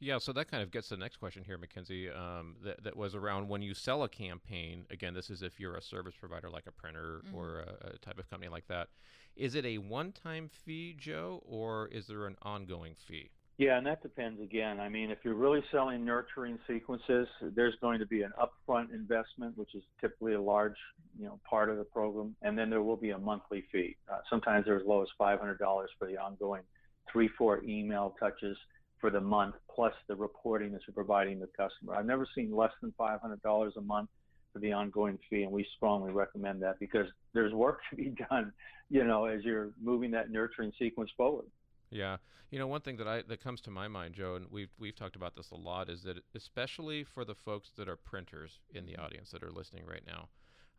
Yeah, 0.04 0.18
so 0.18 0.34
that 0.34 0.52
kind 0.52 0.62
of 0.62 0.70
gets 0.70 0.90
to 0.90 0.96
the 0.96 1.00
next 1.00 1.16
question 1.16 1.46
here, 1.46 1.58
Mackenzie. 1.58 2.10
Um, 2.10 2.58
that, 2.66 2.84
that 2.84 2.98
was 2.98 3.16
around 3.16 3.48
when 3.48 3.62
you 3.62 3.74
sell 3.74 4.04
a 4.04 4.10
campaign. 4.10 4.86
Again, 4.92 5.14
this 5.14 5.30
is 5.30 5.42
if 5.42 5.62
you're 5.62 5.76
a 5.76 5.82
service 5.82 6.14
provider 6.20 6.50
like 6.50 6.68
a 6.68 6.74
printer 6.74 7.22
mm-hmm. 7.26 7.36
or 7.36 7.60
a, 7.60 7.94
a, 7.94 7.98
type 8.00 8.20
of 8.20 8.30
company 8.30 8.52
like 8.52 8.68
that. 8.68 8.90
Is 9.38 9.56
it 9.56 9.66
a 9.66 9.78
one-time 9.78 10.50
fee, 10.50 10.94
Joe, 10.98 11.42
or 11.46 11.88
is 11.88 12.08
there 12.08 12.28
an 12.28 12.36
ongoing 12.42 12.96
fee? 12.98 13.30
Yeah, 13.58 13.78
and 13.78 13.88
that 13.88 14.04
depends 14.04 14.42
again. 14.42 14.82
I 14.82 14.90
mean, 14.90 15.10
if 15.10 15.20
you're 15.24 15.36
really 15.36 15.64
selling 15.72 16.04
nurturing 16.04 16.60
sequences, 16.68 17.28
there's 17.56 17.76
going 17.80 18.00
to 18.00 18.06
be 18.06 18.24
an 18.24 18.34
upfront 18.38 18.94
investment, 18.94 19.58
which 19.58 19.74
is 19.74 19.84
typically 20.02 20.34
a 20.34 20.42
large, 20.42 20.76
you 21.18 21.28
know, 21.28 21.40
part 21.50 21.70
of 21.70 21.78
the 21.78 21.86
program, 21.86 22.36
and 22.42 22.58
then 22.58 22.70
there 22.70 22.82
will 22.82 22.98
be 22.98 23.12
a 23.12 23.18
monthly 23.18 23.64
fee. 23.72 23.96
Uh, 24.12 24.18
sometimes 24.30 24.66
they're 24.66 24.82
as 24.82 24.86
low 24.86 25.02
as 25.02 25.08
$500 25.18 25.58
for 25.98 26.08
the 26.08 26.18
ongoing 26.18 26.64
three, 27.10 27.30
four 27.38 27.64
email 27.64 28.16
touches 28.20 28.58
for 29.04 29.10
the 29.10 29.20
month, 29.20 29.56
plus 29.70 29.92
the 30.08 30.16
reporting 30.16 30.72
that 30.72 30.80
you're 30.88 30.94
providing 30.94 31.38
the 31.38 31.50
customer. 31.58 31.94
I've 31.94 32.06
never 32.06 32.26
seen 32.34 32.56
less 32.56 32.72
than 32.82 32.94
$500 32.98 33.76
a 33.76 33.82
month 33.82 34.08
for 34.54 34.60
the 34.60 34.72
ongoing 34.72 35.20
fee, 35.30 35.44
and 35.44 35.52
we 35.52 35.68
strongly 35.76 36.14
recommend 36.14 36.62
that 36.62 36.80
because 36.80 37.08
there's 37.34 37.52
work 37.52 37.82
to 37.90 37.98
be 37.98 38.16
done, 38.30 38.54
you 38.90 39.04
know, 39.04 39.26
as 39.26 39.44
you're 39.44 39.72
moving 39.84 40.10
that 40.12 40.32
nurturing 40.32 40.72
sequence 40.80 41.10
forward. 41.18 41.48
Yeah, 41.90 42.16
you 42.50 42.60
know, 42.60 42.68
one 42.68 42.80
thing 42.80 42.96
that 42.96 43.08
I 43.10 43.24
that 43.28 43.44
comes 43.44 43.60
to 43.62 43.72
my 43.72 43.90
mind, 43.90 44.14
Joe, 44.14 44.36
and 44.36 44.46
we've 44.50 44.72
we've 44.80 44.96
talked 44.96 45.18
about 45.18 45.36
this 45.36 45.52
a 45.52 45.56
lot, 45.56 45.90
is 45.90 46.04
that 46.04 46.20
especially 46.34 47.04
for 47.04 47.26
the 47.26 47.36
folks 47.36 47.72
that 47.76 47.90
are 47.90 47.98
printers 47.98 48.62
in 48.74 48.86
the 48.86 48.94
mm-hmm. 48.94 49.02
audience 49.02 49.32
that 49.32 49.44
are 49.44 49.52
listening 49.52 49.86
right 49.86 50.04
now, 50.08 50.30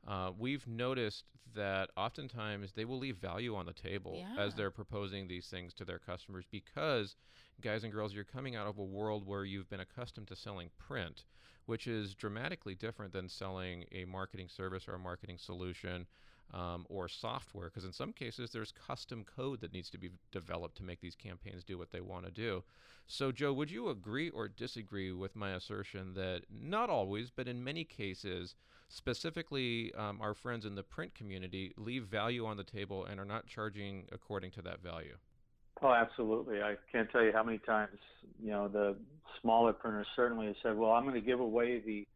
uh, 0.06 0.30
we've 0.38 0.66
noticed 0.66 1.24
that 1.54 1.90
oftentimes 1.96 2.72
they 2.72 2.84
will 2.84 2.98
leave 2.98 3.16
value 3.16 3.54
on 3.54 3.66
the 3.66 3.72
table 3.72 4.16
yeah. 4.16 4.42
as 4.42 4.54
they're 4.54 4.70
proposing 4.70 5.28
these 5.28 5.46
things 5.46 5.72
to 5.74 5.84
their 5.84 5.98
customers 5.98 6.44
because, 6.50 7.16
guys 7.60 7.84
and 7.84 7.92
girls, 7.92 8.12
you're 8.12 8.24
coming 8.24 8.56
out 8.56 8.66
of 8.66 8.78
a 8.78 8.84
world 8.84 9.26
where 9.26 9.44
you've 9.44 9.70
been 9.70 9.80
accustomed 9.80 10.26
to 10.26 10.36
selling 10.36 10.70
print, 10.78 11.24
which 11.66 11.86
is 11.86 12.14
dramatically 12.14 12.74
different 12.74 13.12
than 13.12 13.28
selling 13.28 13.84
a 13.92 14.04
marketing 14.04 14.48
service 14.48 14.88
or 14.88 14.94
a 14.94 14.98
marketing 14.98 15.38
solution 15.38 16.06
um, 16.52 16.86
or 16.88 17.08
software, 17.08 17.66
because 17.66 17.84
in 17.84 17.92
some 17.92 18.12
cases 18.12 18.50
there's 18.50 18.72
custom 18.72 19.24
code 19.24 19.60
that 19.60 19.72
needs 19.72 19.90
to 19.90 19.98
be 19.98 20.10
developed 20.30 20.76
to 20.76 20.82
make 20.82 21.00
these 21.00 21.16
campaigns 21.16 21.64
do 21.64 21.78
what 21.78 21.90
they 21.90 22.00
want 22.00 22.24
to 22.24 22.30
do. 22.30 22.62
So, 23.06 23.32
Joe, 23.32 23.52
would 23.52 23.70
you 23.70 23.88
agree 23.88 24.30
or 24.30 24.48
disagree 24.48 25.12
with 25.12 25.36
my 25.36 25.50
assertion 25.50 26.14
that 26.14 26.42
not 26.50 26.88
always, 26.88 27.30
but 27.30 27.48
in 27.48 27.62
many 27.62 27.84
cases, 27.84 28.54
specifically 28.88 29.92
um, 29.94 30.20
our 30.20 30.34
friends 30.34 30.64
in 30.64 30.74
the 30.74 30.82
print 30.82 31.14
community 31.14 31.72
leave 31.76 32.04
value 32.04 32.46
on 32.46 32.56
the 32.56 32.64
table 32.64 33.04
and 33.04 33.20
are 33.20 33.24
not 33.24 33.46
charging 33.46 34.06
according 34.12 34.50
to 34.52 34.62
that 34.62 34.82
value? 34.82 35.16
Oh, 35.82 35.92
absolutely. 35.92 36.62
I 36.62 36.76
can't 36.92 37.10
tell 37.10 37.22
you 37.22 37.32
how 37.32 37.42
many 37.42 37.58
times, 37.58 37.98
you 38.42 38.50
know, 38.50 38.68
the 38.68 38.96
smaller 39.42 39.72
printers 39.72 40.06
certainly 40.14 40.46
have 40.46 40.56
said, 40.62 40.76
well, 40.76 40.92
I'm 40.92 41.02
going 41.02 41.14
to 41.14 41.20
give 41.20 41.40
away 41.40 41.80
the, 41.84 42.06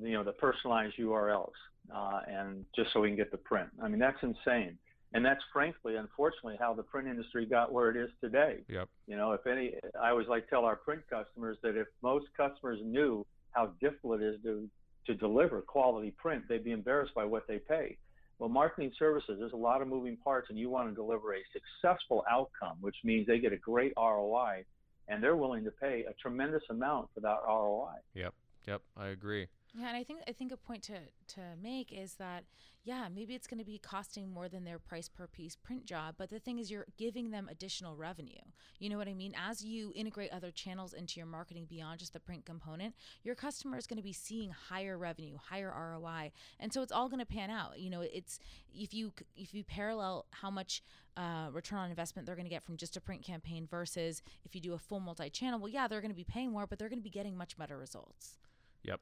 you 0.00 0.12
know, 0.12 0.24
the 0.24 0.32
personalized 0.32 0.96
URLs 0.98 1.50
uh, 1.94 2.20
and 2.26 2.64
just 2.74 2.92
so 2.92 3.00
we 3.00 3.08
can 3.08 3.16
get 3.16 3.30
the 3.30 3.38
print. 3.38 3.68
I 3.82 3.88
mean, 3.88 3.98
that's 3.98 4.22
insane. 4.22 4.78
And 5.14 5.24
that's 5.24 5.42
frankly, 5.52 5.96
unfortunately, 5.96 6.56
how 6.58 6.72
the 6.72 6.82
print 6.82 7.06
industry 7.06 7.44
got 7.44 7.70
where 7.70 7.90
it 7.90 7.96
is 7.96 8.08
today. 8.20 8.60
Yep. 8.68 8.88
You 9.06 9.16
know, 9.16 9.32
if 9.32 9.46
any, 9.46 9.74
I 10.00 10.10
always 10.10 10.28
like 10.28 10.48
tell 10.48 10.64
our 10.64 10.76
print 10.76 11.02
customers 11.10 11.58
that 11.62 11.76
if 11.76 11.86
most 12.02 12.26
customers 12.36 12.78
knew 12.82 13.26
how 13.50 13.72
difficult 13.80 14.22
it 14.22 14.34
is 14.34 14.42
to 14.44 14.68
to 15.06 15.14
deliver 15.14 15.60
quality 15.60 16.12
print, 16.16 16.44
they'd 16.48 16.64
be 16.64 16.70
embarrassed 16.70 17.12
by 17.12 17.24
what 17.24 17.46
they 17.48 17.58
pay. 17.58 17.98
Well, 18.38 18.48
marketing 18.48 18.92
services, 18.98 19.36
there's 19.38 19.52
a 19.52 19.56
lot 19.56 19.82
of 19.82 19.88
moving 19.88 20.16
parts, 20.16 20.48
and 20.48 20.56
you 20.56 20.70
want 20.70 20.88
to 20.88 20.94
deliver 20.94 21.34
a 21.34 21.40
successful 21.52 22.24
outcome, 22.30 22.76
which 22.80 22.96
means 23.02 23.26
they 23.26 23.40
get 23.40 23.52
a 23.52 23.56
great 23.56 23.92
ROI, 23.96 24.64
and 25.08 25.22
they're 25.22 25.36
willing 25.36 25.64
to 25.64 25.72
pay 25.72 26.04
a 26.08 26.14
tremendous 26.14 26.62
amount 26.70 27.08
for 27.14 27.20
that 27.20 27.38
ROI. 27.46 27.94
Yep, 28.14 28.32
yep, 28.66 28.82
I 28.96 29.08
agree. 29.08 29.48
Yeah, 29.74 29.88
and 29.88 29.96
I 29.96 30.04
think 30.04 30.20
I 30.28 30.32
think 30.32 30.52
a 30.52 30.56
point 30.56 30.82
to 30.84 30.94
to 31.34 31.40
make 31.62 31.92
is 31.92 32.14
that 32.14 32.44
yeah, 32.84 33.06
maybe 33.14 33.34
it's 33.34 33.46
going 33.46 33.60
to 33.60 33.64
be 33.64 33.78
costing 33.78 34.28
more 34.28 34.48
than 34.48 34.64
their 34.64 34.78
price 34.78 35.08
per 35.08 35.26
piece 35.28 35.54
print 35.54 35.86
job, 35.86 36.16
but 36.18 36.30
the 36.30 36.40
thing 36.40 36.58
is 36.58 36.70
you're 36.70 36.86
giving 36.98 37.30
them 37.30 37.48
additional 37.48 37.96
revenue. 37.96 38.42
You 38.80 38.90
know 38.90 38.98
what 38.98 39.06
I 39.06 39.14
mean? 39.14 39.34
As 39.38 39.64
you 39.64 39.92
integrate 39.94 40.32
other 40.32 40.50
channels 40.50 40.92
into 40.92 41.20
your 41.20 41.26
marketing 41.26 41.66
beyond 41.70 42.00
just 42.00 42.12
the 42.12 42.20
print 42.20 42.44
component, 42.44 42.94
your 43.22 43.36
customer 43.36 43.78
is 43.78 43.86
going 43.86 43.98
to 43.98 44.02
be 44.02 44.12
seeing 44.12 44.50
higher 44.50 44.98
revenue, 44.98 45.36
higher 45.42 45.72
ROI, 45.74 46.32
and 46.60 46.72
so 46.72 46.82
it's 46.82 46.92
all 46.92 47.08
going 47.08 47.20
to 47.20 47.26
pan 47.26 47.48
out. 47.48 47.78
You 47.78 47.88
know, 47.88 48.02
it's 48.02 48.40
if 48.74 48.92
you 48.92 49.12
if 49.36 49.54
you 49.54 49.64
parallel 49.64 50.26
how 50.32 50.50
much 50.50 50.82
uh, 51.16 51.48
return 51.52 51.78
on 51.78 51.88
investment 51.88 52.26
they're 52.26 52.36
going 52.36 52.46
to 52.46 52.50
get 52.50 52.62
from 52.62 52.76
just 52.76 52.96
a 52.96 53.00
print 53.00 53.22
campaign 53.22 53.66
versus 53.70 54.22
if 54.44 54.54
you 54.54 54.60
do 54.60 54.74
a 54.74 54.78
full 54.78 55.00
multi-channel, 55.00 55.60
well, 55.60 55.68
yeah, 55.68 55.86
they're 55.86 56.00
going 56.00 56.10
to 56.10 56.16
be 56.16 56.24
paying 56.24 56.50
more, 56.50 56.66
but 56.66 56.78
they're 56.78 56.88
going 56.88 56.98
to 56.98 57.02
be 57.02 57.10
getting 57.10 57.36
much 57.36 57.56
better 57.56 57.78
results. 57.78 58.38
Yep. 58.82 59.00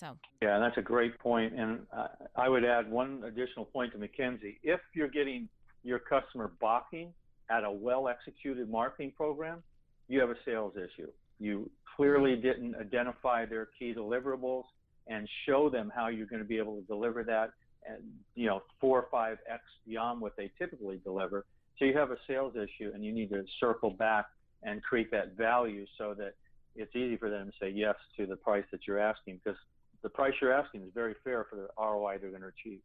So 0.00 0.16
yeah, 0.40 0.58
that's 0.58 0.78
a 0.78 0.82
great 0.82 1.18
point. 1.18 1.52
and 1.52 1.80
uh, 1.94 2.06
I 2.34 2.48
would 2.48 2.64
add 2.64 2.90
one 2.90 3.22
additional 3.26 3.66
point 3.66 3.92
to 3.92 3.98
Mackenzie. 3.98 4.58
If 4.62 4.80
you're 4.94 5.08
getting 5.08 5.46
your 5.84 5.98
customer 5.98 6.52
balking 6.58 7.12
at 7.50 7.64
a 7.64 7.70
well-executed 7.70 8.70
marketing 8.70 9.12
program, 9.14 9.62
you 10.08 10.18
have 10.20 10.30
a 10.30 10.36
sales 10.46 10.72
issue. 10.76 11.10
You 11.38 11.70
clearly 11.96 12.34
didn't 12.36 12.76
identify 12.76 13.44
their 13.44 13.68
key 13.78 13.92
deliverables 13.94 14.64
and 15.06 15.28
show 15.46 15.68
them 15.68 15.92
how 15.94 16.08
you're 16.08 16.26
going 16.26 16.40
to 16.40 16.48
be 16.48 16.56
able 16.56 16.76
to 16.76 16.86
deliver 16.86 17.22
that, 17.24 17.50
and 17.86 18.02
you 18.34 18.46
know 18.46 18.62
four 18.80 19.02
or 19.02 19.08
five 19.10 19.36
x 19.50 19.62
beyond 19.86 20.18
what 20.22 20.34
they 20.34 20.50
typically 20.58 20.98
deliver. 21.04 21.44
So 21.78 21.84
you 21.84 21.96
have 21.98 22.10
a 22.10 22.16
sales 22.26 22.54
issue, 22.56 22.90
and 22.94 23.04
you 23.04 23.12
need 23.12 23.28
to 23.30 23.44
circle 23.58 23.90
back 23.90 24.26
and 24.62 24.82
create 24.82 25.10
that 25.10 25.36
value 25.36 25.84
so 25.98 26.14
that 26.14 26.36
it's 26.74 26.96
easy 26.96 27.18
for 27.18 27.28
them 27.28 27.48
to 27.48 27.52
say 27.60 27.68
yes 27.68 27.96
to 28.16 28.24
the 28.24 28.36
price 28.36 28.64
that 28.72 28.86
you're 28.86 28.98
asking 28.98 29.40
because 29.44 29.58
the 30.02 30.08
price 30.08 30.34
you're 30.40 30.52
asking 30.52 30.82
is 30.82 30.90
very 30.94 31.14
fair 31.24 31.46
for 31.48 31.56
the 31.56 31.68
ROI 31.78 32.18
they're 32.18 32.30
going 32.30 32.42
to 32.42 32.48
achieve. 32.48 32.80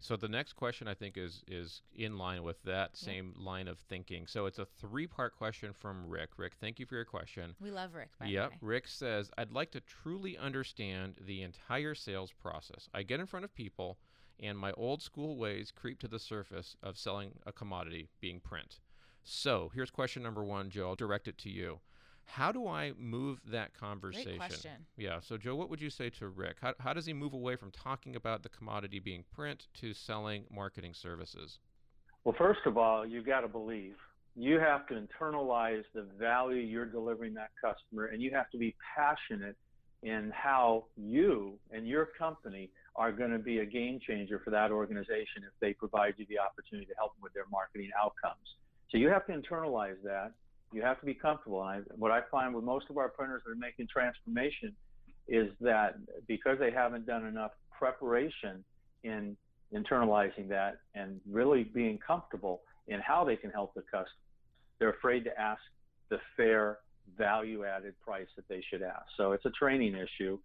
So 0.00 0.16
the 0.16 0.28
next 0.28 0.52
question 0.52 0.86
I 0.86 0.94
think 0.94 1.16
is 1.16 1.42
is 1.48 1.82
in 1.94 2.18
line 2.18 2.44
with 2.44 2.62
that 2.62 2.96
same 2.96 3.34
yeah. 3.36 3.44
line 3.44 3.68
of 3.68 3.78
thinking. 3.78 4.26
So 4.28 4.46
it's 4.46 4.60
a 4.60 4.64
three-part 4.64 5.36
question 5.36 5.72
from 5.72 6.08
Rick. 6.08 6.30
Rick, 6.36 6.52
thank 6.60 6.78
you 6.78 6.86
for 6.86 6.94
your 6.94 7.04
question. 7.04 7.56
We 7.60 7.72
love 7.72 7.94
Rick. 7.94 8.10
yep. 8.24 8.52
Rick 8.60 8.86
says, 8.86 9.30
"I'd 9.36 9.50
like 9.50 9.72
to 9.72 9.80
truly 9.80 10.38
understand 10.38 11.16
the 11.20 11.42
entire 11.42 11.96
sales 11.96 12.32
process. 12.32 12.88
I 12.94 13.02
get 13.02 13.18
in 13.18 13.26
front 13.26 13.44
of 13.44 13.54
people, 13.54 13.98
and 14.38 14.56
my 14.56 14.70
old 14.72 15.02
school 15.02 15.36
ways 15.36 15.72
creep 15.72 15.98
to 16.00 16.08
the 16.08 16.20
surface 16.20 16.76
of 16.80 16.96
selling 16.96 17.32
a 17.44 17.52
commodity, 17.52 18.08
being 18.20 18.38
print. 18.38 18.78
So 19.24 19.70
here's 19.74 19.90
question 19.90 20.22
number 20.22 20.44
one, 20.44 20.70
Joe. 20.70 20.90
I'll 20.90 20.94
direct 20.94 21.26
it 21.26 21.38
to 21.38 21.50
you. 21.50 21.80
How 22.28 22.52
do 22.52 22.68
I 22.68 22.92
move 22.98 23.40
that 23.50 23.72
conversation? 23.72 24.36
Great 24.36 24.38
question. 24.38 24.70
Yeah. 24.96 25.18
So, 25.20 25.38
Joe, 25.38 25.56
what 25.56 25.70
would 25.70 25.80
you 25.80 25.88
say 25.88 26.10
to 26.10 26.28
Rick? 26.28 26.58
How, 26.60 26.74
how 26.78 26.92
does 26.92 27.06
he 27.06 27.14
move 27.14 27.32
away 27.32 27.56
from 27.56 27.70
talking 27.70 28.16
about 28.16 28.42
the 28.42 28.50
commodity 28.50 28.98
being 28.98 29.24
print 29.34 29.66
to 29.80 29.94
selling 29.94 30.44
marketing 30.50 30.92
services? 30.92 31.58
Well, 32.24 32.34
first 32.36 32.60
of 32.66 32.76
all, 32.76 33.06
you've 33.06 33.26
got 33.26 33.40
to 33.40 33.48
believe. 33.48 33.94
You 34.36 34.60
have 34.60 34.86
to 34.88 34.94
internalize 34.94 35.84
the 35.94 36.06
value 36.18 36.60
you're 36.60 36.84
delivering 36.84 37.32
that 37.34 37.50
customer, 37.60 38.06
and 38.06 38.20
you 38.20 38.30
have 38.32 38.50
to 38.50 38.58
be 38.58 38.76
passionate 38.96 39.56
in 40.02 40.30
how 40.34 40.84
you 40.96 41.58
and 41.72 41.88
your 41.88 42.10
company 42.18 42.70
are 42.94 43.10
going 43.10 43.30
to 43.30 43.38
be 43.38 43.60
a 43.60 43.66
game 43.66 43.98
changer 44.06 44.40
for 44.44 44.50
that 44.50 44.70
organization 44.70 45.42
if 45.42 45.52
they 45.60 45.72
provide 45.72 46.14
you 46.18 46.26
the 46.28 46.38
opportunity 46.38 46.86
to 46.86 46.94
help 46.98 47.14
them 47.14 47.22
with 47.22 47.32
their 47.32 47.46
marketing 47.50 47.90
outcomes. 47.98 48.36
So 48.90 48.98
you 48.98 49.08
have 49.08 49.26
to 49.26 49.32
internalize 49.32 50.00
that 50.04 50.32
you 50.72 50.82
have 50.82 51.00
to 51.00 51.06
be 51.06 51.14
comfortable. 51.14 51.60
I, 51.60 51.80
what 51.96 52.10
I 52.10 52.20
find 52.30 52.54
with 52.54 52.64
most 52.64 52.86
of 52.90 52.98
our 52.98 53.08
printers 53.08 53.42
that 53.44 53.52
are 53.52 53.56
making 53.56 53.88
transformation 53.92 54.74
is 55.26 55.48
that 55.60 55.96
because 56.26 56.58
they 56.58 56.70
haven't 56.70 57.06
done 57.06 57.26
enough 57.26 57.52
preparation 57.76 58.64
in 59.04 59.36
internalizing 59.74 60.48
that 60.48 60.78
and 60.94 61.20
really 61.30 61.64
being 61.64 61.98
comfortable 61.98 62.62
in 62.88 63.00
how 63.00 63.24
they 63.24 63.36
can 63.36 63.50
help 63.50 63.74
the 63.74 63.82
customer. 63.82 64.06
They're 64.78 64.90
afraid 64.90 65.24
to 65.24 65.40
ask 65.40 65.60
the 66.08 66.18
fair 66.36 66.78
value 67.16 67.64
added 67.64 67.94
price 68.00 68.28
that 68.36 68.48
they 68.48 68.62
should 68.70 68.82
ask. 68.82 69.04
So 69.16 69.32
it's 69.32 69.44
a 69.44 69.50
training 69.50 69.94
issue. 69.94 70.38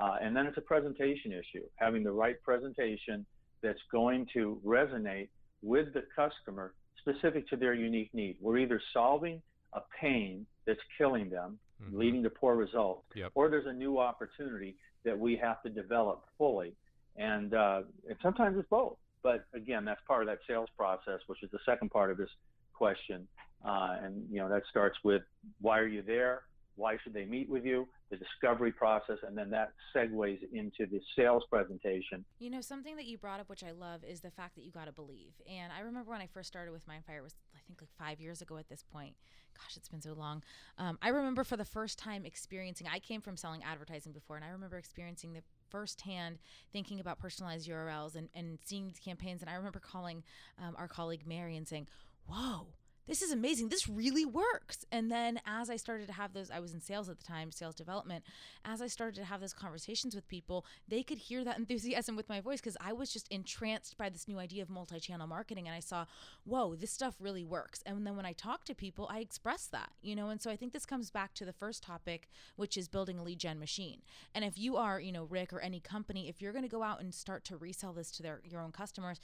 Uh, 0.00 0.16
and 0.22 0.34
then 0.34 0.46
it's 0.46 0.56
a 0.56 0.62
presentation 0.62 1.32
issue, 1.32 1.64
having 1.76 2.02
the 2.04 2.12
right 2.12 2.40
presentation 2.42 3.26
that's 3.62 3.80
going 3.90 4.26
to 4.32 4.60
resonate 4.64 5.28
with 5.62 5.92
the 5.92 6.04
customer 6.14 6.74
specific 6.98 7.48
to 7.48 7.56
their 7.56 7.74
unique 7.74 8.10
need. 8.14 8.36
We're 8.40 8.58
either 8.58 8.80
solving 8.92 9.42
a 9.72 9.80
pain 10.00 10.46
that's 10.66 10.80
killing 10.98 11.30
them, 11.30 11.58
mm-hmm. 11.82 11.98
leading 11.98 12.22
to 12.22 12.30
poor 12.30 12.56
results, 12.56 13.04
yep. 13.14 13.30
or 13.34 13.48
there's 13.48 13.66
a 13.66 13.72
new 13.72 13.98
opportunity 13.98 14.76
that 15.04 15.18
we 15.18 15.36
have 15.36 15.62
to 15.62 15.70
develop 15.70 16.24
fully. 16.36 16.74
And, 17.16 17.54
uh, 17.54 17.82
and 18.08 18.16
sometimes 18.22 18.58
it's 18.58 18.68
both. 18.68 18.96
But 19.22 19.44
again, 19.54 19.84
that's 19.84 20.00
part 20.06 20.22
of 20.22 20.28
that 20.28 20.38
sales 20.48 20.68
process, 20.76 21.20
which 21.26 21.42
is 21.42 21.50
the 21.50 21.58
second 21.66 21.90
part 21.90 22.10
of 22.10 22.16
this 22.16 22.30
question. 22.72 23.26
Uh, 23.64 23.96
and 24.02 24.24
you 24.30 24.38
know 24.40 24.48
that 24.48 24.62
starts 24.70 24.96
with 25.04 25.22
why 25.60 25.78
are 25.78 25.86
you 25.86 26.02
there? 26.02 26.42
Why 26.76 26.96
should 27.02 27.12
they 27.12 27.26
meet 27.26 27.48
with 27.50 27.64
you? 27.64 27.86
The 28.10 28.16
discovery 28.16 28.72
process, 28.72 29.18
and 29.26 29.38
then 29.38 29.50
that 29.50 29.72
segues 29.94 30.40
into 30.52 30.86
the 30.90 31.00
sales 31.16 31.44
presentation. 31.48 32.24
You 32.38 32.50
know, 32.50 32.60
something 32.60 32.96
that 32.96 33.04
you 33.04 33.18
brought 33.18 33.38
up, 33.38 33.48
which 33.48 33.62
I 33.62 33.70
love, 33.70 34.02
is 34.02 34.20
the 34.20 34.30
fact 34.30 34.56
that 34.56 34.62
you 34.62 34.72
got 34.72 34.86
to 34.86 34.92
believe. 34.92 35.34
And 35.48 35.72
I 35.72 35.80
remember 35.80 36.10
when 36.10 36.20
I 36.20 36.26
first 36.26 36.48
started 36.48 36.72
with 36.72 36.86
Mindfire, 36.88 37.18
it 37.18 37.22
was 37.22 37.34
I 37.54 37.60
think 37.66 37.80
like 37.80 37.90
five 37.96 38.20
years 38.20 38.42
ago 38.42 38.56
at 38.56 38.68
this 38.68 38.82
point. 38.82 39.14
Gosh, 39.56 39.76
it's 39.76 39.88
been 39.88 40.00
so 40.00 40.12
long. 40.12 40.42
Um, 40.78 40.98
I 41.02 41.08
remember 41.08 41.44
for 41.44 41.56
the 41.56 41.64
first 41.64 41.98
time 41.98 42.24
experiencing. 42.24 42.86
I 42.90 42.98
came 42.98 43.20
from 43.20 43.36
selling 43.36 43.62
advertising 43.62 44.12
before, 44.12 44.36
and 44.36 44.44
I 44.44 44.48
remember 44.48 44.78
experiencing 44.78 45.32
the 45.32 45.42
firsthand 45.70 46.38
thinking 46.72 47.00
about 47.00 47.18
personalized 47.18 47.68
URLs 47.68 48.16
and, 48.16 48.28
and 48.34 48.58
seeing 48.64 48.86
these 48.86 48.98
campaigns. 48.98 49.40
And 49.42 49.50
I 49.50 49.54
remember 49.54 49.78
calling 49.78 50.22
um, 50.58 50.74
our 50.76 50.88
colleague 50.88 51.26
Mary 51.26 51.56
and 51.56 51.66
saying, 51.66 51.88
Whoa, 52.26 52.68
this 53.10 53.22
is 53.22 53.32
amazing. 53.32 53.70
This 53.70 53.88
really 53.88 54.24
works. 54.24 54.84
And 54.92 55.10
then 55.10 55.40
as 55.44 55.68
I 55.68 55.74
started 55.74 56.06
to 56.06 56.12
have 56.12 56.32
those, 56.32 56.48
I 56.48 56.60
was 56.60 56.72
in 56.72 56.80
sales 56.80 57.08
at 57.08 57.18
the 57.18 57.24
time, 57.24 57.50
sales 57.50 57.74
development. 57.74 58.22
As 58.64 58.80
I 58.80 58.86
started 58.86 59.16
to 59.16 59.24
have 59.24 59.40
those 59.40 59.52
conversations 59.52 60.14
with 60.14 60.28
people, 60.28 60.64
they 60.86 61.02
could 61.02 61.18
hear 61.18 61.42
that 61.42 61.58
enthusiasm 61.58 62.14
with 62.14 62.28
my 62.28 62.40
voice 62.40 62.60
because 62.60 62.76
I 62.80 62.92
was 62.92 63.12
just 63.12 63.26
entranced 63.26 63.98
by 63.98 64.10
this 64.10 64.28
new 64.28 64.38
idea 64.38 64.62
of 64.62 64.70
multi 64.70 65.00
channel 65.00 65.26
marketing. 65.26 65.66
And 65.66 65.74
I 65.74 65.80
saw, 65.80 66.04
whoa, 66.44 66.76
this 66.76 66.92
stuff 66.92 67.16
really 67.18 67.42
works. 67.42 67.82
And 67.84 68.06
then 68.06 68.14
when 68.14 68.26
I 68.26 68.32
talk 68.32 68.64
to 68.66 68.76
people, 68.76 69.08
I 69.10 69.18
express 69.18 69.66
that, 69.66 69.90
you 70.00 70.14
know? 70.14 70.28
And 70.28 70.40
so 70.40 70.48
I 70.48 70.54
think 70.54 70.72
this 70.72 70.86
comes 70.86 71.10
back 71.10 71.34
to 71.34 71.44
the 71.44 71.52
first 71.52 71.82
topic, 71.82 72.28
which 72.54 72.76
is 72.76 72.86
building 72.86 73.18
a 73.18 73.24
lead 73.24 73.40
gen 73.40 73.58
machine. 73.58 74.02
And 74.36 74.44
if 74.44 74.56
you 74.56 74.76
are, 74.76 75.00
you 75.00 75.10
know, 75.10 75.24
Rick 75.24 75.52
or 75.52 75.58
any 75.58 75.80
company, 75.80 76.28
if 76.28 76.40
you're 76.40 76.52
going 76.52 76.62
to 76.62 76.68
go 76.68 76.84
out 76.84 77.00
and 77.00 77.12
start 77.12 77.44
to 77.46 77.56
resell 77.56 77.92
this 77.92 78.12
to 78.12 78.22
their 78.22 78.40
your 78.48 78.62
own 78.62 78.70
customers, 78.70 79.18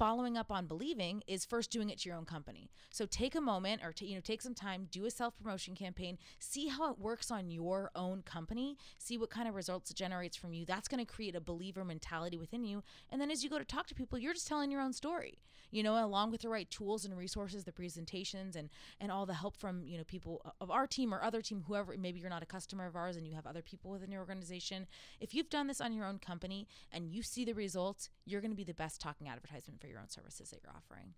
following 0.00 0.38
up 0.38 0.50
on 0.50 0.64
believing 0.64 1.22
is 1.26 1.44
first 1.44 1.70
doing 1.70 1.90
it 1.90 1.98
to 1.98 2.08
your 2.08 2.16
own 2.16 2.24
company. 2.24 2.70
So 2.88 3.04
take 3.04 3.34
a 3.34 3.40
moment 3.40 3.82
or 3.84 3.92
to, 3.92 4.06
you 4.06 4.14
know 4.14 4.22
take 4.22 4.40
some 4.40 4.54
time, 4.54 4.88
do 4.90 5.04
a 5.04 5.10
self-promotion 5.10 5.74
campaign, 5.74 6.16
see 6.38 6.68
how 6.68 6.90
it 6.90 6.98
works 6.98 7.30
on 7.30 7.50
your 7.50 7.90
own 7.94 8.22
company, 8.22 8.78
see 8.96 9.18
what 9.18 9.28
kind 9.28 9.46
of 9.46 9.54
results 9.54 9.90
it 9.90 9.98
generates 9.98 10.38
from 10.38 10.54
you. 10.54 10.64
That's 10.64 10.88
going 10.88 11.04
to 11.04 11.12
create 11.12 11.36
a 11.36 11.40
believer 11.40 11.84
mentality 11.84 12.38
within 12.38 12.64
you. 12.64 12.82
And 13.10 13.20
then 13.20 13.30
as 13.30 13.44
you 13.44 13.50
go 13.50 13.58
to 13.58 13.64
talk 13.64 13.88
to 13.88 13.94
people, 13.94 14.18
you're 14.18 14.32
just 14.32 14.48
telling 14.48 14.70
your 14.70 14.80
own 14.80 14.94
story. 14.94 15.38
You 15.70 15.82
know, 15.82 16.02
along 16.02 16.30
with 16.30 16.40
the 16.40 16.48
right 16.48 16.68
tools 16.70 17.04
and 17.04 17.14
resources, 17.16 17.64
the 17.64 17.70
presentations 17.70 18.56
and 18.56 18.70
and 19.00 19.12
all 19.12 19.26
the 19.26 19.34
help 19.34 19.54
from, 19.54 19.84
you 19.84 19.98
know, 19.98 20.04
people 20.04 20.40
of 20.62 20.70
our 20.70 20.86
team 20.86 21.12
or 21.12 21.22
other 21.22 21.42
team 21.42 21.62
whoever 21.68 21.94
maybe 21.98 22.20
you're 22.20 22.30
not 22.30 22.42
a 22.42 22.46
customer 22.46 22.86
of 22.86 22.96
ours 22.96 23.16
and 23.16 23.28
you 23.28 23.34
have 23.34 23.46
other 23.46 23.62
people 23.62 23.90
within 23.90 24.10
your 24.10 24.22
organization. 24.22 24.86
If 25.20 25.34
you've 25.34 25.50
done 25.50 25.66
this 25.66 25.80
on 25.80 25.92
your 25.92 26.06
own 26.06 26.18
company 26.18 26.66
and 26.90 27.06
you 27.06 27.22
see 27.22 27.44
the 27.44 27.52
results, 27.52 28.08
you're 28.24 28.40
going 28.40 28.50
to 28.50 28.56
be 28.56 28.64
the 28.64 28.74
best 28.74 28.98
talking 28.98 29.28
advertisement 29.28 29.78
for 29.78 29.89
your 29.90 30.00
own 30.00 30.08
services 30.08 30.50
that 30.50 30.60
you're 30.62 30.72
offering. 30.72 31.14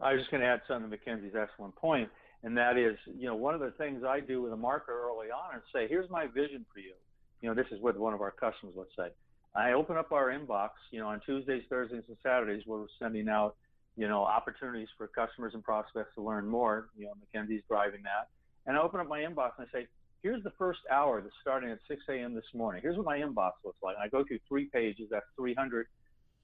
I 0.00 0.12
was 0.12 0.20
just 0.20 0.30
going 0.30 0.42
to 0.42 0.46
add 0.46 0.60
something 0.68 0.90
to 0.90 0.96
Mackenzie's 0.96 1.34
excellent 1.34 1.74
point, 1.74 2.08
and 2.44 2.56
that 2.56 2.76
is, 2.76 2.96
you 3.06 3.26
know, 3.26 3.34
one 3.34 3.54
of 3.54 3.60
the 3.60 3.72
things 3.72 4.04
I 4.04 4.20
do 4.20 4.42
with 4.42 4.52
a 4.52 4.56
marketer 4.56 4.94
early 4.94 5.28
on 5.28 5.56
is 5.56 5.62
say, 5.72 5.88
here's 5.88 6.08
my 6.10 6.26
vision 6.26 6.64
for 6.72 6.78
you. 6.78 6.94
You 7.40 7.48
know, 7.48 7.54
this 7.54 7.66
is 7.72 7.80
with 7.80 7.96
one 7.96 8.14
of 8.14 8.20
our 8.20 8.30
customers, 8.30 8.74
let's 8.76 8.94
say. 8.96 9.12
I 9.54 9.72
open 9.72 9.96
up 9.96 10.12
our 10.12 10.28
inbox, 10.28 10.70
you 10.92 11.00
know, 11.00 11.08
on 11.08 11.20
Tuesdays, 11.24 11.64
Thursdays, 11.68 12.04
and 12.06 12.16
Saturdays, 12.22 12.62
we're 12.66 12.86
sending 13.00 13.28
out, 13.28 13.56
you 13.96 14.06
know, 14.06 14.22
opportunities 14.22 14.88
for 14.96 15.08
customers 15.08 15.54
and 15.54 15.64
prospects 15.64 16.14
to 16.14 16.22
learn 16.22 16.46
more. 16.46 16.90
You 16.96 17.06
know, 17.06 17.12
Mackenzie's 17.18 17.62
driving 17.68 18.02
that. 18.04 18.28
And 18.66 18.76
I 18.76 18.80
open 18.80 19.00
up 19.00 19.08
my 19.08 19.20
inbox 19.20 19.52
and 19.58 19.66
I 19.66 19.78
say, 19.78 19.86
here's 20.22 20.42
the 20.44 20.52
first 20.58 20.80
hour 20.92 21.20
that's 21.20 21.34
starting 21.40 21.70
at 21.70 21.78
6 21.88 22.00
a.m. 22.10 22.34
this 22.34 22.44
morning. 22.54 22.82
Here's 22.82 22.96
what 22.96 23.06
my 23.06 23.18
inbox 23.18 23.52
looks 23.64 23.78
like. 23.82 23.96
And 23.96 24.04
I 24.04 24.08
go 24.08 24.24
through 24.24 24.38
three 24.48 24.66
pages. 24.66 25.08
That's 25.10 25.26
300 25.36 25.86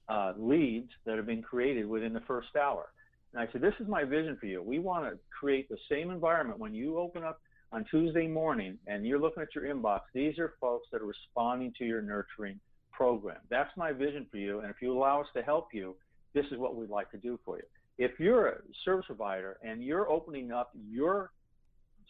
uh, 0.09 0.33
leads 0.37 0.89
that 1.05 1.17
have 1.17 1.25
been 1.25 1.41
created 1.41 1.87
within 1.87 2.13
the 2.13 2.21
first 2.21 2.55
hour. 2.55 2.87
And 3.33 3.41
I 3.41 3.51
said, 3.51 3.61
This 3.61 3.73
is 3.79 3.87
my 3.87 4.03
vision 4.03 4.37
for 4.39 4.45
you. 4.45 4.61
We 4.61 4.79
want 4.79 5.05
to 5.05 5.19
create 5.37 5.67
the 5.69 5.77
same 5.89 6.11
environment 6.11 6.59
when 6.59 6.73
you 6.73 6.97
open 6.97 7.23
up 7.23 7.39
on 7.71 7.85
Tuesday 7.91 8.27
morning 8.27 8.77
and 8.87 9.05
you're 9.05 9.19
looking 9.19 9.43
at 9.43 9.53
your 9.53 9.65
inbox. 9.65 10.01
These 10.13 10.39
are 10.39 10.53
folks 10.61 10.87
that 10.91 11.01
are 11.01 11.05
responding 11.05 11.73
to 11.77 11.85
your 11.85 12.01
nurturing 12.01 12.59
program. 12.91 13.37
That's 13.49 13.75
my 13.75 13.91
vision 13.91 14.25
for 14.31 14.37
you. 14.37 14.59
And 14.61 14.69
if 14.69 14.77
you 14.81 14.97
allow 14.97 15.21
us 15.21 15.27
to 15.35 15.41
help 15.41 15.69
you, 15.73 15.95
this 16.33 16.45
is 16.51 16.57
what 16.57 16.75
we'd 16.75 16.89
like 16.89 17.11
to 17.11 17.17
do 17.17 17.39
for 17.43 17.57
you. 17.57 17.63
If 17.97 18.19
you're 18.19 18.47
a 18.47 18.57
service 18.83 19.05
provider 19.07 19.57
and 19.63 19.83
you're 19.83 20.09
opening 20.09 20.51
up 20.51 20.71
your 20.89 21.31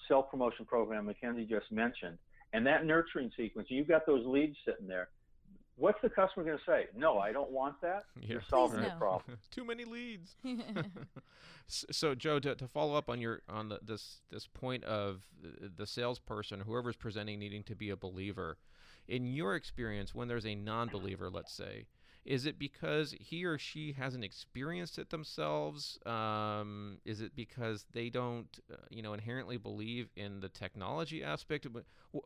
self 0.08 0.30
promotion 0.30 0.66
program, 0.66 1.06
Mackenzie 1.06 1.46
just 1.46 1.72
mentioned, 1.72 2.18
and 2.54 2.66
that 2.66 2.86
nurturing 2.86 3.32
sequence, 3.36 3.68
you've 3.72 3.88
got 3.88 4.06
those 4.06 4.26
leads 4.26 4.56
sitting 4.66 4.88
there 4.88 5.10
what's 5.78 6.02
the 6.02 6.10
customer 6.10 6.46
going 6.46 6.58
to 6.58 6.64
say? 6.66 6.88
No, 6.96 7.20
I 7.20 7.32
don't 7.32 7.52
want 7.52 7.80
that. 7.82 8.06
Yeah. 8.22 8.34
You're 8.34 8.44
solving 8.50 8.82
the 8.82 8.90
problem. 8.98 9.38
Too 9.52 9.66
many 9.66 9.84
leads. 9.86 10.36
so, 11.68 12.16
Joe, 12.16 12.40
to, 12.40 12.56
to 12.56 12.68
follow 12.68 12.96
up 12.96 13.10
on 13.10 13.20
your 13.22 13.42
on 13.48 13.70
the, 13.70 13.80
this 13.84 14.22
this 14.32 14.48
point 14.48 14.84
of 14.86 15.28
the 15.78 15.86
salesperson, 15.86 16.62
whoever's 16.62 16.96
presenting, 16.96 17.40
needing 17.40 17.64
to 17.64 17.76
be 17.76 17.90
a 17.90 17.96
believer. 17.96 18.58
In 19.08 19.28
your 19.28 19.56
experience, 19.56 20.16
when 20.16 20.28
there's 20.28 20.48
a 20.48 20.56
non-believer, 20.56 21.30
let's 21.30 21.54
say, 21.54 21.86
is 22.26 22.46
it 22.46 22.58
because 22.58 23.14
he 23.20 23.46
or 23.46 23.58
she 23.58 23.94
hasn't 23.94 24.24
experienced 24.24 24.98
it 24.98 25.10
themselves? 25.10 26.00
Um, 26.06 26.98
is 27.06 27.22
it 27.22 27.36
because 27.36 27.86
they 27.94 28.10
don't, 28.10 28.48
uh, 28.72 28.78
you 28.90 29.04
know, 29.04 29.14
inherently 29.14 29.58
believe 29.58 30.10
in 30.16 30.40
the 30.40 30.50
technology 30.50 31.24
aspect? 31.24 31.68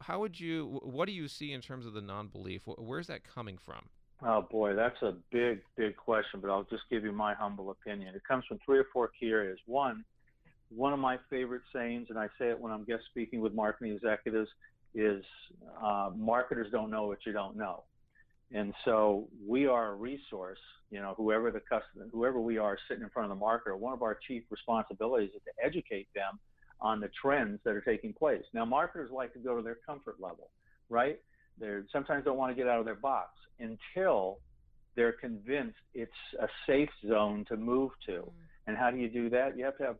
How 0.01 0.19
would 0.19 0.39
you? 0.39 0.79
What 0.83 1.05
do 1.05 1.11
you 1.11 1.27
see 1.27 1.51
in 1.51 1.61
terms 1.61 1.85
of 1.85 1.93
the 1.93 2.01
non-belief? 2.01 2.63
Where's 2.65 3.07
that 3.07 3.23
coming 3.23 3.57
from? 3.57 3.89
Oh 4.21 4.41
boy, 4.41 4.73
that's 4.73 5.01
a 5.01 5.15
big, 5.31 5.61
big 5.75 5.95
question. 5.97 6.39
But 6.41 6.49
I'll 6.49 6.63
just 6.63 6.83
give 6.89 7.03
you 7.03 7.11
my 7.11 7.33
humble 7.33 7.71
opinion. 7.71 8.15
It 8.15 8.23
comes 8.25 8.45
from 8.47 8.59
three 8.65 8.79
or 8.79 8.87
four 8.93 9.11
key 9.19 9.29
areas. 9.29 9.59
One, 9.65 10.05
one 10.69 10.93
of 10.93 10.99
my 10.99 11.17
favorite 11.29 11.63
sayings, 11.73 12.07
and 12.09 12.17
I 12.17 12.27
say 12.39 12.49
it 12.49 12.59
when 12.59 12.71
I'm 12.71 12.85
guest 12.85 13.03
speaking 13.09 13.41
with 13.41 13.53
marketing 13.53 13.93
executives, 13.93 14.49
is 14.95 15.23
uh, 15.83 16.11
marketers 16.15 16.71
don't 16.71 16.89
know 16.89 17.07
what 17.07 17.19
you 17.25 17.33
don't 17.33 17.57
know. 17.57 17.83
And 18.51 18.73
so 18.83 19.27
we 19.45 19.67
are 19.67 19.91
a 19.91 19.95
resource, 19.95 20.59
you 20.89 20.99
know, 20.99 21.13
whoever 21.15 21.51
the 21.51 21.59
customer, 21.59 22.07
whoever 22.11 22.39
we 22.39 22.57
are 22.57 22.77
sitting 22.87 23.03
in 23.03 23.09
front 23.09 23.31
of 23.31 23.37
the 23.37 23.45
marketer, 23.45 23.77
one 23.77 23.93
of 23.93 24.01
our 24.01 24.17
chief 24.27 24.43
responsibilities 24.49 25.29
is 25.35 25.41
to 25.43 25.65
educate 25.65 26.07
them 26.15 26.39
on 26.81 26.99
the 26.99 27.09
trends 27.21 27.59
that 27.63 27.75
are 27.75 27.81
taking 27.81 28.13
place. 28.13 28.43
Now, 28.53 28.65
marketers 28.65 29.11
like 29.11 29.33
to 29.33 29.39
go 29.39 29.55
to 29.55 29.61
their 29.61 29.77
comfort 29.85 30.15
level, 30.19 30.49
right? 30.89 31.19
They 31.59 31.79
sometimes 31.91 32.25
don't 32.25 32.37
want 32.37 32.51
to 32.51 32.55
get 32.55 32.67
out 32.67 32.79
of 32.79 32.85
their 32.85 32.95
box 32.95 33.31
until 33.59 34.39
they're 34.95 35.11
convinced 35.11 35.77
it's 35.93 36.11
a 36.41 36.47
safe 36.65 36.89
zone 37.07 37.45
to 37.49 37.57
move 37.57 37.91
to. 38.07 38.11
Mm. 38.11 38.31
And 38.67 38.77
how 38.77 38.91
do 38.91 38.97
you 38.97 39.09
do 39.09 39.29
that? 39.29 39.57
You 39.57 39.65
have 39.65 39.77
to 39.77 39.83
have, 39.83 39.97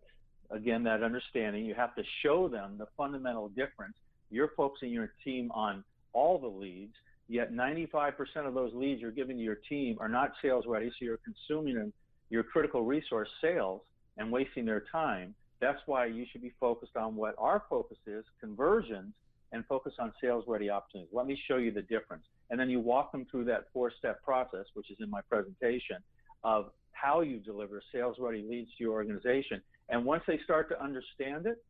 again, 0.52 0.84
that 0.84 1.04
understanding. 1.04 1.66
You 1.66 1.76
have 1.76 1.96
to 1.96 2.04
show 2.24 2.48
them 2.48 2.76
the 2.78 2.88
fundamental 2.98 3.50
difference. 3.50 3.96
You're 4.32 4.52
focusing 4.56 4.92
your 4.92 5.14
team 5.24 5.52
on 5.54 5.84
all 6.14 6.40
the 6.40 6.48
leads 6.48 6.96
Yet 7.30 7.54
95% 7.54 8.14
of 8.48 8.56
those 8.56 8.74
leads 8.74 9.02
you're 9.02 9.12
giving 9.12 9.38
to 9.38 9.44
your 9.44 9.60
team 9.70 9.98
are 10.02 10.10
not 10.10 10.32
sales 10.42 10.66
ready, 10.68 10.90
so 10.90 11.06
you're 11.06 11.20
consuming 11.20 11.94
your 12.32 12.42
critical 12.42 12.84
resource 12.84 13.30
sales 13.40 13.82
and 14.18 14.32
wasting 14.32 14.66
their 14.66 14.84
time. 14.92 15.36
That's 15.62 15.80
why 15.86 16.08
you 16.08 16.26
should 16.32 16.42
be 16.42 16.54
focused 16.60 16.98
on 16.98 17.16
what 17.16 17.36
our 17.38 17.64
focus 17.70 18.00
is, 18.08 18.26
conversions, 18.40 19.14
and 19.52 19.64
focus 19.68 19.94
on 20.00 20.12
sales 20.20 20.44
ready 20.48 20.72
opportunities. 20.72 21.14
Let 21.14 21.28
me 21.28 21.40
show 21.48 21.58
you 21.58 21.72
the 21.72 21.84
difference. 21.84 22.24
And 22.50 22.60
then 22.60 22.70
you 22.70 22.80
walk 22.80 23.12
them 23.12 23.28
through 23.30 23.46
that 23.46 23.66
four 23.74 23.92
step 23.96 24.24
process, 24.24 24.66
which 24.74 24.90
is 24.90 24.98
in 25.00 25.10
my 25.10 25.22
presentation, 25.30 25.98
of 26.44 26.72
how 26.94 27.22
you 27.22 27.40
deliver 27.40 27.80
sales 27.94 28.18
ready 28.20 28.44
leads 28.48 28.70
to 28.78 28.84
your 28.84 28.94
organization. 28.94 29.62
And 29.90 30.04
once 30.04 30.24
they 30.28 30.40
start 30.44 30.68
to 30.70 30.84
understand 30.84 31.46
it, 31.46 31.64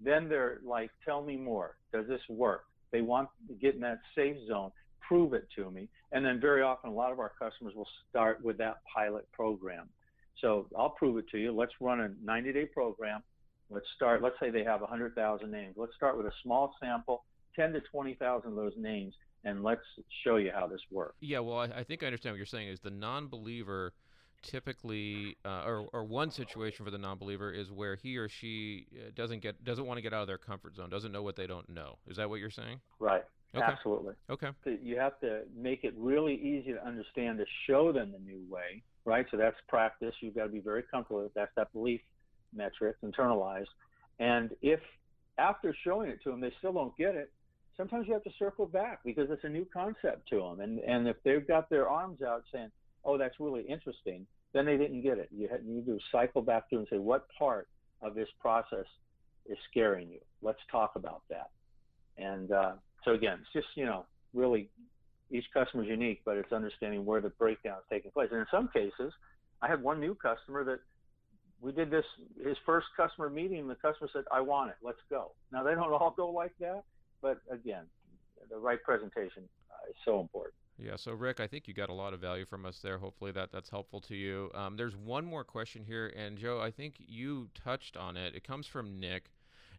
then 0.00 0.28
they're 0.28 0.58
like, 0.64 0.90
tell 1.04 1.22
me 1.22 1.36
more. 1.36 1.76
Does 1.92 2.08
this 2.08 2.20
work? 2.28 2.64
They 2.90 3.00
want 3.00 3.28
to 3.48 3.54
get 3.54 3.74
in 3.74 3.80
that 3.82 3.98
safe 4.16 4.36
zone 4.48 4.70
prove 5.06 5.34
it 5.34 5.46
to 5.56 5.70
me. 5.70 5.88
And 6.12 6.24
then 6.24 6.40
very 6.40 6.62
often, 6.62 6.90
a 6.90 6.92
lot 6.92 7.12
of 7.12 7.18
our 7.18 7.32
customers 7.38 7.74
will 7.74 7.88
start 8.08 8.44
with 8.44 8.58
that 8.58 8.78
pilot 8.94 9.30
program. 9.32 9.88
So 10.40 10.66
I'll 10.76 10.90
prove 10.90 11.18
it 11.18 11.28
to 11.30 11.38
you. 11.38 11.52
Let's 11.52 11.72
run 11.80 12.00
a 12.00 12.10
90 12.22 12.52
day 12.52 12.66
program. 12.66 13.22
Let's 13.70 13.86
start, 13.96 14.22
let's 14.22 14.36
say 14.40 14.50
they 14.50 14.64
have 14.64 14.80
100,000 14.80 15.50
names. 15.50 15.74
Let's 15.76 15.94
start 15.96 16.16
with 16.16 16.26
a 16.26 16.32
small 16.42 16.74
sample, 16.80 17.24
10 17.56 17.72
to 17.72 17.80
20,000 17.80 18.50
of 18.50 18.56
those 18.56 18.74
names, 18.76 19.14
and 19.44 19.62
let's 19.62 19.80
show 20.22 20.36
you 20.36 20.50
how 20.54 20.66
this 20.66 20.80
works. 20.90 21.14
Yeah, 21.20 21.38
well, 21.38 21.58
I, 21.58 21.64
I 21.64 21.82
think 21.82 22.02
I 22.02 22.06
understand 22.06 22.34
what 22.34 22.36
you're 22.36 22.46
saying 22.46 22.68
is 22.68 22.80
the 22.80 22.90
non 22.90 23.28
believer 23.28 23.94
typically, 24.44 25.36
uh, 25.44 25.62
or, 25.64 25.88
or 25.92 26.04
one 26.04 26.30
situation 26.30 26.84
for 26.84 26.90
the 26.90 26.98
non-believer 26.98 27.50
is 27.50 27.72
where 27.72 27.96
he 27.96 28.16
or 28.18 28.28
she 28.28 28.86
uh, 28.94 29.10
doesn't 29.16 29.40
get 29.40 29.64
doesn't 29.64 29.86
want 29.86 29.98
to 29.98 30.02
get 30.02 30.12
out 30.12 30.20
of 30.20 30.26
their 30.26 30.38
comfort 30.38 30.76
zone, 30.76 30.90
doesn't 30.90 31.12
know 31.12 31.22
what 31.22 31.34
they 31.34 31.46
don't 31.46 31.68
know. 31.68 31.98
Is 32.06 32.18
that 32.18 32.28
what 32.28 32.40
you're 32.40 32.50
saying? 32.50 32.80
Right. 32.98 33.24
Okay. 33.54 33.64
Absolutely. 33.64 34.14
Okay. 34.30 34.48
You 34.82 34.98
have 34.98 35.18
to 35.20 35.42
make 35.56 35.84
it 35.84 35.94
really 35.96 36.34
easy 36.34 36.72
to 36.72 36.84
understand 36.84 37.38
to 37.38 37.44
show 37.66 37.92
them 37.92 38.12
the 38.12 38.18
new 38.18 38.40
way, 38.48 38.82
right? 39.04 39.26
So 39.30 39.36
that's 39.36 39.56
practice. 39.68 40.14
You've 40.20 40.34
got 40.34 40.44
to 40.44 40.48
be 40.50 40.60
very 40.60 40.82
comfortable 40.82 41.22
with 41.22 41.34
that's 41.34 41.52
that 41.56 41.72
belief 41.72 42.00
metric, 42.54 42.96
internalized. 43.04 43.66
And 44.18 44.50
if 44.60 44.80
after 45.38 45.74
showing 45.84 46.10
it 46.10 46.20
to 46.24 46.30
them 46.30 46.40
they 46.40 46.52
still 46.58 46.72
don't 46.72 46.96
get 46.96 47.14
it, 47.14 47.32
sometimes 47.76 48.06
you 48.06 48.14
have 48.14 48.24
to 48.24 48.30
circle 48.38 48.66
back 48.66 49.00
because 49.04 49.28
it's 49.30 49.44
a 49.44 49.48
new 49.48 49.66
concept 49.72 50.28
to 50.30 50.38
them. 50.38 50.60
And 50.60 50.80
and 50.80 51.06
if 51.06 51.16
they've 51.24 51.46
got 51.46 51.70
their 51.70 51.88
arms 51.88 52.22
out 52.22 52.42
saying, 52.52 52.70
"Oh, 53.04 53.18
that's 53.18 53.38
really 53.38 53.62
interesting," 53.62 54.26
then 54.52 54.66
they 54.66 54.76
didn't 54.76 55.02
get 55.02 55.18
it. 55.18 55.28
You 55.30 55.48
need 55.64 55.86
to 55.86 55.98
cycle 56.10 56.42
back 56.42 56.68
through 56.68 56.80
and 56.80 56.88
say, 56.90 56.98
"What 56.98 57.26
part 57.38 57.68
of 58.02 58.14
this 58.14 58.28
process 58.40 58.86
is 59.46 59.58
scaring 59.70 60.08
you? 60.08 60.20
Let's 60.42 60.60
talk 60.70 60.92
about 60.96 61.22
that." 61.30 61.50
And 62.16 62.52
uh, 62.52 62.74
so 63.04 63.12
again, 63.12 63.38
it's 63.40 63.52
just 63.52 63.76
you 63.76 63.84
know 63.84 64.06
really 64.32 64.68
each 65.30 65.44
customer 65.52 65.82
is 65.84 65.88
unique, 65.88 66.22
but 66.24 66.36
it's 66.36 66.52
understanding 66.52 67.04
where 67.04 67.20
the 67.20 67.30
breakdown 67.30 67.78
is 67.78 67.84
taking 67.90 68.10
place. 68.10 68.28
And 68.30 68.40
in 68.40 68.46
some 68.50 68.68
cases, 68.72 69.12
I 69.62 69.68
had 69.68 69.82
one 69.82 70.00
new 70.00 70.14
customer 70.14 70.64
that 70.64 70.80
we 71.60 71.72
did 71.72 71.90
this 71.90 72.04
his 72.44 72.56
first 72.66 72.86
customer 72.96 73.30
meeting. 73.30 73.66
The 73.68 73.74
customer 73.76 74.08
said, 74.12 74.24
"I 74.32 74.40
want 74.40 74.70
it. 74.70 74.76
Let's 74.82 74.98
go." 75.10 75.32
Now 75.52 75.62
they 75.62 75.74
don't 75.74 75.92
all 75.92 76.14
go 76.16 76.30
like 76.30 76.52
that, 76.60 76.84
but 77.22 77.40
again, 77.50 77.84
the 78.50 78.58
right 78.58 78.82
presentation 78.82 79.48
uh, 79.70 79.90
is 79.90 79.96
so 80.04 80.20
important. 80.20 80.54
Yeah, 80.78 80.96
so 80.96 81.12
Rick, 81.12 81.38
I 81.38 81.46
think 81.46 81.68
you 81.68 81.74
got 81.74 81.88
a 81.88 81.94
lot 81.94 82.14
of 82.14 82.20
value 82.20 82.44
from 82.44 82.66
us 82.66 82.80
there. 82.82 82.98
Hopefully 82.98 83.30
that 83.32 83.52
that's 83.52 83.70
helpful 83.70 84.00
to 84.02 84.14
you. 84.16 84.50
Um, 84.54 84.76
there's 84.76 84.96
one 84.96 85.24
more 85.24 85.44
question 85.44 85.84
here, 85.84 86.12
and 86.16 86.36
Joe, 86.36 86.60
I 86.60 86.70
think 86.70 86.96
you 86.98 87.48
touched 87.54 87.96
on 87.96 88.16
it. 88.16 88.34
It 88.34 88.44
comes 88.44 88.66
from 88.66 88.98
Nick. 88.98 89.30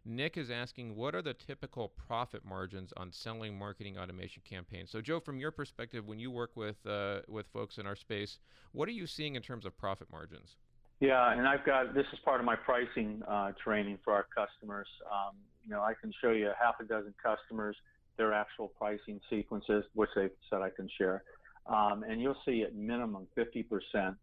Nick 0.06 0.36
is 0.36 0.50
asking, 0.50 0.94
what 0.94 1.16
are 1.16 1.22
the 1.22 1.34
typical 1.34 1.88
profit 1.88 2.44
margins 2.44 2.92
on 2.96 3.10
selling 3.10 3.58
marketing 3.58 3.98
automation 3.98 4.40
campaigns? 4.48 4.90
So, 4.90 5.00
Joe, 5.00 5.18
from 5.18 5.40
your 5.40 5.50
perspective, 5.50 6.06
when 6.06 6.20
you 6.20 6.30
work 6.30 6.52
with 6.54 6.76
uh, 6.86 7.20
with 7.26 7.46
folks 7.48 7.78
in 7.78 7.86
our 7.86 7.96
space, 7.96 8.38
what 8.72 8.88
are 8.88 8.92
you 8.92 9.06
seeing 9.06 9.34
in 9.34 9.42
terms 9.42 9.66
of 9.66 9.76
profit 9.76 10.08
margins? 10.10 10.56
Yeah, 11.00 11.32
and 11.32 11.46
I've 11.46 11.64
got 11.66 11.92
this 11.92 12.06
is 12.12 12.20
part 12.24 12.40
of 12.40 12.46
my 12.46 12.54
pricing 12.54 13.20
uh, 13.28 13.50
training 13.62 13.98
for 14.04 14.12
our 14.12 14.26
customers. 14.34 14.86
Um, 15.10 15.34
you 15.64 15.70
know, 15.70 15.82
I 15.82 15.92
can 16.00 16.12
show 16.22 16.30
you 16.30 16.52
half 16.58 16.76
a 16.80 16.84
dozen 16.84 17.12
customers 17.20 17.76
their 18.16 18.32
actual 18.32 18.68
pricing 18.68 19.20
sequences, 19.28 19.84
which 19.94 20.10
they 20.14 20.28
said 20.48 20.62
I 20.62 20.70
can 20.70 20.88
share, 20.96 21.24
um, 21.66 22.04
and 22.08 22.20
you'll 22.20 22.38
see 22.46 22.62
at 22.62 22.74
minimum 22.74 23.26
50% 23.36 24.16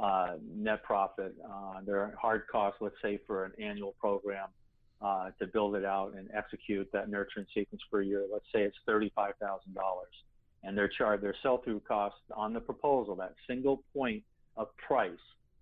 uh, 0.00 0.26
net 0.54 0.82
profit. 0.82 1.34
Uh, 1.48 1.80
their 1.86 2.14
hard 2.20 2.42
costs, 2.50 2.78
let's 2.80 2.96
say 3.00 3.20
for 3.26 3.44
an 3.44 3.52
annual 3.58 3.94
program, 4.00 4.48
uh, 5.00 5.30
to 5.38 5.46
build 5.46 5.74
it 5.76 5.84
out 5.84 6.14
and 6.16 6.28
execute 6.34 6.88
that 6.92 7.08
nurturing 7.08 7.46
sequence 7.54 7.82
per 7.90 8.02
year. 8.02 8.24
Let's 8.32 8.46
say 8.52 8.62
it's 8.62 8.76
$35,000 8.88 9.32
and 10.64 10.76
their 10.76 10.88
chart, 10.88 11.20
their 11.20 11.36
sell-through 11.42 11.80
cost 11.86 12.16
on 12.34 12.52
the 12.52 12.60
proposal, 12.60 13.14
that 13.16 13.34
single 13.46 13.84
point 13.94 14.24
of 14.56 14.68
price 14.76 15.12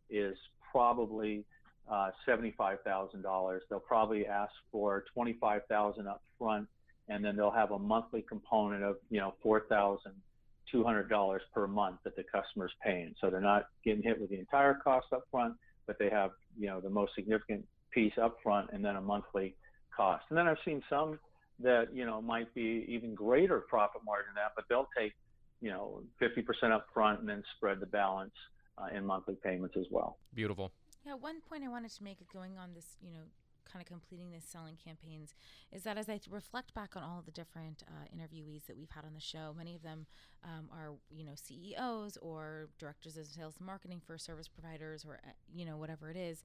is 0.08 0.36
probably 0.72 1.44
uh, 1.90 2.10
$75,000. 2.26 3.60
They'll 3.68 3.78
probably 3.80 4.26
ask 4.26 4.52
for 4.72 5.04
25,000 5.14 6.08
up 6.08 6.22
front 6.38 6.66
and 7.08 7.24
then 7.24 7.36
they'll 7.36 7.52
have 7.52 7.70
a 7.70 7.78
monthly 7.78 8.22
component 8.22 8.82
of, 8.82 8.96
you 9.10 9.20
know, 9.20 9.34
$4,200 9.44 11.38
per 11.54 11.66
month 11.68 11.98
that 12.04 12.16
the 12.16 12.24
customer's 12.24 12.72
paying. 12.82 13.14
So 13.20 13.30
they're 13.30 13.40
not 13.40 13.68
getting 13.84 14.02
hit 14.02 14.20
with 14.20 14.30
the 14.30 14.38
entire 14.40 14.74
cost 14.74 15.06
up 15.12 15.22
front, 15.30 15.54
but 15.86 15.98
they 15.98 16.10
have, 16.10 16.32
you 16.58 16.66
know, 16.66 16.80
the 16.80 16.90
most 16.90 17.14
significant 17.14 17.64
piece 17.96 18.12
up 18.22 18.36
front 18.42 18.68
and 18.72 18.84
then 18.84 18.96
a 18.96 19.00
monthly 19.00 19.56
cost. 19.96 20.24
And 20.28 20.38
then 20.38 20.46
I've 20.46 20.58
seen 20.64 20.82
some 20.88 21.18
that, 21.60 21.86
you 21.94 22.04
know, 22.04 22.20
might 22.20 22.52
be 22.54 22.84
even 22.86 23.14
greater 23.14 23.60
profit 23.60 24.02
margin 24.04 24.26
than 24.34 24.42
that, 24.44 24.52
but 24.54 24.66
they'll 24.68 24.88
take, 24.96 25.14
you 25.62 25.70
know, 25.70 26.02
50% 26.20 26.72
up 26.72 26.86
front 26.92 27.20
and 27.20 27.28
then 27.28 27.42
spread 27.56 27.80
the 27.80 27.86
balance 27.86 28.34
uh, 28.76 28.94
in 28.94 29.06
monthly 29.06 29.36
payments 29.42 29.76
as 29.78 29.86
well. 29.90 30.18
Beautiful. 30.34 30.70
Yeah, 31.06 31.14
one 31.14 31.40
point 31.40 31.64
I 31.64 31.68
wanted 31.68 31.90
to 31.92 32.04
make 32.04 32.18
going 32.30 32.58
on 32.58 32.74
this, 32.74 32.98
you 33.00 33.10
know, 33.10 33.22
kind 33.72 33.82
of 33.82 33.88
completing 33.88 34.30
these 34.30 34.44
selling 34.44 34.76
campaigns 34.76 35.34
is 35.72 35.82
that 35.82 35.98
as 35.98 36.08
I 36.08 36.20
reflect 36.30 36.72
back 36.74 36.94
on 36.94 37.02
all 37.02 37.18
of 37.18 37.24
the 37.24 37.32
different 37.32 37.82
uh, 37.88 38.04
interviewees 38.14 38.66
that 38.66 38.76
we've 38.76 38.90
had 38.90 39.04
on 39.04 39.14
the 39.14 39.20
show, 39.20 39.54
many 39.56 39.74
of 39.74 39.82
them 39.82 40.06
um, 40.44 40.68
are, 40.70 40.92
you 41.10 41.24
know, 41.24 41.32
CEOs 41.34 42.18
or 42.18 42.68
directors 42.78 43.16
of 43.16 43.26
sales 43.26 43.54
and 43.58 43.66
marketing 43.66 44.00
for 44.06 44.18
service 44.18 44.46
providers 44.46 45.04
or, 45.06 45.20
uh, 45.26 45.30
you 45.52 45.64
know, 45.64 45.76
whatever 45.76 46.10
it 46.10 46.16
is. 46.16 46.44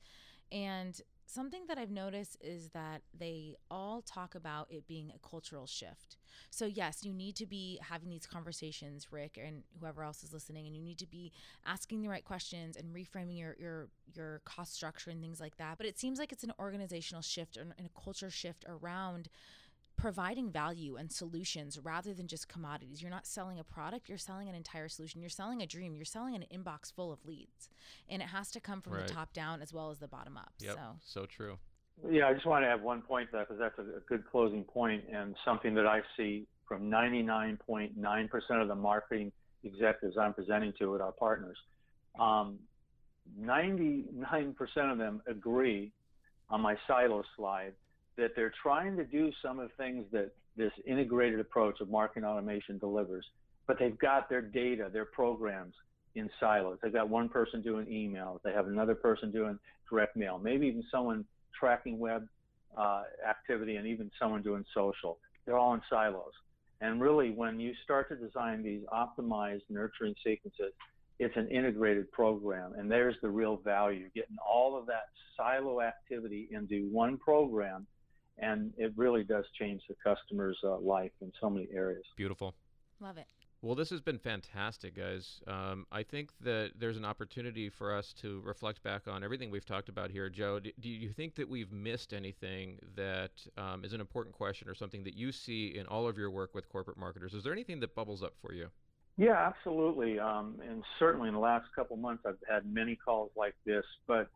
And 0.52 1.00
something 1.34 1.64
that 1.68 1.78
I've 1.78 1.92
noticed 1.92 2.38
is 2.42 2.70
that 2.70 3.02
they 3.18 3.56
all 3.70 4.02
talk 4.02 4.36
about 4.36 4.68
it 4.70 4.88
being 4.88 5.12
a 5.16 5.28
cultural 5.28 5.66
shift. 5.66 6.18
So, 6.50 6.66
yes, 6.66 7.04
you 7.04 7.14
need 7.14 7.36
to 7.38 7.46
be 7.46 7.80
having 7.82 8.10
these 8.10 8.26
conversations, 8.26 9.08
Rick, 9.12 9.40
and 9.44 9.64
whoever 9.80 10.04
else 10.04 10.24
is 10.24 10.34
listening, 10.34 10.68
and 10.68 10.76
you 10.76 10.82
need 10.82 10.98
to 11.00 11.08
be 11.08 11.32
asking 11.66 12.02
the 12.02 12.10
right 12.10 12.24
questions 12.24 12.76
and 12.78 12.94
reframing 12.94 13.38
your, 13.40 13.56
your, 13.60 13.88
your 14.14 14.42
cost 14.46 14.74
structure 14.74 15.10
and 15.10 15.22
things 15.22 15.40
like 15.40 15.58
that. 15.58 15.78
But 15.78 15.88
it 15.88 16.00
seems 16.00 16.20
like 16.20 16.32
it's 16.32 16.44
an 16.44 16.54
organizational 16.60 17.22
shift 17.22 17.58
and 17.58 17.74
a 17.80 18.02
culture 18.02 18.30
shift 18.30 18.66
around 18.68 19.30
providing 20.02 20.50
value 20.50 20.96
and 20.96 21.12
solutions 21.12 21.80
rather 21.84 22.12
than 22.12 22.28
just 22.28 22.50
commodities. 22.50 23.04
You're 23.04 23.12
not 23.12 23.28
selling 23.28 23.60
a 23.60 23.64
product, 23.64 24.10
you're 24.10 24.18
selling 24.18 24.50
an 24.50 24.56
entire 24.56 24.90
solution. 24.90 25.22
You're 25.22 25.30
selling 25.30 25.62
a 25.62 25.68
dream. 25.68 25.96
You're 25.96 26.06
selling 26.06 26.34
an 26.36 26.44
inbox 26.52 26.92
full 26.92 27.12
of 27.12 27.24
leads. 27.24 27.70
And 28.10 28.20
it 28.20 28.30
has 28.30 28.50
to 28.52 28.60
come 28.60 28.82
from 28.82 28.94
right. 28.94 29.08
the 29.08 29.14
top 29.14 29.32
down 29.32 29.62
as 29.62 29.72
well 29.72 29.92
as 29.92 30.00
the 30.00 30.08
bottom 30.08 30.38
up. 30.38 30.54
Yep, 30.60 30.74
so 30.74 31.22
so 31.22 31.26
true. 31.28 31.60
Yeah, 32.10 32.28
I 32.28 32.34
just 32.34 32.48
want 32.48 32.64
to 32.64 32.70
add 32.70 32.82
one 32.82 33.04
point 33.04 33.30
to 33.30 33.38
that 33.38 33.48
because 33.48 33.60
that's 33.60 33.78
a, 33.78 33.98
a 33.98 34.00
good 34.10 34.24
closing 34.32 34.64
point 34.64 35.04
and 35.14 35.36
something 35.46 35.76
that 35.76 35.86
I 35.86 36.02
see 36.18 36.48
from 36.68 36.90
99.9% 36.90 38.62
of 38.62 38.68
the 38.68 38.76
marketing 38.76 39.32
executives 39.64 40.18
I'm 40.18 40.34
presenting 40.34 40.74
to 40.80 40.92
with 40.92 41.02
our 41.02 41.12
partners. 41.12 41.58
Um, 42.20 42.58
99% 43.40 44.06
of 44.92 44.98
them 44.98 45.22
agree 45.28 45.92
on 46.50 46.62
my 46.62 46.76
silo 46.88 47.24
slide 47.38 47.74
that 48.18 48.32
they're 48.36 48.54
trying 48.62 48.96
to 48.98 49.06
do 49.06 49.32
some 49.42 49.60
of 49.60 49.70
the 49.70 49.84
things 49.84 50.06
that 50.12 50.32
this 50.58 50.72
integrated 50.86 51.40
approach 51.40 51.80
of 51.82 51.90
marketing 51.90 52.26
automation 52.26 52.78
delivers, 52.78 53.26
but 53.68 53.78
they've 53.80 53.98
got 54.00 54.30
their 54.30 54.42
data, 54.42 54.90
their 54.92 55.06
programs 55.06 55.74
in 56.16 56.30
silos. 56.40 56.78
They've 56.82 56.92
got 56.92 57.10
one 57.10 57.30
person 57.30 57.62
doing 57.62 57.86
emails, 57.86 58.40
they 58.44 58.52
have 58.52 58.68
another 58.68 58.96
person 58.96 59.32
doing 59.32 59.58
direct 59.90 60.16
mail, 60.16 60.40
maybe 60.40 60.68
even 60.68 60.84
someone 60.92 61.26
tracking 61.58 62.00
web 62.00 62.28
uh, 62.78 63.04
activity, 63.28 63.76
and 63.76 63.88
even 63.88 64.12
someone 64.20 64.42
doing 64.42 64.66
social. 64.74 65.20
They're 65.46 65.58
all 65.58 65.74
in 65.74 65.82
silos. 65.90 66.32
And 66.82 67.00
really, 67.00 67.32
when 67.32 67.60
you 67.60 67.74
start 67.84 68.10
to 68.10 68.16
design 68.16 68.64
these 68.64 68.82
optimized 68.92 69.62
nurturing 69.70 70.16
sequences, 70.24 70.74
it's 71.20 71.38
an 71.38 71.48
integrated 71.50 72.12
program, 72.12 72.74
and 72.78 72.90
there's 72.90 73.16
the 73.22 73.30
real 73.30 73.58
value 73.58 74.10
getting 74.16 74.38
all 74.46 74.78
of 74.78 74.88
that 74.88 75.10
silo 75.38 75.82
activity 75.82 76.50
into 76.52 76.90
one 76.92 77.18
program 77.18 77.86
and 78.42 78.74
it 78.78 78.92
really 78.96 79.24
does 79.24 79.46
change 79.58 79.82
the 79.88 79.96
customer's 80.04 80.58
uh, 80.64 80.78
life 80.78 81.12
in 81.22 81.32
so 81.40 81.50
many 81.50 81.68
areas. 81.74 82.04
Beautiful. 82.18 82.56
Love 83.00 83.18
it. 83.18 83.28
Well, 83.64 83.76
this 83.76 83.92
has 83.92 84.02
been 84.02 84.18
fantastic, 84.18 84.96
guys. 84.96 85.40
Um, 85.46 85.86
I 85.92 86.02
think 86.02 86.32
that 86.42 86.72
there's 86.80 86.98
an 86.98 87.06
opportunity 87.06 87.70
for 87.70 87.96
us 87.96 88.12
to 88.14 88.42
reflect 88.44 88.82
back 88.82 89.08
on 89.08 89.24
everything 89.24 89.52
we've 89.52 89.66
talked 89.66 89.88
about 89.88 90.10
here. 90.10 90.30
Joe, 90.30 90.60
do, 90.60 90.72
do 90.80 90.90
you 90.90 91.10
think 91.10 91.36
that 91.36 91.48
we've 91.48 91.72
missed 91.72 92.12
anything 92.12 92.80
that 92.96 93.32
um, 93.58 93.86
is 93.86 93.94
an 93.94 94.02
important 94.02 94.34
question 94.34 94.68
or 94.68 94.74
something 94.74 95.04
that 95.04 95.16
you 95.16 95.32
see 95.32 95.78
in 95.78 95.86
all 95.86 96.08
of 96.08 96.18
your 96.18 96.32
work 96.32 96.56
with 96.56 96.68
corporate 96.70 96.98
marketers? 96.98 97.36
Is 97.36 97.44
there 97.44 97.54
anything 97.54 97.80
that 97.82 97.94
bubbles 97.94 98.24
up 98.24 98.34
for 98.42 98.52
you? 98.52 98.68
Yeah, 99.18 99.38
absolutely. 99.38 100.18
Um, 100.18 100.60
and 100.68 100.84
certainly 100.98 101.28
in 101.28 101.36
the 101.36 101.40
last 101.40 101.68
couple 101.76 101.98
months, 101.98 102.24
I've 102.26 102.40
had 102.50 102.66
many 102.66 102.96
calls 102.96 103.30
like 103.36 103.54
this. 103.64 103.86
But 104.08 104.28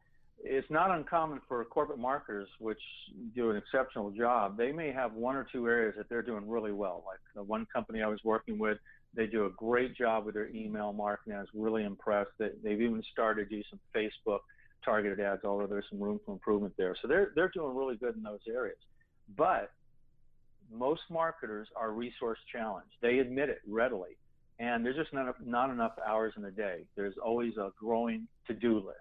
it's 0.44 0.70
not 0.70 0.92
uncommon 0.92 1.42
for 1.48 1.64
corporate 1.66 2.00
marketers, 2.00 2.48
which 2.60 2.80
do 3.36 3.50
an 3.50 3.58
exceptional 3.58 4.12
job. 4.12 4.58
They 4.58 4.72
may 4.72 4.92
have 4.92 5.14
one 5.14 5.36
or 5.36 5.48
two 5.52 5.68
areas 5.68 5.96
that 5.98 6.10
they're 6.10 6.22
doing 6.22 6.48
really 6.48 6.72
well. 6.72 7.04
Like 7.06 7.20
the 7.34 7.44
one 7.44 7.66
company 7.74 8.02
I 8.02 8.08
was 8.08 8.20
working 8.24 8.60
with, 8.60 8.78
they 9.16 9.28
do 9.28 9.46
a 9.46 9.50
great 9.50 9.96
job 9.96 10.26
with 10.26 10.36
their 10.36 10.50
email 10.50 10.94
marketing. 10.94 11.34
I 11.34 11.40
was 11.40 11.50
really 11.54 11.84
impressed. 11.84 12.32
That 12.40 12.62
they've 12.64 12.82
even 12.82 13.02
started 13.12 13.50
to 13.50 13.56
do 13.56 13.64
some 13.70 13.80
Facebook 13.96 14.40
targeted 14.84 15.20
ads, 15.20 15.44
although 15.44 15.68
there's 15.68 15.86
some 15.90 16.00
room 16.00 16.20
for 16.26 16.34
improvement 16.34 16.74
there. 16.78 16.96
So 17.02 17.08
they're 17.08 17.32
they're 17.36 17.52
doing 17.54 17.76
really 17.76 17.96
good 17.96 18.16
in 18.16 18.24
those 18.24 18.42
areas. 18.48 18.78
But 19.38 19.72
most 20.72 21.02
marketers 21.10 21.68
are 21.76 21.92
resource 21.92 22.40
challenged. 22.52 22.92
They 23.02 23.20
admit 23.20 23.50
it 23.50 23.62
readily, 23.68 24.18
and 24.60 24.86
there's 24.86 24.98
just 24.98 25.14
not 25.14 25.36
not 25.46 25.70
enough 25.70 25.94
hours 26.06 26.34
in 26.38 26.44
the 26.44 26.52
day. 26.52 26.86
There's 26.96 27.16
always 27.24 27.58
a 27.58 27.72
growing 27.80 28.28
to-do 28.48 28.76
list. 28.76 28.98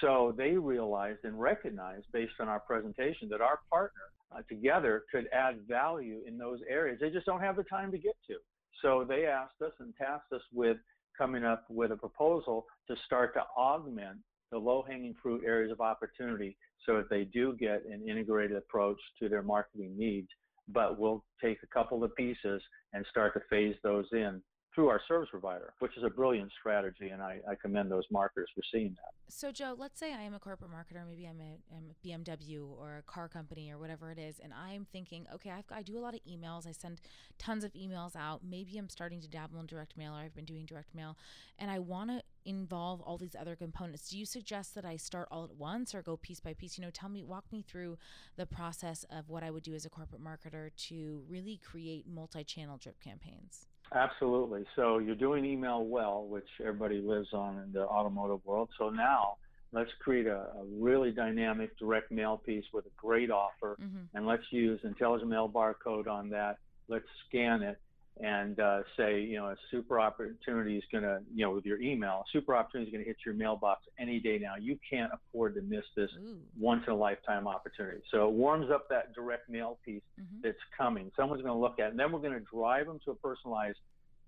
So 0.00 0.34
they 0.36 0.52
realized 0.52 1.20
and 1.24 1.40
recognized, 1.40 2.06
based 2.12 2.34
on 2.40 2.48
our 2.48 2.60
presentation, 2.60 3.28
that 3.30 3.40
our 3.40 3.60
partner 3.70 4.02
uh, 4.34 4.42
together 4.48 5.04
could 5.10 5.26
add 5.32 5.60
value 5.68 6.20
in 6.26 6.36
those 6.36 6.60
areas. 6.68 6.98
They 7.00 7.10
just 7.10 7.26
don't 7.26 7.40
have 7.40 7.56
the 7.56 7.64
time 7.64 7.90
to 7.92 7.98
get 7.98 8.16
to. 8.28 8.34
So 8.82 9.04
they 9.08 9.26
asked 9.26 9.62
us 9.64 9.72
and 9.80 9.94
tasked 9.96 10.32
us 10.32 10.42
with 10.52 10.76
coming 11.16 11.44
up 11.44 11.64
with 11.70 11.92
a 11.92 11.96
proposal 11.96 12.66
to 12.88 12.96
start 13.06 13.32
to 13.34 13.42
augment 13.56 14.18
the 14.52 14.58
low-hanging 14.58 15.14
fruit 15.22 15.42
areas 15.46 15.72
of 15.72 15.80
opportunity 15.80 16.56
so 16.84 16.96
that 16.96 17.10
they 17.10 17.24
do 17.24 17.56
get 17.58 17.82
an 17.86 18.06
integrated 18.08 18.56
approach 18.56 18.98
to 19.20 19.28
their 19.28 19.42
marketing 19.42 19.94
needs. 19.96 20.28
But 20.68 20.98
we'll 20.98 21.24
take 21.42 21.58
a 21.62 21.66
couple 21.68 22.04
of 22.04 22.14
pieces 22.16 22.62
and 22.92 23.04
start 23.08 23.34
to 23.34 23.40
phase 23.48 23.76
those 23.82 24.06
in 24.12 24.42
through 24.76 24.88
our 24.90 25.00
service 25.08 25.30
provider, 25.30 25.72
which 25.78 25.96
is 25.96 26.04
a 26.04 26.10
brilliant 26.10 26.52
strategy, 26.60 27.08
and 27.08 27.22
I, 27.22 27.40
I, 27.50 27.54
commend 27.54 27.90
those 27.90 28.04
marketers 28.12 28.50
for 28.54 28.60
seeing 28.70 28.90
that. 28.96 29.14
So, 29.26 29.50
Joe, 29.50 29.74
let's 29.76 29.98
say 29.98 30.12
I 30.12 30.20
am 30.20 30.34
a 30.34 30.38
corporate 30.38 30.70
marketer, 30.70 31.04
maybe 31.08 31.26
I'm 31.26 31.40
a, 31.40 31.74
I'm 31.74 31.90
a 31.90 32.06
BMW 32.06 32.68
or 32.78 32.98
a 32.98 33.02
car 33.10 33.26
company 33.26 33.72
or 33.72 33.78
whatever 33.78 34.10
it 34.10 34.18
is, 34.18 34.38
and 34.38 34.52
I'm 34.52 34.86
thinking, 34.92 35.26
okay, 35.34 35.50
I've, 35.50 35.64
I 35.72 35.80
do 35.80 35.96
a 35.96 36.00
lot 36.00 36.12
of 36.12 36.20
emails, 36.30 36.68
I 36.68 36.72
send 36.72 37.00
tons 37.38 37.64
of 37.64 37.72
emails 37.72 38.14
out. 38.14 38.42
Maybe 38.48 38.76
I'm 38.76 38.90
starting 38.90 39.22
to 39.22 39.28
dabble 39.28 39.58
in 39.58 39.66
direct 39.66 39.96
mail, 39.96 40.12
or 40.12 40.18
I've 40.18 40.34
been 40.34 40.44
doing 40.44 40.66
direct 40.66 40.94
mail, 40.94 41.16
and 41.58 41.70
I 41.70 41.78
want 41.78 42.10
to 42.10 42.22
involve 42.44 43.00
all 43.00 43.16
these 43.16 43.34
other 43.34 43.56
components. 43.56 44.10
Do 44.10 44.18
you 44.18 44.26
suggest 44.26 44.74
that 44.74 44.84
I 44.84 44.96
start 44.96 45.26
all 45.30 45.44
at 45.44 45.56
once 45.56 45.94
or 45.94 46.02
go 46.02 46.18
piece 46.18 46.40
by 46.40 46.52
piece? 46.52 46.76
You 46.76 46.84
know, 46.84 46.90
tell 46.90 47.08
me, 47.08 47.24
walk 47.24 47.44
me 47.50 47.62
through 47.62 47.96
the 48.36 48.46
process 48.46 49.06
of 49.10 49.30
what 49.30 49.42
I 49.42 49.50
would 49.50 49.62
do 49.62 49.74
as 49.74 49.86
a 49.86 49.90
corporate 49.90 50.22
marketer 50.22 50.68
to 50.88 51.22
really 51.26 51.56
create 51.64 52.06
multi 52.06 52.44
channel 52.44 52.76
drip 52.76 53.00
campaigns. 53.00 53.66
Absolutely. 53.94 54.64
So 54.74 54.98
you're 54.98 55.14
doing 55.14 55.44
email 55.44 55.84
well, 55.84 56.26
which 56.26 56.48
everybody 56.60 57.00
lives 57.00 57.28
on 57.32 57.58
in 57.58 57.72
the 57.72 57.86
automotive 57.86 58.44
world. 58.44 58.68
So 58.78 58.90
now 58.90 59.36
let's 59.72 59.90
create 60.00 60.26
a, 60.26 60.48
a 60.58 60.64
really 60.78 61.12
dynamic 61.12 61.78
direct 61.78 62.10
mail 62.10 62.40
piece 62.44 62.64
with 62.72 62.86
a 62.86 62.90
great 62.96 63.30
offer, 63.30 63.76
mm-hmm. 63.80 64.16
and 64.16 64.26
let's 64.26 64.44
use 64.50 64.80
intelligent 64.84 65.30
mail 65.30 65.48
barcode 65.48 66.08
on 66.08 66.28
that. 66.30 66.58
Let's 66.88 67.04
scan 67.28 67.62
it, 67.62 67.80
and 68.22 68.58
uh, 68.60 68.80
say, 68.96 69.20
you 69.20 69.36
know, 69.36 69.48
a 69.48 69.56
super 69.70 70.00
opportunity 70.00 70.78
is 70.78 70.84
going 70.90 71.04
to, 71.04 71.20
you 71.34 71.44
know, 71.44 71.52
with 71.52 71.66
your 71.66 71.80
email, 71.80 72.24
a 72.26 72.30
super 72.32 72.56
opportunity 72.56 72.88
is 72.88 72.92
going 72.92 73.04
to 73.04 73.08
hit 73.08 73.18
your 73.26 73.34
mailbox 73.34 73.82
any 73.98 74.18
day 74.20 74.38
now. 74.38 74.54
You 74.58 74.78
can't 74.88 75.12
afford 75.12 75.54
to 75.56 75.62
miss 75.62 75.84
this 75.94 76.10
Ooh. 76.18 76.38
once 76.58 76.84
in 76.86 76.94
a 76.94 76.96
lifetime 76.96 77.46
opportunity. 77.46 78.00
So 78.10 78.26
it 78.26 78.32
warms 78.32 78.70
up 78.70 78.88
that 78.88 79.14
direct 79.14 79.50
mail 79.50 79.78
piece 79.84 80.02
mm-hmm. 80.18 80.38
that's 80.42 80.56
coming. 80.76 81.10
Someone's 81.14 81.42
going 81.42 81.54
to 81.54 81.60
look 81.60 81.78
at 81.78 81.88
it, 81.88 81.90
and 81.90 82.00
then 82.00 82.10
we're 82.10 82.20
going 82.20 82.32
to 82.32 82.44
drive 82.50 82.86
them 82.86 82.98
to 83.04 83.10
a 83.10 83.14
personalized 83.14 83.78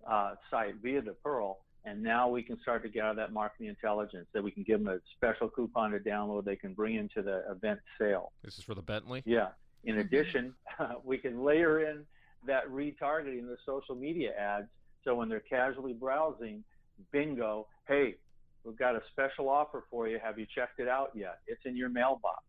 uh, 0.06 0.34
site 0.50 0.74
via 0.82 1.00
the 1.00 1.14
PURL. 1.24 1.56
And 1.84 2.02
now 2.02 2.28
we 2.28 2.42
can 2.42 2.60
start 2.60 2.82
to 2.82 2.90
gather 2.90 3.14
that 3.14 3.32
marketing 3.32 3.68
intelligence 3.68 4.26
that 4.34 4.42
we 4.42 4.50
can 4.50 4.64
give 4.64 4.84
them 4.84 4.88
a 4.88 4.98
special 5.16 5.48
coupon 5.48 5.92
to 5.92 5.98
download 5.98 6.44
they 6.44 6.56
can 6.56 6.74
bring 6.74 6.96
into 6.96 7.22
the 7.22 7.44
event 7.50 7.80
sale. 7.98 8.32
This 8.44 8.58
is 8.58 8.64
for 8.64 8.74
the 8.74 8.82
Bentley? 8.82 9.22
Yeah. 9.24 9.48
In 9.84 9.94
mm-hmm. 9.94 10.00
addition, 10.00 10.54
we 11.04 11.16
can 11.16 11.42
layer 11.42 11.88
in 11.88 12.04
that 12.46 12.68
retargeting 12.68 13.46
the 13.46 13.56
social 13.66 13.94
media 13.94 14.32
ads. 14.38 14.68
So 15.04 15.14
when 15.14 15.28
they're 15.28 15.40
casually 15.40 15.92
browsing, 15.92 16.64
bingo, 17.12 17.66
hey, 17.86 18.16
we've 18.64 18.78
got 18.78 18.96
a 18.96 19.02
special 19.12 19.48
offer 19.48 19.84
for 19.90 20.08
you. 20.08 20.18
Have 20.22 20.38
you 20.38 20.46
checked 20.54 20.80
it 20.80 20.88
out 20.88 21.12
yet? 21.14 21.40
It's 21.46 21.64
in 21.64 21.76
your 21.76 21.88
mailbox. 21.88 22.42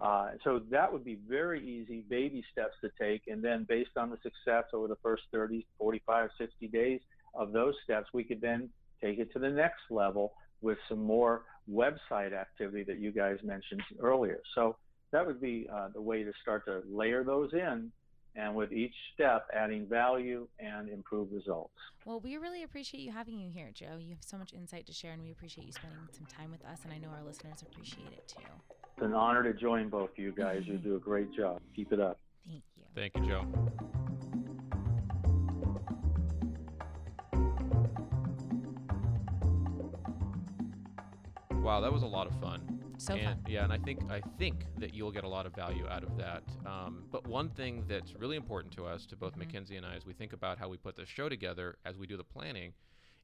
Uh, 0.00 0.30
so 0.44 0.60
that 0.70 0.90
would 0.90 1.04
be 1.04 1.18
very 1.28 1.62
easy 1.62 2.04
baby 2.08 2.42
steps 2.50 2.74
to 2.80 2.90
take. 2.98 3.22
And 3.26 3.44
then 3.44 3.66
based 3.68 3.96
on 3.96 4.10
the 4.10 4.16
success 4.22 4.64
over 4.72 4.88
the 4.88 4.96
first 5.02 5.24
30, 5.30 5.66
45, 5.78 6.30
60 6.38 6.68
days 6.68 7.00
of 7.34 7.52
those 7.52 7.74
steps, 7.84 8.08
we 8.14 8.24
could 8.24 8.40
then 8.40 8.70
take 9.02 9.18
it 9.18 9.32
to 9.32 9.38
the 9.38 9.50
next 9.50 9.82
level 9.90 10.32
with 10.62 10.78
some 10.88 11.02
more 11.02 11.42
website 11.70 12.32
activity 12.32 12.82
that 12.84 12.98
you 12.98 13.12
guys 13.12 13.38
mentioned 13.42 13.82
earlier. 14.00 14.40
So 14.54 14.76
that 15.12 15.26
would 15.26 15.40
be 15.40 15.68
uh, 15.72 15.88
the 15.92 16.00
way 16.00 16.22
to 16.22 16.32
start 16.40 16.64
to 16.66 16.82
layer 16.88 17.24
those 17.24 17.52
in 17.52 17.92
and 18.36 18.54
with 18.54 18.72
each 18.72 18.94
step 19.14 19.46
adding 19.52 19.86
value 19.86 20.46
and 20.58 20.88
improved 20.88 21.32
results. 21.32 21.72
Well, 22.04 22.20
we 22.20 22.36
really 22.36 22.62
appreciate 22.62 23.00
you 23.00 23.12
having 23.12 23.38
you 23.38 23.50
here, 23.50 23.70
Joe. 23.74 23.98
You 23.98 24.10
have 24.10 24.22
so 24.24 24.38
much 24.38 24.52
insight 24.52 24.86
to 24.86 24.92
share, 24.92 25.12
and 25.12 25.22
we 25.22 25.30
appreciate 25.30 25.66
you 25.66 25.72
spending 25.72 25.98
some 26.12 26.26
time 26.26 26.50
with 26.50 26.64
us, 26.64 26.80
and 26.84 26.92
I 26.92 26.98
know 26.98 27.08
our 27.08 27.22
listeners 27.24 27.62
appreciate 27.62 28.12
it 28.12 28.26
too. 28.28 28.42
It's 28.96 29.04
an 29.04 29.14
honor 29.14 29.42
to 29.42 29.52
join 29.58 29.88
both 29.88 30.10
of 30.10 30.18
you 30.18 30.32
guys. 30.32 30.62
you 30.66 30.78
do 30.84 30.96
a 30.96 31.00
great 31.00 31.34
job. 31.34 31.60
Keep 31.74 31.92
it 31.92 32.00
up. 32.00 32.18
Thank 32.46 32.62
you. 32.76 32.84
Thank 32.94 33.16
you, 33.16 33.26
Joe. 33.26 33.46
Wow, 41.62 41.80
that 41.80 41.92
was 41.92 42.02
a 42.02 42.06
lot 42.06 42.26
of 42.26 42.34
fun. 42.40 42.79
So 43.00 43.14
and, 43.14 43.24
fun. 43.24 43.38
Yeah, 43.48 43.64
and 43.64 43.72
I 43.72 43.78
think 43.78 44.00
I 44.10 44.20
think 44.38 44.66
that 44.78 44.92
you'll 44.92 45.10
get 45.10 45.24
a 45.24 45.28
lot 45.28 45.46
of 45.46 45.54
value 45.54 45.86
out 45.88 46.02
of 46.02 46.18
that. 46.18 46.42
Um, 46.66 47.04
but 47.10 47.26
one 47.26 47.48
thing 47.48 47.84
that's 47.88 48.14
really 48.14 48.36
important 48.36 48.74
to 48.74 48.84
us, 48.84 49.06
to 49.06 49.16
both 49.16 49.32
mm-hmm. 49.32 49.40
Mackenzie 49.40 49.76
and 49.76 49.86
I, 49.86 49.94
as 49.94 50.04
we 50.04 50.12
think 50.12 50.34
about 50.34 50.58
how 50.58 50.68
we 50.68 50.76
put 50.76 50.96
this 50.96 51.08
show 51.08 51.30
together, 51.30 51.78
as 51.86 51.96
we 51.96 52.06
do 52.06 52.18
the 52.18 52.24
planning, 52.24 52.74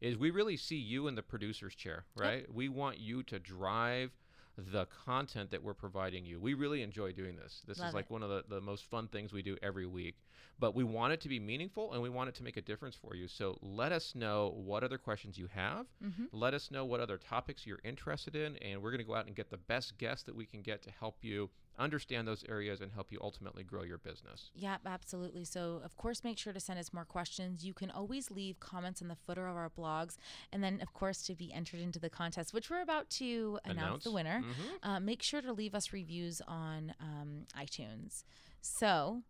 is 0.00 0.16
we 0.16 0.30
really 0.30 0.56
see 0.56 0.76
you 0.76 1.08
in 1.08 1.14
the 1.14 1.22
producer's 1.22 1.74
chair, 1.74 2.06
right? 2.16 2.40
Yep. 2.40 2.50
We 2.54 2.70
want 2.70 2.98
you 2.98 3.22
to 3.24 3.38
drive 3.38 4.12
the 4.56 4.86
content 5.04 5.50
that 5.50 5.62
we're 5.62 5.74
providing 5.74 6.24
you. 6.24 6.40
We 6.40 6.54
really 6.54 6.82
enjoy 6.82 7.12
doing 7.12 7.36
this. 7.36 7.62
This 7.66 7.78
Love 7.78 7.88
is 7.88 7.94
like 7.94 8.06
it. 8.06 8.10
one 8.10 8.22
of 8.22 8.30
the, 8.30 8.44
the 8.48 8.60
most 8.60 8.84
fun 8.90 9.08
things 9.08 9.32
we 9.32 9.42
do 9.42 9.56
every 9.62 9.86
week. 9.86 10.16
But 10.58 10.74
we 10.74 10.84
want 10.84 11.12
it 11.12 11.20
to 11.22 11.28
be 11.28 11.38
meaningful 11.38 11.92
and 11.92 12.00
we 12.00 12.08
want 12.08 12.30
it 12.30 12.34
to 12.36 12.42
make 12.42 12.56
a 12.56 12.62
difference 12.62 12.96
for 12.96 13.14
you. 13.14 13.28
So 13.28 13.58
let 13.60 13.92
us 13.92 14.14
know 14.14 14.54
what 14.56 14.82
other 14.82 14.96
questions 14.96 15.36
you 15.36 15.48
have. 15.54 15.86
Mm-hmm. 16.02 16.24
Let 16.32 16.54
us 16.54 16.70
know 16.70 16.86
what 16.86 17.00
other 17.00 17.18
topics 17.18 17.66
you're 17.66 17.80
interested 17.84 18.34
in. 18.34 18.56
And 18.56 18.82
we're 18.82 18.90
going 18.90 19.02
to 19.02 19.06
go 19.06 19.14
out 19.14 19.26
and 19.26 19.36
get 19.36 19.50
the 19.50 19.58
best 19.58 19.98
guests 19.98 20.24
that 20.24 20.34
we 20.34 20.46
can 20.46 20.62
get 20.62 20.82
to 20.84 20.90
help 20.90 21.18
you 21.20 21.50
understand 21.78 22.26
those 22.26 22.44
areas 22.48 22.80
and 22.80 22.92
help 22.92 23.12
you 23.12 23.18
ultimately 23.22 23.64
grow 23.64 23.82
your 23.82 23.98
business. 23.98 24.50
Yeah, 24.54 24.76
absolutely. 24.84 25.44
So, 25.44 25.80
of 25.84 25.96
course, 25.96 26.24
make 26.24 26.38
sure 26.38 26.52
to 26.52 26.60
send 26.60 26.78
us 26.78 26.92
more 26.92 27.04
questions. 27.04 27.64
You 27.64 27.74
can 27.74 27.90
always 27.90 28.30
leave 28.30 28.60
comments 28.60 29.00
in 29.00 29.08
the 29.08 29.16
footer 29.16 29.46
of 29.46 29.56
our 29.56 29.70
blogs. 29.70 30.16
And 30.52 30.62
then, 30.62 30.80
of 30.80 30.92
course, 30.92 31.22
to 31.22 31.34
be 31.34 31.52
entered 31.52 31.80
into 31.80 31.98
the 31.98 32.10
contest, 32.10 32.52
which 32.52 32.70
we're 32.70 32.82
about 32.82 33.10
to 33.10 33.58
announce, 33.64 33.78
announce. 33.78 34.04
the 34.04 34.12
winner, 34.12 34.42
mm-hmm. 34.42 34.88
uh, 34.88 35.00
make 35.00 35.22
sure 35.22 35.42
to 35.42 35.52
leave 35.52 35.74
us 35.74 35.92
reviews 35.92 36.40
on 36.46 36.94
um, 37.00 37.46
iTunes. 37.58 38.24
So, 38.60 39.22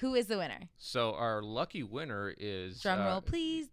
who 0.00 0.14
is 0.14 0.26
the 0.26 0.38
winner? 0.38 0.60
So 0.78 1.12
our 1.12 1.42
lucky 1.42 1.82
winner 1.82 2.34
is 2.38 2.80
drum 2.80 3.00
roll, 3.00 3.18
uh, 3.18 3.20
please. 3.20 3.68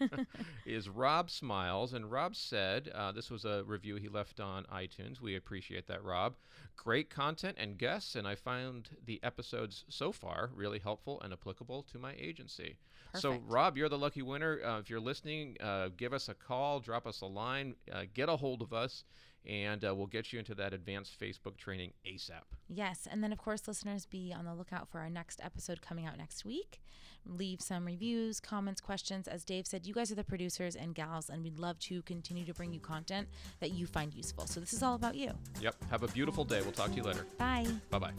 is 0.66 0.88
Rob 0.88 1.30
Smiles, 1.30 1.92
and 1.92 2.10
Rob 2.10 2.36
said 2.36 2.90
uh, 2.94 3.10
this 3.10 3.30
was 3.30 3.44
a 3.44 3.64
review 3.64 3.96
he 3.96 4.08
left 4.08 4.38
on 4.38 4.64
iTunes. 4.72 5.20
We 5.20 5.34
appreciate 5.34 5.88
that, 5.88 6.04
Rob. 6.04 6.36
Great 6.76 7.10
content 7.10 7.56
and 7.58 7.76
guests, 7.76 8.14
and 8.14 8.26
I 8.26 8.36
found 8.36 8.90
the 9.04 9.18
episodes 9.24 9.84
so 9.88 10.12
far 10.12 10.50
really 10.54 10.78
helpful 10.78 11.20
and 11.22 11.32
applicable 11.32 11.82
to 11.92 11.98
my 11.98 12.14
agency. 12.18 12.76
Perfect. 13.12 13.22
So, 13.22 13.40
Rob, 13.48 13.76
you're 13.76 13.88
the 13.88 13.98
lucky 13.98 14.22
winner. 14.22 14.60
Uh, 14.64 14.78
if 14.78 14.88
you're 14.88 15.00
listening, 15.00 15.56
uh, 15.60 15.88
give 15.96 16.12
us 16.12 16.28
a 16.28 16.34
call, 16.34 16.78
drop 16.78 17.06
us 17.06 17.20
a 17.22 17.26
line, 17.26 17.74
uh, 17.92 18.04
get 18.14 18.28
a 18.28 18.36
hold 18.36 18.62
of 18.62 18.72
us 18.72 19.04
and 19.46 19.84
uh, 19.84 19.94
we'll 19.94 20.06
get 20.06 20.32
you 20.32 20.38
into 20.38 20.54
that 20.54 20.72
advanced 20.72 21.18
Facebook 21.18 21.56
training 21.56 21.92
ASAP. 22.06 22.42
Yes. 22.68 23.06
And 23.10 23.22
then, 23.22 23.32
of 23.32 23.38
course, 23.38 23.66
listeners, 23.68 24.06
be 24.06 24.34
on 24.36 24.44
the 24.44 24.54
lookout 24.54 24.88
for 24.88 25.00
our 25.00 25.10
next 25.10 25.40
episode 25.42 25.82
coming 25.82 26.06
out 26.06 26.18
next 26.18 26.44
week. 26.44 26.80
Leave 27.24 27.60
some 27.60 27.84
reviews, 27.84 28.40
comments, 28.40 28.80
questions. 28.80 29.26
As 29.26 29.44
Dave 29.44 29.66
said, 29.66 29.86
you 29.86 29.94
guys 29.94 30.12
are 30.12 30.16
the 30.16 30.24
producers 30.24 30.76
and 30.76 30.94
gals, 30.94 31.28
and 31.28 31.42
we'd 31.42 31.58
love 31.58 31.78
to 31.80 32.02
continue 32.02 32.44
to 32.44 32.54
bring 32.54 32.72
you 32.72 32.80
content 32.80 33.28
that 33.60 33.72
you 33.72 33.86
find 33.86 34.14
useful. 34.14 34.46
So, 34.46 34.60
this 34.60 34.72
is 34.72 34.82
all 34.82 34.94
about 34.94 35.16
you. 35.16 35.32
Yep. 35.60 35.74
Have 35.90 36.02
a 36.02 36.08
beautiful 36.08 36.44
day. 36.44 36.60
We'll 36.62 36.72
talk 36.72 36.90
to 36.90 36.96
you 36.96 37.02
later. 37.02 37.26
Bye. 37.38 37.66
Bye 37.90 37.98
bye. 37.98 38.12